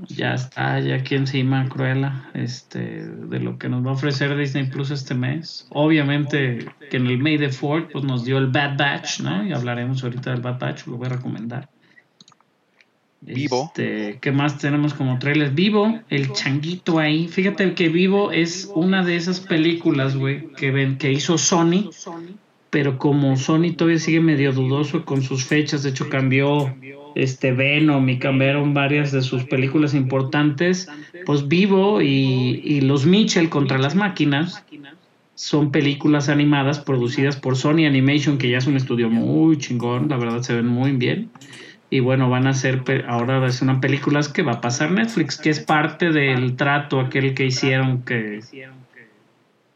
Ya 0.06 0.36
está, 0.36 0.80
ya 0.80 0.96
aquí 0.96 1.16
encima 1.16 1.68
Cruella, 1.70 2.30
este, 2.36 3.08
de 3.08 3.40
lo 3.40 3.58
que 3.58 3.68
nos 3.68 3.84
va 3.84 3.92
a 3.92 3.94
ofrecer 3.94 4.38
Disney 4.38 4.66
Plus 4.66 4.92
este 4.92 5.16
mes. 5.16 5.68
Obviamente 5.72 6.68
que 6.92 6.98
en 6.98 7.08
el 7.08 7.18
May 7.18 7.40
the 7.40 7.50
4 7.50 7.90
pues 7.92 8.04
nos 8.04 8.24
dio 8.24 8.38
el 8.38 8.48
Bad 8.48 8.78
Batch, 8.78 9.22
¿no? 9.22 9.46
Y 9.46 9.54
hablaremos 9.54 10.04
ahorita 10.04 10.32
del 10.32 10.42
Bad 10.42 10.60
Batch, 10.60 10.86
lo 10.86 10.98
voy 10.98 11.08
a 11.08 11.10
recomendar. 11.10 11.70
Vivo. 13.22 13.66
Este, 13.66 14.20
¿Qué 14.22 14.32
más 14.32 14.60
tenemos 14.60 14.94
como 14.94 15.18
trailers? 15.18 15.56
Vivo, 15.56 16.00
el 16.10 16.32
changuito 16.34 17.00
ahí. 17.00 17.28
Fíjate 17.28 17.74
que 17.74 17.90
Vivo 17.90 18.32
es 18.32 18.72
una 18.76 19.04
de 19.04 19.16
esas 19.16 19.40
películas, 19.40 20.16
güey, 20.16 20.54
que, 20.54 20.70
ven, 20.70 21.00
que 21.00 21.12
hizo 21.12 21.40
Sony, 21.40 21.90
pero 22.70 23.00
como 23.00 23.36
Sony 23.36 23.74
todavía 23.76 24.00
sigue 24.00 24.20
medio 24.20 24.54
dudoso 24.54 25.04
con 25.04 25.24
sus 25.24 25.46
fechas, 25.46 25.82
de 25.82 25.90
hecho 25.90 26.08
cambió 26.10 26.76
este 27.18 27.52
Venom 27.52 28.08
y 28.10 28.20
cambiaron 28.20 28.74
varias 28.74 29.12
de 29.12 29.22
sus 29.22 29.44
películas 29.44 29.94
importantes, 29.94 30.88
pues 31.26 31.48
Vivo 31.48 32.02
y, 32.02 32.62
y 32.64 32.82
Los 32.82 33.06
Mitchell 33.06 33.50
contra 33.50 33.78
las 33.78 33.96
máquinas 33.96 34.64
son 35.38 35.72
películas 35.72 36.30
animadas 36.30 36.80
producidas 36.80 37.36
por 37.36 37.56
Sony 37.56 37.86
Animation, 37.86 38.40
que 38.40 38.50
ya 38.50 38.58
es 38.58 38.66
un 38.66 38.76
estudio 38.76 39.08
muy 39.08 39.58
chingón, 39.60 40.10
la 40.10 40.18
verdad 40.18 40.42
se 40.42 40.56
ven 40.56 40.68
muy 40.68 40.94
bien. 40.94 41.30
Y 41.92 42.00
bueno, 42.00 42.28
van 42.28 42.48
a 42.48 42.54
ser, 42.54 42.84
ahora 43.08 43.46
es 43.46 43.62
una 43.62 43.80
películas 43.80 44.30
que 44.30 44.42
va 44.42 44.54
a 44.54 44.62
pasar 44.62 44.92
Netflix, 44.92 45.38
que 45.38 45.52
es 45.52 45.60
parte 45.60 46.12
del 46.12 46.56
trato 46.56 47.00
aquel 47.00 47.36
que 47.36 47.46
hicieron 47.46 48.02
que 48.02 48.42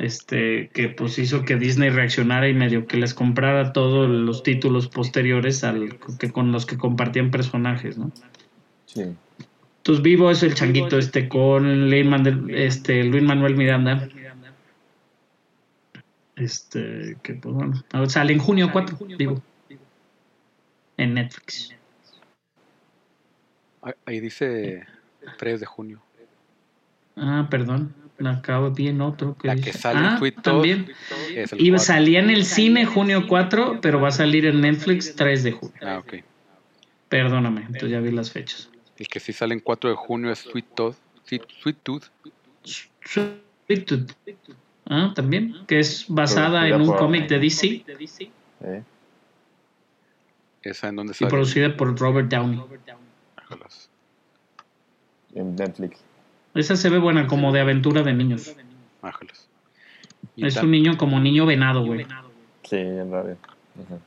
este 0.01 0.69
que 0.73 0.89
pues 0.89 1.17
hizo 1.19 1.43
que 1.45 1.55
Disney 1.55 1.89
reaccionara 1.89 2.47
y 2.49 2.53
medio 2.53 2.87
que 2.87 2.97
les 2.97 3.13
comprara 3.13 3.71
todos 3.71 4.09
los 4.09 4.41
títulos 4.43 4.87
posteriores 4.87 5.63
al 5.63 5.99
que 6.19 6.31
con 6.31 6.51
los 6.51 6.65
que 6.65 6.77
compartían 6.77 7.29
personajes, 7.31 7.97
¿no? 7.97 8.11
Sí. 8.85 9.15
Entonces 9.77 10.03
Vivo 10.03 10.29
es 10.31 10.43
el 10.43 10.53
changuito 10.55 10.97
este 10.97 11.29
con 11.29 11.89
Lin 11.89 12.09
Manuel, 12.09 12.49
este 12.55 13.03
Luis 13.03 13.23
Manuel 13.23 13.55
Miranda. 13.55 14.07
Este 16.35 17.17
que 17.21 17.33
pues 17.35 17.53
bueno, 17.53 17.83
sale 18.09 18.33
en 18.33 18.39
junio 18.39 18.69
4, 18.71 18.97
Vivo. 19.17 19.41
En 20.97 21.13
Netflix. 21.13 21.73
Ahí- 23.81 23.93
Ahí 24.05 24.19
dice 24.19 24.85
3 25.37 25.59
de 25.59 25.65
junio. 25.65 26.01
Ah, 27.15 27.47
perdón. 27.49 27.93
Acabo 28.27 28.71
bien 28.71 29.01
otro 29.01 29.37
que 29.37 29.47
La 29.47 29.55
que 29.55 29.73
sale 29.73 29.99
en 29.99 30.05
ah, 30.05 30.41
también. 30.41 30.91
es 31.35 31.53
el 31.53 31.61
Y 31.61 31.69
4. 31.69 31.79
salía 31.79 32.19
en 32.19 32.29
el 32.29 32.45
cine 32.45 32.85
junio 32.85 33.27
4, 33.27 33.79
pero 33.81 33.99
va 33.99 34.09
a 34.09 34.11
salir 34.11 34.45
en 34.45 34.61
Netflix 34.61 35.15
3 35.15 35.43
de 35.43 35.51
junio. 35.51 35.75
Ah, 35.81 35.99
ok. 35.99 36.15
Perdóname, 37.09 37.61
entonces 37.61 37.89
ya 37.89 37.99
vi 37.99 38.11
las 38.11 38.31
fechas. 38.31 38.69
El 38.97 39.07
que 39.07 39.19
sí 39.19 39.33
sale 39.33 39.53
en 39.53 39.59
4 39.59 39.89
de 39.89 39.95
junio 39.95 40.31
es 40.31 40.39
Sweet 40.39 40.65
Tooth. 40.75 40.95
Sí, 41.23 41.41
Sweet 41.61 41.77
Tooth. 41.83 42.03
Sweet 42.63 43.85
Tooth. 43.85 44.11
Ah, 44.85 45.11
también, 45.15 45.55
que 45.67 45.79
es 45.79 46.05
basada 46.07 46.67
en 46.67 46.81
un 46.81 46.95
cómic 46.95 47.27
de 47.27 47.39
DC 47.39 47.83
¿eh? 48.63 48.83
Esa 50.61 50.89
en 50.89 50.95
donde 50.95 51.13
y 51.13 51.15
sale. 51.15 51.29
producida 51.29 51.75
por 51.75 51.97
Robert 51.99 52.29
Downey. 52.29 52.61
En 55.33 55.55
Netflix. 55.55 56.03
Esa 56.53 56.75
se 56.75 56.89
ve 56.89 56.97
buena, 56.97 57.27
como 57.27 57.51
de 57.53 57.61
aventura 57.61 58.03
de 58.03 58.13
niños. 58.13 58.55
Y 60.35 60.45
Es 60.45 60.57
un 60.57 60.71
niño 60.71 60.97
como 60.97 61.19
niño 61.19 61.45
venado, 61.45 61.83
güey. 61.83 62.05
Sí, 62.63 62.77
en. 62.77 63.37
Ajá. 63.83 63.99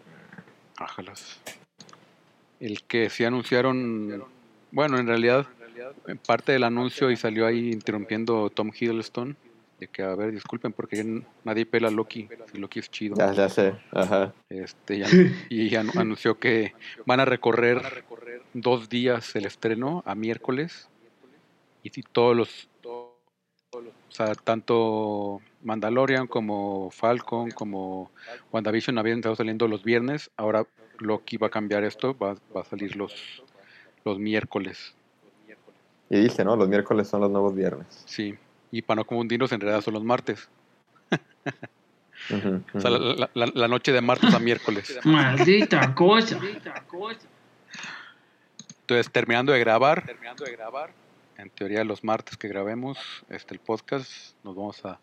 Ájalas. 0.77 1.41
El 2.61 2.83
que 2.83 3.11
sí 3.11 3.25
anunciaron, 3.25 4.25
bueno, 4.71 4.99
en 4.99 5.07
realidad, 5.07 5.47
en 6.07 6.19
parte 6.19 6.53
del 6.53 6.65
anuncio 6.65 7.11
y 7.11 7.17
salió 7.17 7.47
ahí 7.47 7.71
interrumpiendo 7.71 8.49
Tom 8.51 8.71
Hiddleston, 8.79 9.37
de 9.81 9.89
que, 9.89 10.03
a 10.03 10.15
ver, 10.15 10.33
disculpen, 10.33 10.73
porque 10.73 11.23
nadie 11.45 11.67
pela 11.67 11.89
a 11.89 11.91
Loki, 11.91 12.29
si 12.53 12.59
Loki 12.59 12.79
es 12.79 12.91
chido. 12.91 13.17
Ya, 13.17 13.33
ya 13.33 13.49
sé. 13.49 13.75
Ajá. 13.93 14.33
Este, 14.49 14.97
y, 14.97 15.03
y 15.51 15.71
anu- 15.71 15.99
anunció 15.99 16.39
que 16.39 16.75
van 17.07 17.21
a 17.21 17.25
recorrer 17.25 18.05
dos 18.55 18.89
días 18.89 19.35
el 19.37 19.47
estreno 19.47 20.03
a 20.07 20.15
miércoles, 20.15 20.89
y 21.85 21.91
si 21.91 22.03
todos 22.03 22.35
los, 22.37 22.69
o 22.85 23.93
sea, 24.09 24.35
tanto 24.35 25.41
Mandalorian 25.63 26.27
como 26.27 26.91
Falcon 26.91 27.51
como 27.53 28.11
WandaVision 28.53 28.99
habían 28.99 29.19
estado 29.19 29.37
saliendo 29.37 29.69
los 29.69 29.85
viernes, 29.85 30.31
ahora 30.37 30.67
Loki 30.99 31.37
va 31.37 31.47
a 31.49 31.51
cambiar 31.51 31.85
esto, 31.85 32.17
va, 32.19 32.35
va 32.57 32.63
a 32.63 32.65
salir 32.65 32.97
los, 32.97 33.43
los 34.05 34.19
miércoles, 34.19 34.95
Y 36.11 36.21
dice, 36.21 36.45
¿no? 36.45 36.55
Los 36.57 36.69
miércoles 36.69 37.07
son 37.09 37.21
los 37.23 37.31
nuevos 37.31 37.55
viernes. 37.55 38.03
sí. 38.07 38.35
Y 38.71 38.83
para 38.83 38.97
no 39.03 39.05
confundirnos, 39.05 39.53
en 39.53 39.61
realidad 39.61 39.83
son 39.83 39.95
los 39.95 40.03
martes. 40.03 40.49
O 42.75 42.81
sea, 42.81 42.91
la, 42.91 43.31
la- 43.35 43.53
la 43.55 43.69
noche 43.69 43.93
de 43.93 44.01
martes 44.01 44.33
a 44.35 44.39
miércoles. 44.41 44.99
Maldita 45.05 45.95
cosa. 45.95 46.41
Entonces, 48.81 49.11
terminando 49.13 49.53
de 49.53 49.61
grabar, 49.61 50.05
en 51.39 51.51
teoría 51.51 51.85
los 51.85 52.05
martes 52.05 52.37
que 52.37 52.49
grabemos 52.49 52.99
este 53.31 53.55
el 53.55 53.61
podcast, 53.61 54.11
nos 54.45 54.55
vamos 54.57 54.85
a 54.85 54.99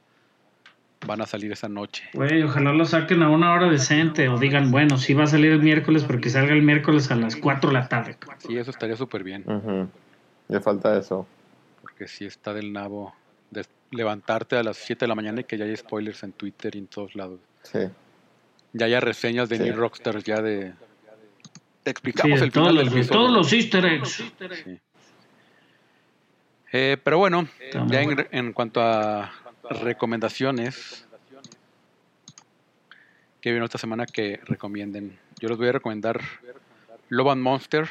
van 1.08 1.20
a 1.20 1.26
salir 1.26 1.52
esa 1.52 1.68
noche. 1.68 2.04
Güey, 2.14 2.44
ojalá 2.44 2.74
lo 2.74 2.86
saquen 2.86 3.24
a 3.24 3.30
una 3.30 3.54
hora 3.54 3.68
decente 3.70 4.30
o 4.30 4.38
digan, 4.38 4.70
bueno, 4.70 4.98
sí 5.00 5.16
va 5.16 5.24
a 5.24 5.28
salir 5.28 5.52
el 5.52 5.62
miércoles, 5.62 6.04
pero 6.06 6.22
que 6.22 6.30
salga 6.30 6.54
el 6.54 6.62
miércoles 6.62 7.10
a 7.10 7.16
las 7.16 7.36
4 7.36 7.70
de 7.70 7.74
la 7.74 7.88
tarde. 7.90 8.18
Sí, 8.38 8.56
eso 8.56 8.70
estaría 8.70 8.96
súper 8.96 9.24
bien, 9.24 9.44
Ujú. 9.48 9.90
Le 10.48 10.60
falta 10.62 10.96
eso. 10.98 11.26
porque 11.82 12.08
sí 12.08 12.26
está 12.26 12.54
del 12.54 12.72
nabo 12.72 13.16
de 13.50 13.66
levantarte 13.90 14.58
a 14.58 14.64
las 14.64 14.78
7 14.78 15.06
de 15.06 15.08
la 15.08 15.16
mañana 15.16 15.42
y 15.42 15.44
que 15.46 15.58
ya 15.58 15.66
hay 15.66 15.76
spoilers 15.76 16.22
en 16.24 16.34
Twitter 16.34 16.76
y 16.76 16.80
en 16.80 16.88
todos 16.88 17.16
lados. 17.16 17.40
Sí. 17.64 17.80
Ya 18.74 18.86
hay 18.86 19.00
reseñas 19.00 19.50
de 19.50 19.58
Sí. 19.58 19.64
New 19.64 19.76
Rockstars 19.76 20.24
ya 20.24 20.42
de... 20.42 20.74
Te 21.84 21.90
Sí, 21.90 21.92
explicamos 21.92 22.40
de 22.42 22.46
el 22.46 22.52
todos, 22.52 22.68
final 22.70 22.86
los, 22.86 22.94
de 22.94 23.00
episodio. 23.00 23.20
todos 23.22 23.34
los 23.38 23.54
easter 23.54 23.86
eggs. 23.86 24.10
Sí. 24.64 24.80
Eh, 26.74 26.98
pero 27.04 27.18
bueno, 27.18 27.48
ya 27.88 28.02
en, 28.32 28.54
cuanto 28.54 28.82
a 28.82 29.32
recomendaciones, 29.82 31.06
que 33.42 33.52
vino 33.52 33.66
esta 33.66 33.78
semana 33.78 34.06
que 34.06 34.40
recomienden. 34.46 35.18
Yo 35.40 35.50
les 35.50 35.58
voy 35.58 35.68
a 35.68 35.72
recomendar 35.74 36.22
Love 37.10 37.30
and 37.32 37.42
Monster, 37.42 37.90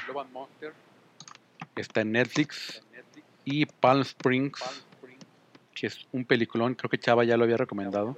está 1.77 2.01
en 2.03 2.13
Netflix, 2.13 2.83
y 3.45 3.67
Palm 3.67 4.03
Springs, 4.03 4.61
que 5.75 5.89
es 5.89 6.07
un 6.13 6.25
peliculón, 6.25 6.75
creo 6.75 6.89
que 6.89 6.99
Chava 6.99 7.25
ya 7.25 7.37
lo 7.37 7.45
había 7.45 7.57
recomendado. 7.57 8.17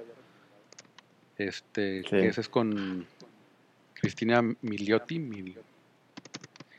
Este, 1.37 2.03
Sí. 2.03 2.09
que 2.09 2.27
ese 2.27 2.41
es 2.41 2.49
con 2.49 3.05
Cristina 3.95 4.41
Miliotti. 4.61 5.17
Mil- 5.19 5.57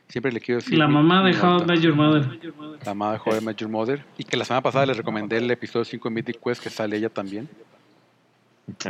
Siempre 0.07 0.31
le 0.31 0.39
quiero 0.39 0.61
decir. 0.61 0.77
La 0.77 0.87
mi- 0.87 0.93
mamá 0.93 1.23
de. 1.23 1.35
How 1.39 1.61
I 1.63 1.65
Met 1.65 1.79
Your 1.81 1.95
Mother. 1.95 2.39
La 2.85 2.93
mamá 2.93 3.13
de 3.13 3.19
How 3.25 3.37
I 3.37 3.41
Met 3.43 3.57
Your 3.57 3.69
Mother. 3.69 4.05
Y 4.17 4.23
que 4.23 4.37
la 4.37 4.45
semana 4.45 4.61
pasada 4.61 4.85
les 4.85 4.97
recomendé 4.97 5.37
el 5.37 5.49
episodio 5.51 5.83
5 5.85 6.09
de 6.09 6.15
Mythic 6.15 6.39
Quest, 6.43 6.63
que 6.63 6.69
sale 6.69 6.97
ella 6.97 7.09
también. 7.09 7.49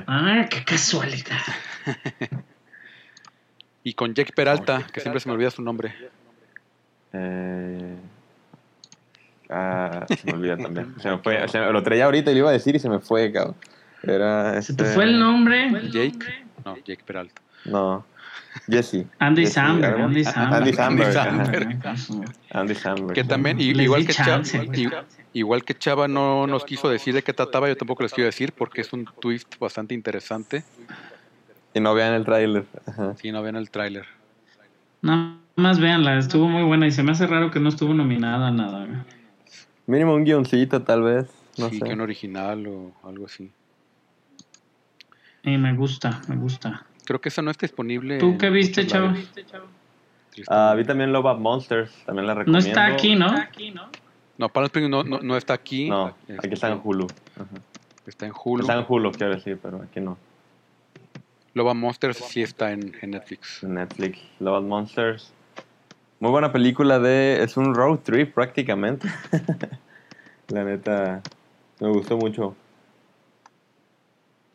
Ah, 0.08 0.46
qué 0.50 0.64
casualidad. 0.64 1.40
Y 3.84 3.94
con 3.94 4.14
Jake 4.14 4.34
Peralta, 4.34 4.86
que 4.92 5.00
siempre 5.00 5.20
se 5.20 5.28
me 5.30 5.34
olvida 5.36 5.52
su 5.52 5.62
nombre. 5.62 5.94
Eh, 7.14 7.96
Ah, 9.48 10.06
se 10.10 10.26
me 10.26 10.34
olvida 10.34 10.58
también. 10.58 10.96
Se 11.00 11.08
me 11.10 11.20
fue. 11.20 11.48
se 11.48 11.60
me- 11.60 11.72
lo 11.72 11.84
traía 11.84 12.06
ahorita 12.06 12.32
y 12.32 12.34
lo 12.34 12.40
iba 12.40 12.50
a 12.50 12.54
decir 12.54 12.76
y 12.76 12.80
se 12.80 12.90
me 12.90 12.98
fue, 13.00 13.32
cabrón. 13.32 13.56
Era. 14.02 14.60
¿Se 14.64 14.74
te 14.74 14.84
este- 14.84 14.96
fue 14.96 15.04
el 15.04 15.20
nombre? 15.20 15.70
Jake. 15.92 16.18
No, 16.66 16.76
Jake 16.78 17.04
Peralta. 17.06 17.42
No. 17.66 18.04
Jesse. 18.68 19.06
Andy 19.20 19.44
Jesse, 19.44 19.54
Samberg. 19.54 20.02
Andy 20.02 20.24
Samberg. 20.24 20.54
Andy 20.54 20.74
Samberg. 20.74 21.18
Andy 21.18 21.76
ajá. 21.84 21.98
Samberg. 21.98 22.26
Andy 22.52 22.76
Samberg. 22.76 23.14
Que 23.14 23.24
también, 23.24 23.60
igual, 23.60 24.06
que 24.06 24.14
Chava, 24.14 24.42
igual 25.34 25.64
que 25.64 25.76
Chava 25.76 26.08
no 26.08 26.48
nos 26.48 26.66
quiso 26.66 26.90
decir 26.90 27.14
de 27.14 27.24
qué 27.24 27.34
trataba, 27.34 27.68
yo 27.68 27.78
tampoco 27.78 28.04
les 28.04 28.14
quiero 28.14 28.26
decir 28.26 28.54
porque 28.54 28.82
es 28.82 28.94
un 28.94 29.06
twist 29.20 29.60
bastante 29.60 29.94
interesante. 29.94 30.64
Y 31.74 31.80
no 31.80 31.94
vean 31.94 32.14
el 32.14 32.24
tráiler. 32.24 32.66
Si 33.22 33.32
no 33.32 33.44
ven 33.44 33.58
el 33.58 33.70
tráiler. 33.70 34.06
Nada 35.02 35.38
más 35.56 35.80
véanla, 35.80 36.18
estuvo 36.18 36.48
muy 36.48 36.64
buena 36.64 36.88
y 36.88 36.92
se 36.92 37.04
me 37.04 37.12
hace 37.12 37.28
raro 37.28 37.52
que 37.52 37.60
no 37.60 37.70
estuvo 37.70 37.94
nominada 37.94 38.48
a 38.48 38.52
nada. 38.52 39.06
Mínimo 39.86 40.16
un 40.16 40.24
guioncito, 40.24 40.82
tal 40.82 41.04
vez. 41.04 41.28
No 41.58 41.70
sí, 41.70 41.80
sé. 41.80 41.86
que 41.86 41.94
un 41.94 42.02
original 42.02 42.66
o 42.68 42.94
algo 43.04 43.26
así. 43.26 43.52
Y 45.44 45.58
me 45.58 45.76
gusta, 45.76 46.22
me 46.28 46.38
gusta. 46.38 46.86
Creo 47.06 47.22
que 47.22 47.30
eso 47.30 47.42
no 47.42 47.52
está 47.52 47.66
disponible. 47.66 48.18
¿Tú 48.18 48.38
qué 48.38 48.50
viste, 48.50 48.86
chavo? 48.86 49.14
Ah, 50.50 50.74
vi 50.76 50.84
también 50.84 51.14
Love 51.14 51.26
of 51.26 51.40
Monsters. 51.40 51.92
También 52.06 52.28
la 52.28 52.34
No 52.34 52.40
recomiendo. 52.40 52.68
está 52.68 52.86
aquí, 52.88 53.16
¿no? 53.16 53.90
No, 54.38 54.50
Palm 54.50 54.66
Springs 54.66 54.90
no, 54.90 55.04
no, 55.04 55.20
no 55.20 55.38
está 55.38 55.54
aquí. 55.54 55.90
No, 55.90 56.08
aquí 56.08 56.34
Este, 56.34 56.54
está 56.54 56.70
en 56.70 56.82
Hulu. 56.84 57.08
Ajá. 57.36 57.46
Está 58.06 58.26
en 58.26 58.34
Hulu. 58.36 58.62
Está 58.64 58.78
en 58.78 58.86
Hulu, 58.88 59.12
quiero 59.14 59.34
decir, 59.34 59.58
pero 59.62 59.82
aquí 59.82 60.02
no. 60.02 60.18
Loba 61.54 61.74
Monsters 61.74 62.18
sí 62.18 62.42
está 62.42 62.72
en, 62.74 62.94
en 63.02 63.12
Netflix. 63.12 63.64
En 63.64 63.76
Netflix. 63.76 64.20
Love 64.40 64.58
of 64.60 64.66
Monsters. 64.66 65.32
Muy 66.20 66.32
buena 66.32 66.52
película 66.52 67.00
de... 67.00 67.42
Es 67.42 67.56
un 67.56 67.74
road 67.74 68.00
trip 68.00 68.34
prácticamente. 68.34 69.08
la 70.50 70.64
neta, 70.66 71.22
me 71.80 71.88
gustó 71.90 72.18
mucho. 72.18 72.56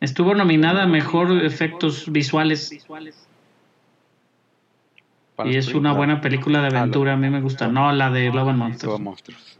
Estuvo 0.01 0.33
nominada 0.33 0.83
a 0.83 0.87
mejor 0.87 1.45
efectos 1.45 2.11
visuales. 2.11 2.71
Y 5.43 5.55
es 5.55 5.73
una 5.73 5.93
buena 5.93 6.21
película 6.21 6.61
de 6.61 6.75
aventura, 6.77 7.13
a 7.13 7.17
mí 7.17 7.29
me 7.29 7.39
gusta. 7.39 7.67
No, 7.67 7.91
la 7.93 8.09
de 8.09 8.25
Love 8.31 8.49
and 8.49 8.57
Monsters. 8.57 9.59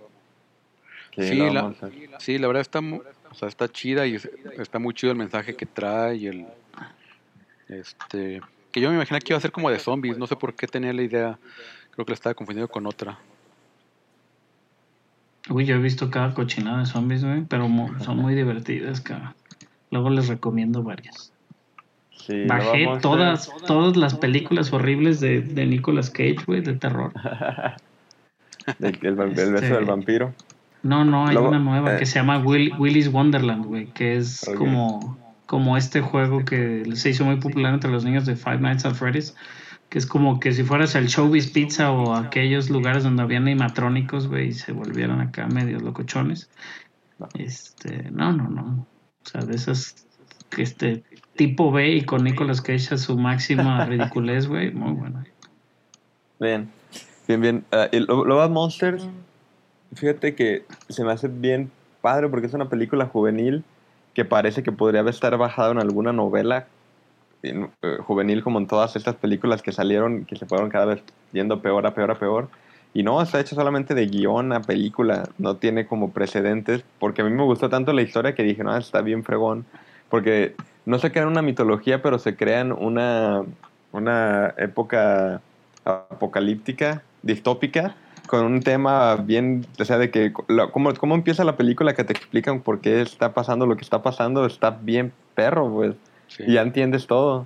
Sí, 1.15 1.35
la, 1.35 1.61
Monsters. 1.63 1.95
sí, 2.19 2.37
la 2.37 2.47
verdad 2.47 2.61
está, 2.61 2.81
mu- 2.81 3.01
o 3.29 3.33
sea, 3.35 3.47
está 3.47 3.67
chida 3.67 4.07
y 4.07 4.15
es- 4.15 4.29
está 4.57 4.79
muy 4.79 4.93
chido 4.93 5.11
el 5.11 5.17
mensaje 5.17 5.55
que 5.55 5.65
trae 5.65 6.15
y 6.15 6.27
el 6.27 6.47
este 7.67 8.41
que 8.71 8.81
yo 8.81 8.89
me 8.89 8.95
imaginé 8.95 9.19
que 9.19 9.33
iba 9.33 9.37
a 9.37 9.41
ser 9.41 9.51
como 9.51 9.69
de 9.69 9.79
zombies, 9.79 10.17
no 10.17 10.25
sé 10.27 10.35
por 10.37 10.55
qué 10.55 10.65
tenía 10.67 10.93
la 10.93 11.01
idea, 11.01 11.37
creo 11.91 12.05
que 12.05 12.11
la 12.11 12.15
estaba 12.15 12.33
confundiendo 12.33 12.69
con 12.71 12.85
otra. 12.87 13.19
Uy, 15.49 15.65
yo 15.65 15.75
he 15.75 15.79
visto 15.79 16.09
cada 16.09 16.33
cochinada 16.33 16.79
de 16.79 16.85
zombies, 16.85 17.23
güey, 17.25 17.43
pero 17.43 17.67
son 17.99 18.17
muy 18.17 18.33
divertidas, 18.33 19.01
cabrón. 19.01 19.35
Luego 19.91 20.09
les 20.09 20.27
recomiendo 20.27 20.83
varias. 20.83 21.31
Sí, 22.11 22.45
Bajé 22.47 22.87
todas, 23.01 23.51
todas 23.65 23.97
las 23.97 24.15
películas 24.15 24.71
horribles 24.73 25.19
de, 25.19 25.41
de 25.41 25.65
Nicolas 25.65 26.09
Cage, 26.09 26.37
güey, 26.45 26.61
de 26.61 26.73
terror. 26.73 27.11
El, 28.79 28.99
el 29.01 29.15
beso 29.15 29.55
Este- 29.55 29.73
del 29.73 29.85
vampiro. 29.85 30.33
No, 30.83 31.05
no, 31.05 31.27
hay 31.27 31.33
Luego, 31.33 31.49
una 31.49 31.59
nueva 31.59 31.95
eh. 31.95 31.99
que 31.99 32.05
se 32.05 32.15
llama 32.15 32.39
Will, 32.39 32.73
Willy's 32.79 33.07
Wonderland, 33.07 33.65
güey, 33.65 33.87
que 33.87 34.17
es 34.17 34.49
como, 34.57 35.17
como 35.45 35.77
este 35.77 36.01
juego 36.01 36.43
que 36.43 36.83
se 36.95 37.09
hizo 37.11 37.23
muy 37.23 37.35
popular 37.37 37.73
entre 37.73 37.91
los 37.91 38.03
niños 38.03 38.25
de 38.25 38.35
Five 38.35 38.59
Nights 38.59 38.85
at 38.85 38.93
Freddy's, 38.95 39.35
que 39.89 39.99
es 39.99 40.07
como 40.07 40.39
que 40.39 40.53
si 40.53 40.63
fueras 40.63 40.95
al 40.95 41.07
Showbiz 41.07 41.51
Pizza 41.51 41.91
o 41.91 42.15
aquellos 42.15 42.69
lugares 42.71 43.03
donde 43.03 43.21
había 43.21 43.37
animatrónicos, 43.37 44.27
güey, 44.27 44.47
y 44.49 44.53
se 44.53 44.71
volvieron 44.71 45.21
acá 45.21 45.47
medio 45.47 45.79
locochones. 45.79 46.49
Este, 47.35 48.09
no, 48.11 48.31
no, 48.33 48.49
no. 48.49 48.87
O 49.25 49.29
sea, 49.29 49.41
de 49.43 49.55
esas 49.55 49.95
que 50.49 50.63
este 50.63 51.03
tipo 51.35 51.71
B 51.71 51.89
y 51.91 52.01
con 52.05 52.23
Nicolas 52.23 52.61
Cage 52.61 52.93
a 52.93 52.97
su 52.97 53.17
máxima 53.17 53.85
ridiculez, 53.85 54.47
güey, 54.47 54.71
muy 54.71 54.93
bueno. 54.93 55.23
Bien, 56.39 56.69
bien, 57.27 57.41
bien. 57.41 57.65
Ah, 57.71 57.87
y 57.91 57.99
Love 57.99 58.49
Monsters, 58.49 59.07
fíjate 59.93 60.35
que 60.35 60.65
se 60.89 61.03
me 61.03 61.11
hace 61.11 61.27
bien 61.27 61.71
padre 62.01 62.27
porque 62.29 62.47
es 62.47 62.53
una 62.53 62.67
película 62.69 63.05
juvenil 63.05 63.63
que 64.13 64.25
parece 64.25 64.63
que 64.63 64.71
podría 64.71 65.01
estar 65.01 65.37
basada 65.37 65.71
en 65.71 65.79
alguna 65.79 66.11
novela 66.11 66.67
en- 67.43 67.71
eh, 67.81 67.97
juvenil 68.05 68.43
como 68.43 68.59
en 68.59 68.67
todas 68.67 68.95
estas 68.95 69.15
películas 69.15 69.61
que 69.61 69.71
salieron, 69.71 70.25
que 70.25 70.35
se 70.35 70.45
fueron 70.45 70.69
cada 70.69 70.85
vez 70.85 71.01
yendo 71.31 71.61
peor 71.61 71.85
a 71.85 71.93
peor 71.93 72.11
a 72.11 72.19
peor. 72.19 72.49
Y 72.93 73.03
no, 73.03 73.21
está 73.21 73.39
hecho 73.39 73.55
solamente 73.55 73.93
de 73.95 74.05
guion 74.07 74.51
a 74.51 74.61
película, 74.61 75.29
no 75.37 75.55
tiene 75.55 75.85
como 75.87 76.11
precedentes, 76.11 76.83
porque 76.99 77.21
a 77.21 77.25
mí 77.25 77.31
me 77.31 77.43
gustó 77.43 77.69
tanto 77.69 77.93
la 77.93 78.01
historia 78.01 78.35
que 78.35 78.43
dije, 78.43 78.63
no, 78.63 78.75
está 78.75 79.01
bien 79.01 79.23
fregón, 79.23 79.65
porque 80.09 80.55
no 80.85 80.99
se 80.99 81.11
crean 81.11 81.29
una 81.29 81.41
mitología, 81.41 82.01
pero 82.01 82.19
se 82.19 82.35
crean 82.35 82.73
una, 82.73 83.43
una 83.93 84.53
época 84.57 85.41
apocalíptica, 85.85 87.01
distópica, 87.21 87.95
con 88.27 88.45
un 88.45 88.61
tema 88.61 89.15
bien, 89.15 89.65
o 89.79 89.85
sea, 89.85 89.97
de 89.97 90.09
que 90.11 90.31
cómo, 90.71 90.93
cómo 90.93 91.15
empieza 91.15 91.43
la 91.43 91.57
película 91.57 91.93
que 91.93 92.03
te 92.03 92.13
explican 92.13 92.61
por 92.61 92.79
qué 92.79 93.01
está 93.01 93.33
pasando 93.33 93.65
lo 93.65 93.75
que 93.75 93.83
está 93.83 94.01
pasando, 94.01 94.45
está 94.45 94.71
bien 94.71 95.11
perro, 95.35 95.69
pues, 95.71 95.95
Sí. 96.27 96.43
y 96.47 96.53
ya 96.53 96.61
entiendes 96.61 97.07
todo. 97.07 97.45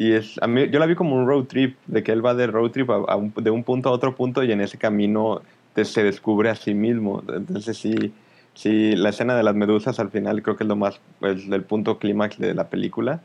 Y 0.00 0.12
es, 0.12 0.38
a 0.40 0.46
mí, 0.46 0.68
yo 0.70 0.78
la 0.78 0.86
vi 0.86 0.94
como 0.94 1.16
un 1.16 1.26
road 1.26 1.46
trip, 1.46 1.76
de 1.86 2.04
que 2.04 2.12
él 2.12 2.24
va 2.24 2.32
de 2.34 2.46
road 2.46 2.70
trip 2.70 2.88
a, 2.90 2.94
a 3.08 3.16
un- 3.16 3.34
de 3.36 3.50
un 3.50 3.64
punto 3.64 3.88
a 3.88 3.92
otro 3.92 4.14
punto 4.14 4.44
y 4.44 4.52
en 4.52 4.60
ese 4.60 4.78
camino 4.78 5.42
te- 5.74 5.84
se 5.84 6.04
descubre 6.04 6.50
a 6.50 6.54
sí 6.54 6.72
mismo. 6.72 7.22
Entonces 7.34 7.76
sí, 7.76 8.14
sí, 8.54 8.94
la 8.94 9.08
escena 9.08 9.36
de 9.36 9.42
las 9.42 9.56
medusas 9.56 9.98
al 9.98 10.10
final 10.10 10.40
creo 10.42 10.56
que 10.56 10.62
es 10.62 10.68
lo 10.68 10.76
más, 10.76 11.00
es 11.22 11.48
el 11.50 11.64
punto 11.64 11.98
clímax 11.98 12.38
de 12.38 12.54
la 12.54 12.68
película. 12.68 13.20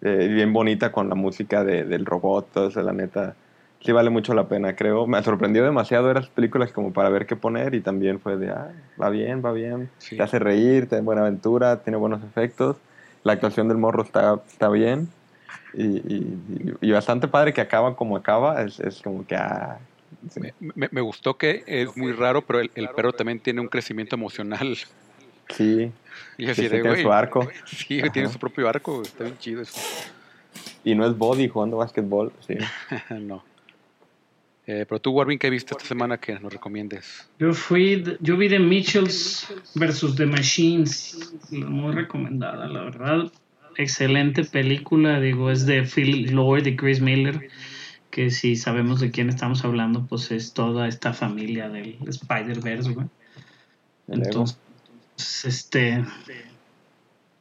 Eh, 0.00 0.28
bien 0.32 0.52
bonita 0.52 0.92
con 0.92 1.08
la 1.08 1.16
música 1.16 1.64
de- 1.64 1.84
del 1.84 2.06
robot, 2.06 2.52
todo 2.52 2.68
eso, 2.68 2.80
la 2.82 2.92
neta. 2.92 3.34
Sí 3.80 3.90
vale 3.90 4.10
mucho 4.10 4.32
la 4.32 4.46
pena, 4.46 4.76
creo. 4.76 5.08
Me 5.08 5.20
sorprendió 5.24 5.64
demasiado 5.64 6.06
ver 6.06 6.14
las 6.16 6.28
películas 6.28 6.70
como 6.70 6.92
para 6.92 7.08
ver 7.08 7.26
qué 7.26 7.34
poner 7.34 7.74
y 7.74 7.80
también 7.80 8.20
fue 8.20 8.36
de, 8.36 8.50
ah, 8.50 8.70
va 9.00 9.10
bien, 9.10 9.42
va 9.44 9.50
bien. 9.50 9.90
Sí. 9.98 10.16
Te 10.16 10.22
hace 10.22 10.38
reír, 10.38 10.88
tiene 10.88 11.02
buena 11.02 11.22
aventura, 11.22 11.82
tiene 11.82 11.96
buenos 11.96 12.22
efectos. 12.22 12.76
La 13.24 13.32
actuación 13.32 13.66
del 13.66 13.78
morro 13.78 14.04
está, 14.04 14.40
está 14.46 14.68
bien. 14.68 15.08
Y, 15.74 15.84
y- 15.84 16.74
y 16.80 16.90
bastante 16.90 17.28
padre 17.28 17.52
que 17.52 17.60
acaba 17.60 17.96
como 17.96 18.16
acaba. 18.16 18.62
Es, 18.62 18.78
es 18.80 19.00
como 19.00 19.26
que, 19.26 19.34
ah, 19.36 19.78
sí. 20.30 20.40
Me, 20.40 20.72
me- 20.74 20.88
me 20.90 21.00
gustó 21.00 21.36
que 21.38 21.62
es 21.66 21.96
muy 21.96 22.12
raro, 22.12 22.42
pero 22.42 22.60
el, 22.60 22.70
el 22.74 22.88
perro 22.90 23.12
también 23.12 23.40
tiene 23.40 23.60
un 23.60 23.68
crecimiento 23.68 24.16
emocional. 24.16 24.76
Sí, 25.48 25.90
Y 26.38 26.44
sí, 26.44 26.50
así 26.50 26.62
sí, 26.62 26.68
de, 26.68 26.80
tiene 26.82 27.02
su 27.02 27.12
arco. 27.12 27.48
Sí, 27.66 28.02
tiene 28.12 28.28
su 28.28 28.38
propio 28.38 28.68
arco, 28.68 29.02
está 29.04 29.24
bien 29.24 29.38
chido 29.38 29.62
eso. 29.62 29.80
Y 30.84 30.94
no 30.94 31.06
es 31.06 31.16
body 31.16 31.48
jugando 31.48 31.76
básquetbol. 31.78 32.32
Sí. 32.46 32.56
no. 33.20 33.44
Eh, 34.66 34.86
pero 34.88 35.00
tú, 35.00 35.10
Warvin, 35.10 35.38
¿qué 35.40 35.50
viste 35.50 35.74
esta 35.74 35.84
semana 35.84 36.18
que 36.18 36.38
nos 36.38 36.52
recomiendes? 36.52 37.28
Yo 37.38 37.52
fui, 37.52 38.04
yo 38.20 38.36
vi 38.36 38.48
The 38.48 38.60
Mitchells 38.60 39.52
versus 39.74 40.14
The 40.14 40.26
Machines, 40.26 41.34
muy 41.50 41.92
recomendada, 41.92 42.68
la 42.68 42.82
verdad. 42.84 43.32
Excelente 43.76 44.44
película, 44.44 45.20
digo, 45.20 45.50
es 45.50 45.66
de 45.66 45.84
Phil 45.84 46.32
Lord 46.34 46.66
y 46.66 46.76
Chris 46.76 47.00
Miller, 47.00 47.48
que 48.10 48.30
si 48.30 48.56
sabemos 48.56 49.00
de 49.00 49.10
quién 49.10 49.28
estamos 49.28 49.64
hablando, 49.64 50.06
pues 50.06 50.30
es 50.30 50.52
toda 50.52 50.88
esta 50.88 51.12
familia 51.12 51.68
del 51.68 51.96
Spider-Verse, 52.06 52.90
güey. 52.90 53.06
Entonces, 54.08 54.58
este. 55.44 56.04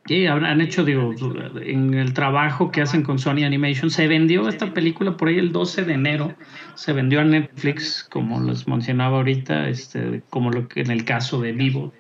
Sí, 0.08 0.26
habrán 0.26 0.62
hecho, 0.62 0.84
digo, 0.84 1.14
en 1.62 1.94
el 1.94 2.14
trabajo 2.14 2.72
que 2.72 2.82
hacen 2.82 3.04
con 3.04 3.20
Sony 3.20 3.44
Animation, 3.46 3.92
se 3.92 4.08
vendió 4.08 4.50
esta 4.50 4.74
película 4.74 5.16
por 5.16 5.28
ahí 5.28 5.38
el 5.38 5.52
12 5.52 5.84
de 5.84 5.94
enero, 5.94 6.36
se 6.74 6.92
vendió 6.92 7.22
a 7.22 7.24
Netflix, 7.24 8.08
como 8.10 8.42
les 8.42 8.68
mencionaba 8.68 9.18
ahorita, 9.18 9.70
este, 9.70 10.24
como 10.32 10.50
lo 10.50 10.68
que 10.68 10.82
en 10.82 10.90
el 10.90 11.06
caso 11.06 11.40
de 11.40 11.52
Vivo. 11.52 11.94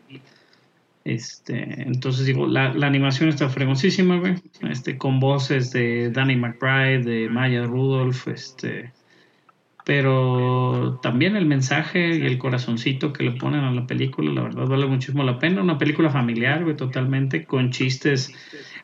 Este, 1.03 1.81
entonces 1.81 2.25
digo, 2.25 2.45
la, 2.45 2.73
la 2.73 2.87
animación 2.87 3.29
está 3.29 3.49
fregosísima, 3.49 4.19
güey, 4.19 4.35
este, 4.69 4.97
con 4.97 5.19
voces 5.19 5.71
de 5.71 6.11
Danny 6.11 6.35
McBride, 6.35 7.03
de 7.03 7.27
Maya 7.27 7.65
Rudolph, 7.65 8.27
este, 8.27 8.91
pero 9.83 10.99
también 11.01 11.35
el 11.35 11.45
mensaje 11.45 12.17
y 12.17 12.25
el 12.25 12.37
corazoncito 12.37 13.13
que 13.13 13.23
le 13.23 13.31
ponen 13.31 13.61
a 13.61 13.71
la 13.71 13.87
película, 13.87 14.31
la 14.31 14.43
verdad 14.43 14.67
vale 14.67 14.85
muchísimo 14.85 15.23
la 15.23 15.39
pena. 15.39 15.61
Una 15.61 15.77
película 15.77 16.09
familiar, 16.09 16.63
güey, 16.63 16.75
totalmente, 16.75 17.45
con 17.45 17.71
chistes 17.71 18.31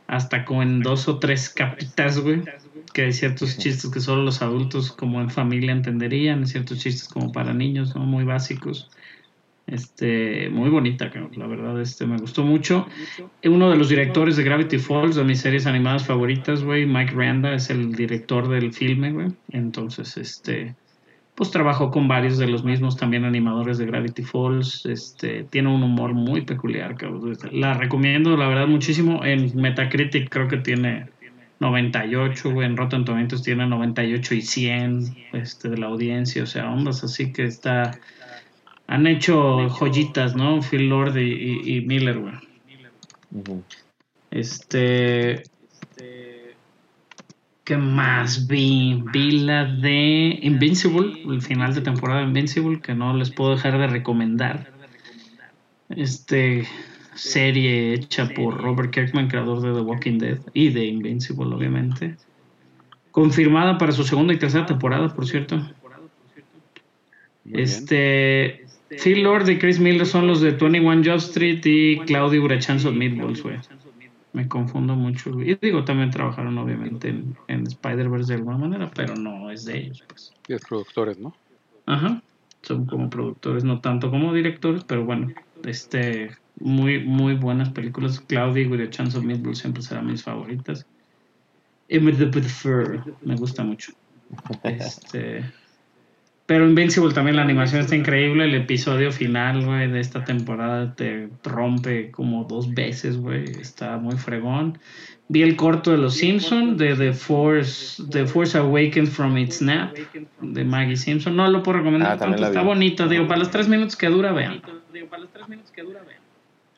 hasta 0.07 0.43
con 0.45 0.81
dos 0.81 1.07
o 1.07 1.19
tres 1.19 1.49
capitas, 1.49 2.19
güey. 2.19 2.41
Que 2.93 3.03
hay 3.03 3.13
ciertos 3.13 3.57
chistes 3.57 3.91
que 3.91 3.99
solo 3.99 4.23
los 4.23 4.41
adultos 4.41 4.91
como 4.91 5.21
en 5.21 5.29
familia 5.29 5.71
entenderían, 5.71 6.47
ciertos 6.47 6.79
chistes 6.79 7.07
como 7.07 7.31
para 7.31 7.53
niños, 7.53 7.95
¿no? 7.95 8.01
Muy 8.01 8.23
básicos. 8.23 8.89
Este, 9.67 10.49
muy 10.49 10.69
bonita, 10.69 11.11
la 11.35 11.45
verdad, 11.45 11.79
este, 11.81 12.07
me 12.07 12.17
gustó 12.17 12.43
mucho. 12.43 12.87
Uno 13.43 13.69
de 13.69 13.75
los 13.75 13.89
directores 13.89 14.37
de 14.37 14.43
Gravity 14.43 14.79
Falls, 14.79 15.17
de 15.17 15.25
mis 15.25 15.41
series 15.41 15.65
animadas 15.65 16.05
favoritas, 16.05 16.63
güey, 16.63 16.85
Mike 16.85 17.13
Randa, 17.13 17.53
es 17.53 17.69
el 17.69 17.93
director 17.93 18.47
del 18.47 18.71
filme, 18.71 19.11
güey. 19.11 19.27
Entonces, 19.51 20.15
este, 20.15 20.73
pues 21.35 21.51
trabajó 21.51 21.91
con 21.91 22.07
varios 22.07 22.37
de 22.37 22.47
los 22.47 22.63
mismos 22.63 22.95
también 22.95 23.25
animadores 23.25 23.77
de 23.77 23.85
Gravity 23.85 24.23
Falls. 24.23 24.85
Este, 24.85 25.43
tiene 25.43 25.69
un 25.69 25.83
humor 25.83 26.13
muy 26.13 26.41
peculiar. 26.41 26.95
La 27.51 27.73
recomiendo, 27.73 28.37
la 28.37 28.47
verdad, 28.47 28.67
muchísimo. 28.67 29.25
En 29.25 29.53
Metacritic 29.53 30.29
creo 30.29 30.47
que 30.47 30.57
tiene 30.57 31.09
98, 31.59 32.51
güey. 32.51 32.65
En 32.65 32.77
Rotten 32.77 33.03
Tomatoes 33.03 33.43
tiene 33.43 33.67
98 33.67 34.33
y 34.33 34.41
100 34.41 35.17
este, 35.33 35.69
de 35.69 35.77
la 35.77 35.87
audiencia. 35.87 36.41
O 36.41 36.47
sea, 36.47 36.71
ondas 36.71 37.03
así 37.03 37.33
que 37.33 37.43
está... 37.43 37.99
Han 38.87 39.05
hecho 39.05 39.67
joyitas, 39.69 40.35
¿no? 40.35 40.61
Phil 40.61 40.87
Lord 40.89 41.17
y, 41.17 41.21
y- 41.33 41.77
y 41.77 41.81
Miller, 41.81 42.19
güey. 42.19 42.33
Ujú. 43.31 43.63
Este. 44.31 45.43
¿Qué 47.65 47.75
más 47.75 48.47
vi? 48.47 49.03
Vi 49.11 49.39
la 49.39 49.65
de 49.65 50.39
Invincible, 50.41 51.21
el 51.29 51.41
final 51.41 51.75
de 51.75 51.81
temporada 51.81 52.21
de 52.21 52.27
Invincible, 52.27 52.79
que 52.79 52.93
no 52.95 53.13
les 53.13 53.29
puedo 53.29 53.51
dejar 53.51 53.77
de 53.77 53.87
recomendar. 53.87 54.71
Este 55.89 56.65
serie 57.15 57.93
hecha 57.93 58.29
por 58.29 58.61
Robert 58.61 58.93
Kirkman, 58.93 59.27
creador 59.27 59.61
de 59.61 59.73
The 59.73 59.81
Walking 59.81 60.17
Dead 60.17 60.37
y 60.53 60.69
de 60.69 60.85
Invincible, 60.85 61.53
obviamente. 61.53 62.15
Confirmada 63.11 63.77
para 63.77 63.91
su 63.91 64.03
segunda 64.05 64.33
y 64.33 64.37
tercera 64.39 64.65
temporada, 64.65 65.13
por 65.13 65.27
cierto. 65.27 65.57
Muy 67.43 67.61
bien. 67.85 68.66
Este. 68.89 68.97
Phil 68.97 69.23
Lord 69.23 69.49
y 69.49 69.57
Chris 69.57 69.79
Miller 69.79 70.05
son 70.05 70.27
los 70.27 70.41
de 70.41 70.51
21 70.51 71.01
Job 71.03 71.17
Street 71.17 71.61
y 71.65 71.99
Claudio 71.99 72.43
Urachanzo 72.43 72.91
Meatballs, 72.91 73.43
güey. 73.43 73.57
Me 74.33 74.47
confundo 74.47 74.95
mucho. 74.95 75.41
Y 75.41 75.55
digo, 75.55 75.83
también 75.83 76.11
trabajaron 76.11 76.57
obviamente 76.57 77.09
en, 77.09 77.35
en 77.47 77.65
Spider-Verse 77.67 78.33
de 78.33 78.39
alguna 78.39 78.57
manera, 78.57 78.91
pero 78.93 79.15
no 79.15 79.49
es 79.49 79.65
de 79.65 79.77
ellos, 79.79 80.03
pues. 80.07 80.31
Y 80.47 80.53
los 80.53 80.61
productores, 80.61 81.17
¿no? 81.17 81.35
Ajá. 81.85 82.21
Son 82.61 82.85
como 82.85 83.09
productores, 83.09 83.63
no 83.63 83.79
tanto 83.81 84.09
como 84.11 84.33
directores, 84.33 84.83
pero 84.83 85.05
bueno, 85.05 85.33
este, 85.65 86.31
muy, 86.59 87.03
muy 87.03 87.33
buenas 87.35 87.69
películas. 87.69 88.19
Claudia 88.19 88.63
y 88.63 88.89
Chance 88.89 89.17
of 89.17 89.23
Meatballs 89.23 89.59
siempre 89.59 89.81
serán 89.81 90.07
mis 90.07 90.23
favoritas. 90.23 90.85
The- 91.87 91.99
with 91.99 92.17
the 92.17 92.41
Fur, 92.41 93.15
me 93.21 93.35
gusta 93.35 93.63
mucho. 93.63 93.93
Este, 94.63 95.45
pero 96.47 96.65
Invincible 96.65 97.13
también 97.13 97.35
la 97.35 97.41
animación 97.41 97.81
está 97.81 97.95
increíble. 97.95 98.45
El 98.45 98.55
episodio 98.55 99.11
final, 99.11 99.65
güey, 99.65 99.91
de 99.91 99.99
esta 99.99 100.23
temporada 100.23 100.95
te 100.95 101.27
rompe 101.43 102.09
como 102.09 102.45
dos 102.45 102.73
veces, 102.73 103.17
güey. 103.17 103.43
Está 103.59 103.97
muy 103.97 104.15
fregón. 104.15 104.79
Vi 105.27 105.41
el 105.43 105.57
corto 105.57 105.91
de 105.91 105.97
Los 105.97 106.15
Simpson 106.15 106.77
de 106.77 106.95
The 106.95 107.11
Force, 107.11 108.01
The 108.11 108.25
Force 108.25 108.57
Awakens 108.57 109.09
from 109.09 109.37
Its 109.37 109.61
Nap 109.61 109.93
de 110.41 110.63
Maggie 110.63 110.95
Simpson. 110.95 111.35
No 111.35 111.49
lo 111.49 111.61
puedo 111.61 111.79
recomendar 111.79 112.13
Ah, 112.13 112.17
tanto, 112.17 112.45
está 112.45 112.61
bonito. 112.61 113.09
Digo, 113.09 113.27
para 113.27 113.39
los 113.39 113.51
tres 113.51 113.67
minutos 113.67 113.97
que 113.97 114.07
dura, 114.07 114.31
vean. 114.31 114.61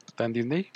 ¿Está 0.07 0.26
en 0.26 0.34
Disney? 0.34 0.67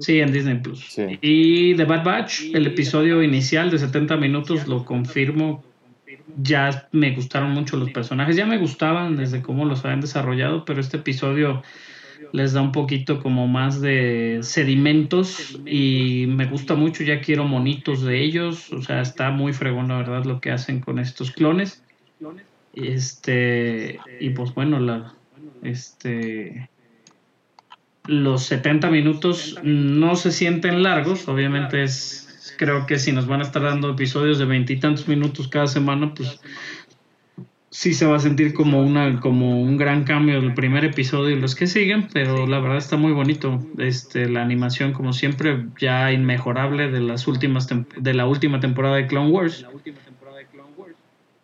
Sí, 0.00 0.18
en 0.18 0.32
Disney 0.32 0.58
Plus. 0.58 0.84
Sí. 0.88 1.18
Y 1.20 1.76
The 1.76 1.84
Bad 1.84 2.02
Batch, 2.04 2.52
el 2.52 2.66
episodio 2.66 3.22
inicial 3.22 3.70
de 3.70 3.78
70 3.78 4.16
minutos, 4.16 4.66
lo 4.66 4.84
confirmo. 4.84 5.62
Ya 6.42 6.88
me 6.92 7.14
gustaron 7.14 7.50
mucho 7.52 7.76
los 7.76 7.90
personajes, 7.90 8.36
ya 8.36 8.46
me 8.46 8.58
gustaban 8.58 9.16
desde 9.16 9.42
cómo 9.42 9.64
los 9.64 9.84
habían 9.84 10.00
desarrollado, 10.00 10.64
pero 10.64 10.80
este 10.80 10.96
episodio 10.96 11.62
les 12.32 12.52
da 12.52 12.62
un 12.62 12.72
poquito 12.72 13.20
como 13.22 13.46
más 13.46 13.80
de 13.80 14.40
sedimentos 14.42 15.60
y 15.66 16.26
me 16.28 16.46
gusta 16.46 16.74
mucho, 16.74 17.04
ya 17.04 17.20
quiero 17.20 17.44
monitos 17.44 18.02
de 18.02 18.22
ellos, 18.22 18.72
o 18.72 18.82
sea, 18.82 19.00
está 19.02 19.30
muy 19.30 19.52
fregón 19.52 19.88
la 19.88 19.98
verdad 19.98 20.24
lo 20.24 20.40
que 20.40 20.50
hacen 20.50 20.80
con 20.80 20.98
estos 20.98 21.30
clones. 21.30 21.84
Este, 22.72 24.00
y 24.18 24.30
pues 24.30 24.52
bueno, 24.54 24.80
la 24.80 25.14
este 25.62 26.68
los 28.06 28.42
70 28.42 28.90
minutos 28.90 29.58
no 29.62 30.16
se 30.16 30.30
sienten 30.30 30.82
largos, 30.82 31.26
obviamente 31.28 31.82
es 31.82 32.23
creo 32.56 32.86
que 32.86 32.98
si 32.98 33.12
nos 33.12 33.26
van 33.26 33.40
a 33.40 33.44
estar 33.44 33.62
dando 33.62 33.90
episodios 33.90 34.38
de 34.38 34.44
veintitantos 34.44 35.08
minutos 35.08 35.48
cada 35.48 35.66
semana, 35.66 36.12
pues 36.14 36.40
sí 37.74 37.92
se 37.92 38.06
va 38.06 38.16
a 38.16 38.20
sentir 38.20 38.54
como 38.54 38.80
una 38.80 39.18
como 39.18 39.60
un 39.60 39.76
gran 39.76 40.04
cambio 40.04 40.40
del 40.40 40.54
primer 40.54 40.84
episodio 40.84 41.36
y 41.36 41.40
los 41.40 41.56
que 41.56 41.66
siguen, 41.66 42.06
pero 42.12 42.46
la 42.46 42.60
verdad 42.60 42.78
está 42.78 42.96
muy 42.96 43.12
bonito. 43.12 43.66
Este 43.78 44.28
la 44.28 44.42
animación 44.42 44.92
como 44.92 45.12
siempre 45.12 45.66
ya 45.80 46.12
inmejorable 46.12 46.88
de 46.88 47.00
las 47.00 47.26
últimas 47.26 47.66
de 47.68 48.14
la 48.14 48.26
última 48.26 48.60
temporada 48.60 48.96
de 48.96 49.08
Clone 49.08 49.30
Wars. 49.30 49.66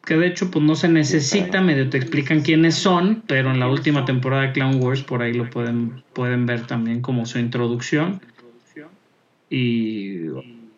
Que 0.04 0.16
de 0.16 0.28
hecho 0.28 0.52
pues 0.52 0.64
no 0.64 0.76
se 0.76 0.88
necesita, 0.88 1.60
medio 1.60 1.90
te 1.90 1.98
explican 1.98 2.42
quiénes 2.42 2.76
son, 2.76 3.24
pero 3.26 3.50
en 3.50 3.58
la 3.58 3.68
última 3.68 4.04
temporada 4.04 4.42
de 4.42 4.52
Clone 4.52 4.76
Wars 4.76 5.02
por 5.02 5.22
ahí 5.22 5.32
lo 5.32 5.50
pueden 5.50 6.04
pueden 6.12 6.46
ver 6.46 6.66
también 6.66 7.00
como 7.00 7.26
su 7.26 7.40
introducción. 7.40 8.20
Y 9.50 10.28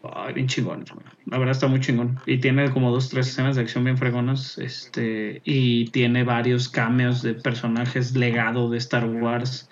ay, 0.03 0.34
bien 0.34 0.46
chingón, 0.46 0.84
la 1.26 1.38
verdad 1.38 1.53
está 1.53 1.68
muy 1.68 1.80
chingón. 1.80 2.18
Y 2.26 2.38
tiene 2.38 2.70
como 2.70 2.90
dos, 2.90 3.09
tres 3.09 3.28
escenas 3.28 3.57
de 3.57 3.62
acción 3.62 3.84
bien 3.84 3.98
fregonas. 3.98 4.59
Este, 4.59 5.40
y 5.44 5.86
tiene 5.86 6.24
varios 6.24 6.68
cameos 6.68 7.22
de 7.22 7.34
personajes 7.34 8.16
legado 8.16 8.70
de 8.70 8.78
Star 8.78 9.07
Wars 9.07 9.68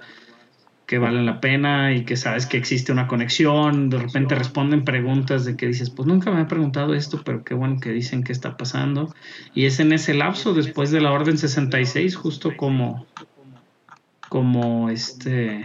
que 0.87 0.99
valen 0.99 1.24
la 1.24 1.41
pena 1.41 1.93
y 1.93 2.05
que 2.05 2.16
sabes 2.16 2.47
que 2.47 2.57
existe 2.57 2.91
una 2.91 3.07
conexión. 3.07 3.91
De 3.91 3.99
repente 3.99 4.35
responden 4.35 4.85
preguntas 4.85 5.45
de 5.45 5.57
que 5.57 5.68
dices, 5.68 5.89
pues 5.89 6.09
nunca 6.09 6.33
me 6.33 6.43
he 6.43 6.47
preguntado 6.47 6.95
esto, 6.95 7.22
pero 7.24 7.45
qué 7.45 7.55
bueno 7.55 7.78
que 7.81 7.93
dicen 7.93 8.24
que 8.24 8.33
está 8.33 8.57
pasando. 8.57 9.14
Y 9.55 9.66
es 9.66 9.78
en 9.78 9.93
ese 9.93 10.14
lapso, 10.14 10.53
después 10.53 10.91
de 10.91 11.01
la 11.01 11.12
Orden 11.12 11.39
66, 11.39 12.16
justo 12.16 12.57
como, 12.57 13.07
como 14.28 14.91
este 14.91 15.64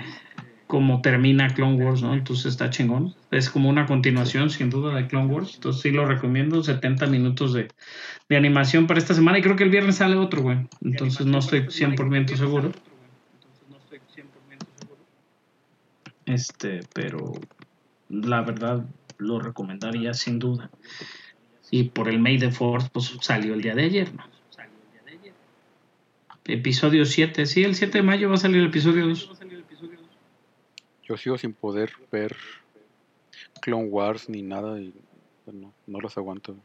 como 0.68 1.02
termina 1.02 1.54
Clone 1.54 1.84
Wars, 1.84 2.02
¿no? 2.02 2.14
Entonces 2.14 2.48
está 2.48 2.70
chingón. 2.70 3.14
Es 3.32 3.50
como 3.50 3.70
una 3.70 3.86
continuación, 3.86 4.50
sin 4.50 4.70
duda, 4.70 4.96
de 4.96 5.08
Clone 5.08 5.34
Wars. 5.34 5.56
Entonces 5.56 5.82
sí 5.82 5.92
lo 5.92 6.06
recomiendo. 6.06 6.64
70 6.64 7.06
minutos 7.08 7.54
de, 7.54 7.68
de 8.30 8.38
animación 8.38 8.88
para 8.88 9.00
esta 9.00 9.14
semana. 9.14 9.38
Y 9.38 9.42
creo 9.42 9.56
que 9.56 9.64
el 9.64 9.70
viernes 9.70 9.98
sale 9.98 10.16
otro, 10.16 10.42
güey. 10.42 10.68
Entonces 10.82 11.26
no 11.26 11.38
estoy 11.38 11.62
100% 11.62 12.36
seguro. 12.36 12.72
Este, 16.26 16.82
pero 16.94 17.34
la 18.10 18.42
verdad 18.42 18.86
lo 19.18 19.40
recomendaría 19.40 20.14
sin 20.14 20.40
duda. 20.40 20.72
Y 21.70 21.84
por 21.84 22.10
el 22.10 22.20
May 22.20 22.40
the 22.40 22.52
Fourth, 22.52 22.90
pues 22.92 23.16
salió 23.22 23.54
el 23.54 23.62
día 23.62 23.76
de 23.76 23.84
ayer, 23.84 24.14
¿no? 24.14 24.24
Episodio 26.48 27.06
7, 27.06 27.48
sí, 27.48 27.64
el 27.64 27.74
7 27.74 27.98
de 27.98 28.04
mayo 28.04 28.30
va 28.30 28.36
a 28.36 28.38
salir 28.38 28.58
el 28.58 28.68
episodio 28.68 29.08
2. 29.08 29.32
Yo 31.06 31.18
sigo 31.18 31.38
sin 31.38 31.54
poder 31.54 31.92
ver 32.12 32.36
Clone 33.62 33.90
Wars 33.90 34.28
ni 34.30 34.42
nada 34.42 34.80
y 34.80 34.94
no, 35.52 35.74
no 35.88 36.00
los 36.00 36.18
aguanto. 36.18 36.56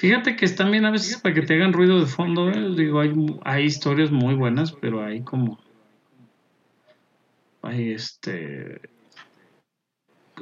Fíjate 0.00 0.36
que 0.36 0.46
están 0.46 0.70
bien 0.70 0.86
a 0.86 0.90
veces 0.90 1.18
para 1.18 1.34
que 1.34 1.42
te 1.42 1.54
hagan 1.54 1.74
ruido 1.74 2.00
de 2.00 2.06
fondo, 2.06 2.48
¿eh? 2.48 2.74
Digo, 2.74 3.00
hay, 3.00 3.12
hay 3.44 3.64
historias 3.64 4.10
muy 4.10 4.34
buenas, 4.34 4.72
pero 4.72 5.04
hay 5.04 5.22
como. 5.22 5.58
Hay 7.60 7.92
este. 7.92 8.80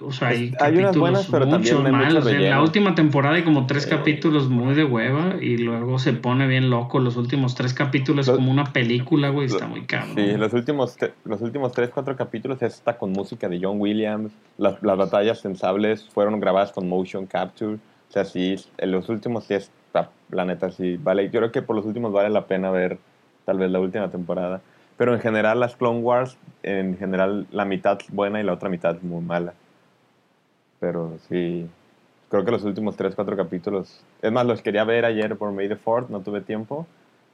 O 0.02 0.12
sea, 0.12 0.28
hay, 0.28 0.36
Hay 0.36 0.46
unas 0.48 0.58
capítulos 0.58 0.96
buenas, 0.98 1.28
pero 1.30 1.48
también 1.48 1.74
muchos 1.76 1.86
hay 1.86 1.92
mucho 1.92 2.04
malos. 2.04 2.26
En 2.26 2.50
la 2.50 2.62
última 2.62 2.94
temporada 2.94 3.34
hay 3.36 3.42
como 3.42 3.66
tres 3.66 3.84
Sí. 3.84 3.90
capítulos 3.90 4.48
muy 4.48 4.74
de 4.74 4.84
hueva 4.84 5.34
y 5.40 5.56
luego 5.58 5.98
se 5.98 6.12
pone 6.12 6.46
bien 6.46 6.70
loco. 6.70 6.98
Los 6.98 7.16
últimos 7.16 7.54
tres 7.54 7.74
capítulos 7.74 8.26
es 8.26 8.32
Lo- 8.32 8.36
como 8.36 8.50
una 8.50 8.72
película, 8.72 9.30
güey, 9.30 9.46
está 9.46 9.66
muy 9.66 9.82
cabrón. 9.86 10.14
Sí, 10.16 10.36
los 10.36 10.52
últimos, 10.52 10.96
los 11.24 11.40
últimos 11.40 11.72
3, 11.72 11.90
4 11.92 12.16
capítulos 12.16 12.60
está 12.62 12.96
con 12.96 13.12
música 13.12 13.48
de 13.48 13.58
John 13.62 13.80
Williams. 13.80 14.32
Las, 14.56 14.82
las 14.82 14.96
batallas 14.96 15.40
sensables 15.40 16.08
fueron 16.08 16.38
grabadas 16.40 16.72
con 16.72 16.88
motion 16.88 17.26
capture. 17.26 17.74
O 17.74 18.12
sea, 18.12 18.24
sí, 18.24 18.56
en 18.78 18.90
los 18.90 19.08
últimos 19.08 19.44
sí 19.44 19.54
está, 19.54 20.10
la 20.30 20.44
neta, 20.44 20.70
sí, 20.70 20.96
vale. 21.02 21.24
Yo 21.30 21.40
creo 21.40 21.52
que 21.52 21.62
por 21.62 21.76
los 21.76 21.84
últimos 21.84 22.12
vale 22.12 22.30
la 22.30 22.46
pena 22.46 22.70
ver 22.70 22.98
tal 23.44 23.58
vez 23.58 23.70
la 23.70 23.80
última 23.80 24.10
temporada. 24.10 24.60
Pero 24.96 25.14
en 25.14 25.20
general 25.20 25.60
las 25.60 25.76
Clone 25.76 26.00
Wars, 26.00 26.36
en 26.64 26.98
general 26.98 27.46
la 27.52 27.64
mitad 27.64 27.98
buena 28.08 28.40
y 28.40 28.44
la 28.44 28.52
otra 28.54 28.68
mitad 28.68 28.96
muy 29.02 29.22
mala. 29.22 29.54
Pero 30.80 31.18
sí, 31.28 31.66
creo 32.30 32.44
que 32.44 32.50
los 32.50 32.64
últimos 32.64 32.96
3, 32.96 33.14
4 33.14 33.36
capítulos... 33.36 34.00
Es 34.22 34.32
más, 34.32 34.46
los 34.46 34.62
quería 34.62 34.84
ver 34.84 35.04
ayer 35.04 35.36
por 35.36 35.52
May 35.52 35.68
the 35.68 35.76
4 35.76 36.08
no 36.10 36.20
tuve 36.20 36.40
tiempo. 36.40 36.86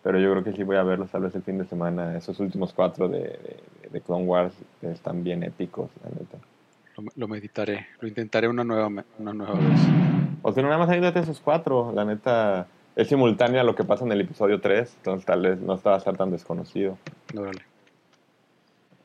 Pero 0.03 0.19
yo 0.19 0.31
creo 0.33 0.45
que 0.45 0.53
sí 0.53 0.63
voy 0.63 0.77
a 0.77 0.83
verlos 0.83 1.11
tal 1.11 1.23
vez 1.23 1.35
el 1.35 1.43
fin 1.43 1.57
de 1.57 1.65
semana. 1.65 2.17
Esos 2.17 2.39
últimos 2.39 2.75
cuatro 2.75 3.09
de, 3.09 3.21
de, 3.21 3.89
de 3.91 4.01
Clone 4.03 4.27
Wars 4.27 4.55
están 4.83 5.25
bien 5.25 5.43
épicos, 5.43 5.89
la 6.03 6.11
neta. 6.11 6.37
Lo, 6.97 7.05
lo 7.17 7.29
meditaré, 7.29 7.87
lo 8.01 8.07
intentaré 8.07 8.47
una 8.47 8.65
nueva, 8.65 8.89
una 9.19 9.33
nueva 9.33 9.55
vez. 9.55 9.81
O 10.43 10.53
sea, 10.53 10.63
nada 10.63 10.77
más 10.77 10.91
hay 10.91 11.01
de 11.01 11.09
esos 11.09 11.41
cuatro. 11.41 11.91
La 11.95 12.05
neta 12.05 12.67
es 12.97 13.09
simultánea 13.09 13.63
a 13.63 13.65
lo 13.65 13.75
que 13.75 13.85
pasa 13.85 14.05
en 14.05 14.13
el 14.13 14.21
episodio 14.21 14.61
3. 14.61 14.95
Entonces 14.99 15.25
tal 15.25 15.41
vez 15.41 15.59
no 15.59 15.75
estaba 15.75 15.97
a 15.97 16.01
ser 16.01 16.19
tan 16.19 16.31
desconocido. 16.31 16.99
Órale. 17.35 17.63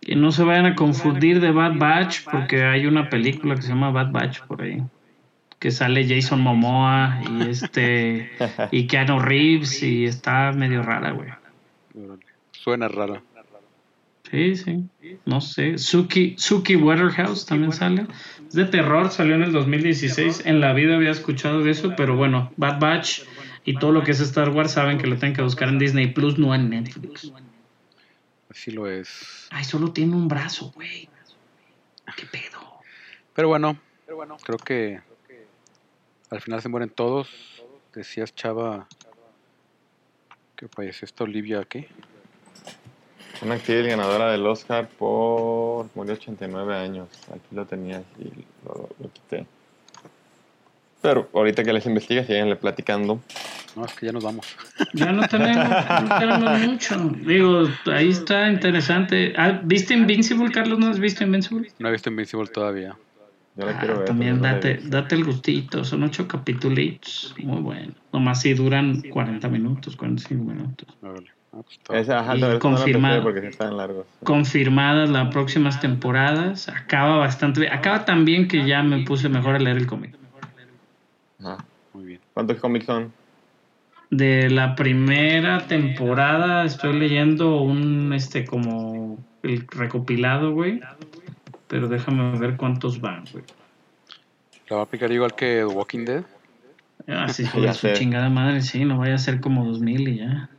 Que 0.09 0.15
no 0.15 0.31
se 0.31 0.43
vayan 0.43 0.65
a 0.65 0.73
confundir 0.73 1.39
de 1.39 1.51
Bad 1.51 1.77
Batch 1.77 2.23
porque 2.31 2.63
hay 2.63 2.87
una 2.87 3.11
película 3.11 3.53
que 3.53 3.61
se 3.61 3.67
llama 3.69 3.91
Bad 3.91 4.11
Batch 4.11 4.41
por 4.47 4.63
ahí. 4.63 4.81
Que 5.59 5.69
sale 5.69 6.03
Jason 6.07 6.41
Momoa 6.41 7.21
y 7.29 7.47
este 7.47 8.31
y 8.71 8.87
Keanu 8.87 9.19
Reeves 9.19 9.83
y 9.83 10.05
está 10.05 10.51
medio 10.51 10.81
rara, 10.81 11.11
güey. 11.11 11.29
Suena 12.53 12.87
raro. 12.87 13.21
Sí, 14.31 14.55
sí. 14.55 14.83
No 15.27 15.41
sé. 15.41 15.77
Suki, 15.77 16.33
Suki 16.39 16.75
Waterhouse 16.75 17.45
también 17.45 17.71
sale. 17.71 18.07
Es 18.47 18.55
de 18.55 18.65
terror, 18.65 19.11
salió 19.11 19.35
en 19.35 19.43
el 19.43 19.51
2016. 19.51 20.47
En 20.47 20.59
la 20.59 20.73
vida 20.73 20.95
había 20.95 21.11
escuchado 21.11 21.61
de 21.61 21.69
eso, 21.69 21.93
pero 21.95 22.15
bueno, 22.15 22.51
Bad 22.57 22.79
Batch 22.79 23.21
y 23.63 23.75
todo 23.75 23.91
lo 23.91 24.03
que 24.03 24.09
es 24.09 24.19
Star 24.21 24.49
Wars 24.49 24.71
saben 24.71 24.97
que 24.97 25.05
lo 25.05 25.17
tienen 25.17 25.35
que 25.35 25.43
buscar 25.43 25.69
en 25.69 25.77
Disney 25.77 26.07
Plus, 26.07 26.39
no 26.39 26.55
en 26.55 26.71
Netflix. 26.71 27.31
Así 28.49 28.71
lo 28.71 28.89
es. 28.89 29.47
Ay, 29.51 29.63
solo 29.63 29.91
tiene 29.91 30.15
un 30.15 30.27
brazo, 30.27 30.71
güey. 30.73 31.07
¿Qué 32.17 32.25
pedo? 32.25 32.59
Pero 33.35 33.47
bueno, 33.47 33.77
creo 34.43 34.57
que 34.57 34.99
al 36.31 36.41
final 36.41 36.61
se 36.61 36.69
mueren 36.69 36.89
todos. 36.89 37.29
Decías, 37.93 38.33
Chava, 38.35 38.87
que 40.55 40.67
falleció 40.67 41.05
esta 41.05 41.23
Olivia, 41.23 41.63
¿qué? 41.65 41.87
Una 43.41 43.55
actriz 43.55 43.85
ganadora 43.85 44.31
del 44.31 44.45
Oscar 44.45 44.89
por... 44.89 45.87
Murió 45.95 46.13
89 46.13 46.75
años. 46.75 47.07
Aquí 47.31 47.55
lo 47.55 47.65
tenía 47.65 48.03
y 48.19 48.25
lo, 48.65 48.73
lo- 48.73 48.89
lo 48.99 49.11
quité. 49.13 49.45
Pero 51.01 51.29
ahorita 51.33 51.63
que 51.63 51.71
les 51.71 51.85
investigue, 51.85 52.25
síganle 52.25 52.57
platicando. 52.57 53.21
No, 53.75 53.85
es 53.85 53.93
que 53.93 54.05
ya 54.07 54.11
nos 54.11 54.23
vamos. 54.23 54.45
Ya 54.93 55.11
no 55.11 55.27
tenemos, 55.27 55.69
no 56.09 56.19
tenemos 56.19 56.59
mucho. 56.61 56.97
Digo, 57.25 57.67
ahí 57.85 58.09
está 58.09 58.49
interesante. 58.49 59.33
Ah, 59.37 59.61
¿Viste 59.63 59.93
Invincible, 59.93 60.51
Carlos? 60.51 60.79
¿No 60.79 60.87
has 60.87 60.99
visto 60.99 61.23
Invincible? 61.23 61.71
No 61.79 61.87
he 61.89 61.91
visto 61.91 62.09
Invincible 62.09 62.47
todavía. 62.47 62.97
Yo 63.55 63.65
la 63.65 63.71
Ah, 63.73 63.79
quiero 63.79 63.97
ver. 63.97 64.05
también 64.05 64.41
date, 64.41 64.79
date 64.85 65.15
el 65.15 65.25
gustito. 65.25 65.83
Son 65.83 66.03
ocho 66.03 66.27
capítulos. 66.27 67.35
Muy 67.43 67.61
bueno. 67.61 67.93
Nomás 68.13 68.41
si 68.41 68.53
duran 68.53 69.01
40 69.01 69.47
minutos, 69.49 69.95
45 69.95 70.43
minutos. 70.43 70.87
Ah, 71.03 71.13
pues 71.63 71.77
está- 71.77 71.97
Esa, 71.99 72.19
ajá, 72.19 72.37
Y 72.37 72.41
vez 72.41 72.59
no 72.63 73.49
están 73.49 73.75
largos. 73.77 74.05
Confirmadas 74.23 75.09
las 75.09 75.29
próximas 75.31 75.79
temporadas. 75.81 76.69
Acaba 76.69 77.17
bastante 77.17 77.61
bien. 77.61 77.73
Acaba 77.73 78.05
tan 78.05 78.23
bien 78.23 78.47
que 78.47 78.65
ya 78.65 78.81
me 78.83 79.03
puse 79.03 79.29
mejor 79.29 79.55
a 79.55 79.59
leer 79.59 79.77
el 79.77 79.87
cómic. 79.87 80.15
Muy 81.93 82.05
bien. 82.05 82.19
¿Cuántos 82.33 82.57
cómics 82.59 82.85
son? 82.85 83.11
De 84.09 84.49
la 84.49 84.75
primera 84.75 85.67
temporada 85.67 86.65
estoy 86.65 86.97
leyendo 86.97 87.61
un 87.61 88.11
este 88.13 88.45
como 88.45 89.17
el 89.43 89.67
recopilado, 89.67 90.51
güey. 90.51 90.81
Pero 91.67 91.87
déjame 91.87 92.37
ver 92.39 92.57
cuántos 92.57 92.99
van, 92.99 93.23
güey. 93.31 93.43
¿La 94.69 94.77
va 94.77 94.81
a 94.83 94.85
picar 94.87 95.11
igual 95.11 95.35
que 95.35 95.57
The 95.57 95.65
Walking 95.65 96.05
Dead? 96.05 96.23
Así 97.07 97.43
Ya 97.45 97.49
joder, 97.51 97.73
su 97.75 97.87
sé. 97.87 97.93
chingada 97.93 98.29
madre, 98.29 98.61
sí, 98.61 98.83
no 98.85 98.97
vaya 98.97 99.15
a 99.15 99.19
ser 99.19 99.39
como 99.41 99.63
2000 99.65 100.07
y 100.07 100.17
ya. 100.17 100.49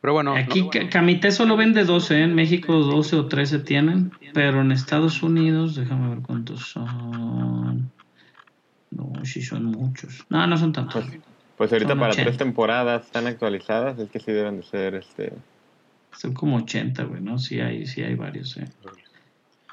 Pero 0.00 0.12
bueno, 0.12 0.36
Aquí 0.36 0.62
no- 0.62 0.70
Ca- 0.70 0.88
Camité 0.88 1.32
solo 1.32 1.56
vende 1.56 1.82
12, 1.84 2.20
¿eh? 2.20 2.22
en 2.22 2.34
México 2.36 2.72
12 2.74 3.16
o 3.16 3.26
13 3.26 3.58
tienen, 3.58 4.12
pero 4.32 4.60
en 4.60 4.70
Estados 4.70 5.24
Unidos, 5.24 5.74
déjame 5.74 6.10
ver 6.10 6.20
cuántos 6.20 6.60
son. 6.68 6.86
No, 8.96 9.12
sí 9.24 9.42
son 9.42 9.64
muchos. 9.66 10.24
No, 10.30 10.46
no 10.46 10.56
son 10.56 10.72
tantos. 10.72 11.04
Pues, 11.04 11.18
pues 11.56 11.72
ahorita 11.72 11.90
Son 11.90 11.98
para 11.98 12.12
80. 12.12 12.24
tres 12.30 12.38
temporadas 12.38 13.10
tan 13.10 13.26
actualizadas, 13.26 13.98
es 13.98 14.10
que 14.10 14.20
sí 14.20 14.32
deben 14.32 14.58
de 14.58 14.62
ser 14.62 14.94
este. 14.94 15.32
Son 16.12 16.32
como 16.32 16.56
80, 16.56 17.04
güey, 17.04 17.20
¿no? 17.20 17.38
Sí 17.38 17.60
hay, 17.60 17.86
sí 17.86 18.02
hay 18.02 18.14
varios, 18.14 18.56
¿eh? 18.56 18.68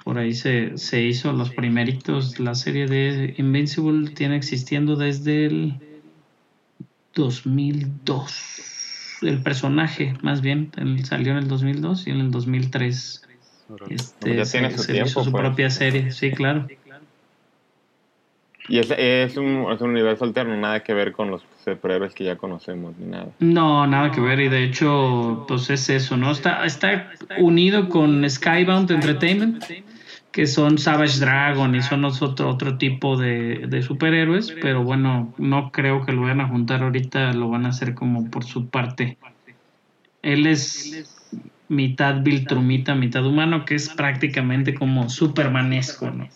Por 0.03 0.17
ahí 0.17 0.33
se, 0.33 0.77
se 0.77 1.01
hizo 1.01 1.31
los 1.31 1.51
primeritos, 1.51 2.39
la 2.39 2.55
serie 2.55 2.87
de 2.87 3.35
Invincible 3.37 4.09
tiene 4.11 4.35
existiendo 4.35 4.97
desde 4.97 5.45
el 5.45 5.75
2002. 7.15 9.19
El 9.21 9.41
personaje, 9.41 10.15
más 10.21 10.41
bien, 10.41 10.71
él 10.75 11.05
salió 11.05 11.31
en 11.31 11.37
el 11.37 11.47
2002 11.47 12.07
y 12.07 12.09
en 12.09 12.19
el 12.19 12.31
2003 12.31 13.21
órale. 13.69 13.95
este, 13.95 14.35
Ya 14.35 14.45
se, 14.45 14.59
tiene 14.59 14.75
su 14.77 14.83
se 14.83 14.97
hizo 14.97 15.23
su 15.23 15.31
pues. 15.31 15.41
propia 15.41 15.69
serie. 15.69 16.11
Sí, 16.11 16.31
claro. 16.31 16.67
Y 18.69 18.79
es, 18.79 18.93
es, 18.97 19.35
un, 19.35 19.67
es 19.71 19.81
un 19.81 19.89
universo 19.89 20.23
alterno, 20.23 20.55
nada 20.55 20.81
que 20.81 20.93
ver 20.93 21.11
con 21.11 21.29
los 21.29 21.45
superhéroes 21.65 22.13
que 22.13 22.23
ya 22.23 22.37
conocemos, 22.37 22.97
ni 22.97 23.07
nada. 23.07 23.27
No, 23.39 23.85
nada 23.87 24.11
que 24.11 24.21
ver 24.21 24.39
y 24.39 24.47
de 24.47 24.63
hecho, 24.63 25.45
pues 25.47 25.69
es 25.69 25.89
eso, 25.89 26.15
¿no? 26.15 26.31
Está, 26.31 26.65
está 26.65 27.11
unido 27.39 27.89
con 27.89 28.29
Skybound 28.29 28.89
Entertainment, 28.89 29.63
que 30.31 30.47
son 30.47 30.77
Savage 30.77 31.19
Dragon 31.19 31.75
y 31.75 31.81
son 31.81 32.05
otro, 32.05 32.49
otro 32.49 32.77
tipo 32.77 33.17
de, 33.17 33.67
de 33.67 33.81
superhéroes, 33.81 34.55
pero 34.61 34.81
bueno, 34.81 35.33
no 35.37 35.71
creo 35.71 36.05
que 36.05 36.13
lo 36.13 36.21
vayan 36.21 36.41
a 36.41 36.47
juntar 36.47 36.83
ahorita, 36.83 37.33
lo 37.33 37.49
van 37.49 37.65
a 37.65 37.69
hacer 37.69 37.93
como 37.93 38.31
por 38.31 38.45
su 38.45 38.69
parte. 38.69 39.17
Él 40.21 40.47
es 40.47 41.29
mitad 41.67 42.21
Viltrumita, 42.23 42.95
mitad 42.95 43.25
humano, 43.25 43.65
que 43.65 43.75
es 43.75 43.89
prácticamente 43.89 44.73
como 44.73 45.09
supermanesco, 45.09 46.09
¿no? 46.11 46.29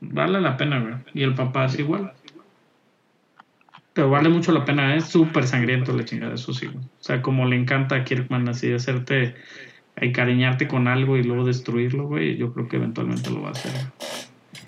Vale 0.00 0.40
la 0.40 0.56
pena, 0.56 0.80
güey. 0.80 0.94
Y 1.14 1.22
el 1.22 1.34
papá 1.34 1.66
es 1.66 1.78
igual. 1.78 2.12
Pero 3.92 4.10
vale 4.10 4.28
mucho 4.28 4.52
la 4.52 4.64
pena, 4.64 4.94
es 4.94 5.04
súper 5.06 5.46
sangriento 5.46 5.92
la 5.92 6.04
chingada, 6.04 6.34
eso 6.34 6.52
sí. 6.52 6.66
güey. 6.66 6.84
O 6.84 7.02
sea, 7.02 7.22
como 7.22 7.46
le 7.46 7.56
encanta 7.56 7.96
a 7.96 8.04
Kirkman 8.04 8.46
así 8.48 8.70
hacerte, 8.72 9.34
encariñarte 9.96 10.68
con 10.68 10.86
algo 10.86 11.16
y 11.16 11.22
luego 11.22 11.44
destruirlo, 11.44 12.06
güey, 12.06 12.36
yo 12.36 12.52
creo 12.52 12.68
que 12.68 12.76
eventualmente 12.76 13.30
lo 13.30 13.40
va 13.42 13.48
a 13.48 13.52
hacer. 13.52 13.72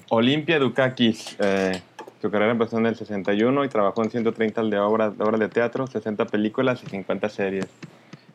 Olimpia 0.09 0.59
Dukakis, 0.59 1.37
eh, 1.41 1.83
su 2.23 2.31
carrera 2.31 2.53
empezó 2.53 2.79
en 2.79 2.87
el 2.87 2.97
61 2.97 3.65
y 3.65 3.69
trabajó 3.69 4.03
en 4.03 4.11
130 4.11 4.63
de 4.63 4.79
obras, 4.79 5.19
de 5.19 5.23
obras 5.23 5.41
de 5.41 5.49
teatro, 5.49 5.87
60 5.87 6.25
películas 6.25 6.83
y 6.83 6.87
50 6.87 7.29
series. 7.29 7.69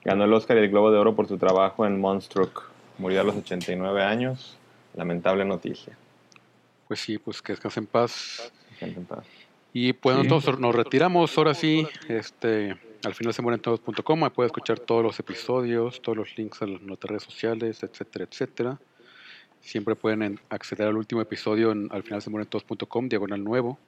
Ganó 0.06 0.26
el 0.26 0.34
Oscar 0.34 0.58
y 0.58 0.60
el 0.60 0.70
Globo 0.70 0.91
de 0.91 1.00
Oro 1.00 1.16
por 1.16 1.28
su 1.28 1.38
trabajo 1.38 1.88
en 1.88 2.00
Monstruck. 2.00 2.70
Murió 3.00 3.22
a 3.22 3.24
los 3.24 3.36
89 3.36 4.04
años. 4.04 4.58
Lamentable 4.96 5.44
noticia. 5.44 5.98
Pues 6.94 7.02
sí, 7.02 7.18
pues 7.18 7.41
que 7.41 7.54
descanse 7.54 7.80
en 7.80 7.88
paz. 7.88 8.54
Gente 8.78 9.00
en 9.00 9.06
paz. 9.08 9.26
Y 9.74 9.94
pues 9.94 10.16
Sí. 10.22 10.28
nosotros 10.28 10.60
nos 10.60 10.76
retiramos 10.76 11.36
ahora 11.39 11.56
sí. 11.56 11.88
Este, 12.08 12.78
al 13.04 13.16
final 13.16 13.34
se 13.34 13.41
mueren 13.41 13.60
todos.com. 13.60 14.24
Ahí 14.24 14.30
puede 14.30 14.46
escuchar 14.46 14.78
todos 14.78 15.02
los 15.02 15.20
episodios, 15.20 16.00
todos 16.04 16.16
los 16.20 16.38
links 16.38 16.62
a 16.62 16.68
nuestras 16.68 17.10
redes 17.10 17.24
sociales, 17.24 17.82
etcétera, 17.82 18.26
etcétera. 18.30 18.80
Siempre 19.60 19.96
pueden 19.96 20.22
en- 20.22 20.39
acceder 20.50 20.88
al 20.88 20.96
último 20.96 21.20
episodio 21.22 21.72
en 21.72 21.88
al 21.91 22.04
final 22.04 22.22
se 22.22 22.30
mueren 22.30 22.48
todos.com, 22.48 23.10
diagonal 23.10 23.44
nuevo. 23.44 23.80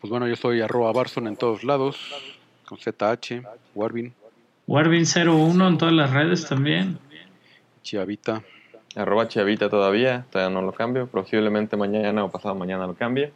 Pues 0.00 0.10
bueno, 0.10 0.26
yo 0.26 0.36
soy 0.36 0.62
arroba 0.62 0.90
Barson 0.92 1.26
en 1.26 1.36
todos 1.36 1.62
lados, 1.62 1.98
con 2.64 2.78
ZH, 2.78 3.42
Warvin, 3.74 4.14
Warvin01 4.66 5.68
en 5.68 5.76
todas 5.76 5.92
las 5.92 6.10
redes 6.10 6.48
también. 6.48 6.98
Chiavita 7.82 8.42
arroba 8.96 9.28
Chavita 9.28 9.68
todavía, 9.68 10.26
todavía 10.30 10.54
no 10.54 10.62
lo 10.62 10.72
cambio, 10.72 11.06
posiblemente 11.06 11.76
mañana 11.76 12.24
o 12.24 12.30
pasado 12.30 12.54
mañana 12.54 12.86
lo 12.86 12.94
cambie, 12.94 13.32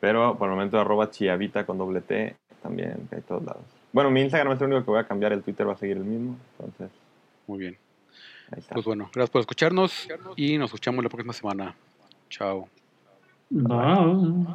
pero 0.00 0.36
por 0.36 0.48
el 0.48 0.54
momento 0.54 0.80
arroba 0.80 1.10
Chiavita 1.10 1.66
con 1.66 1.78
doble 1.78 2.00
T 2.00 2.36
también, 2.62 3.06
que 3.08 3.16
hay 3.16 3.22
todos 3.22 3.44
lados. 3.44 3.62
Bueno, 3.92 4.10
mi 4.10 4.22
Instagram 4.22 4.52
es 4.52 4.60
el 4.60 4.68
único 4.68 4.84
que 4.84 4.90
voy 4.92 5.00
a 5.00 5.06
cambiar, 5.06 5.32
el 5.32 5.42
Twitter 5.42 5.68
va 5.68 5.72
a 5.72 5.76
seguir 5.76 5.96
el 5.96 6.04
mismo, 6.04 6.36
entonces. 6.58 6.90
Muy 7.46 7.58
bien. 7.58 7.76
Pues 8.72 8.84
bueno, 8.84 9.10
gracias 9.12 9.30
por 9.30 9.40
escucharnos 9.40 10.08
y 10.36 10.58
nos 10.58 10.70
escuchamos 10.70 11.04
la 11.04 11.10
próxima 11.10 11.32
semana. 11.32 11.74
Chao. 12.28 12.68
Bye. 13.50 14.46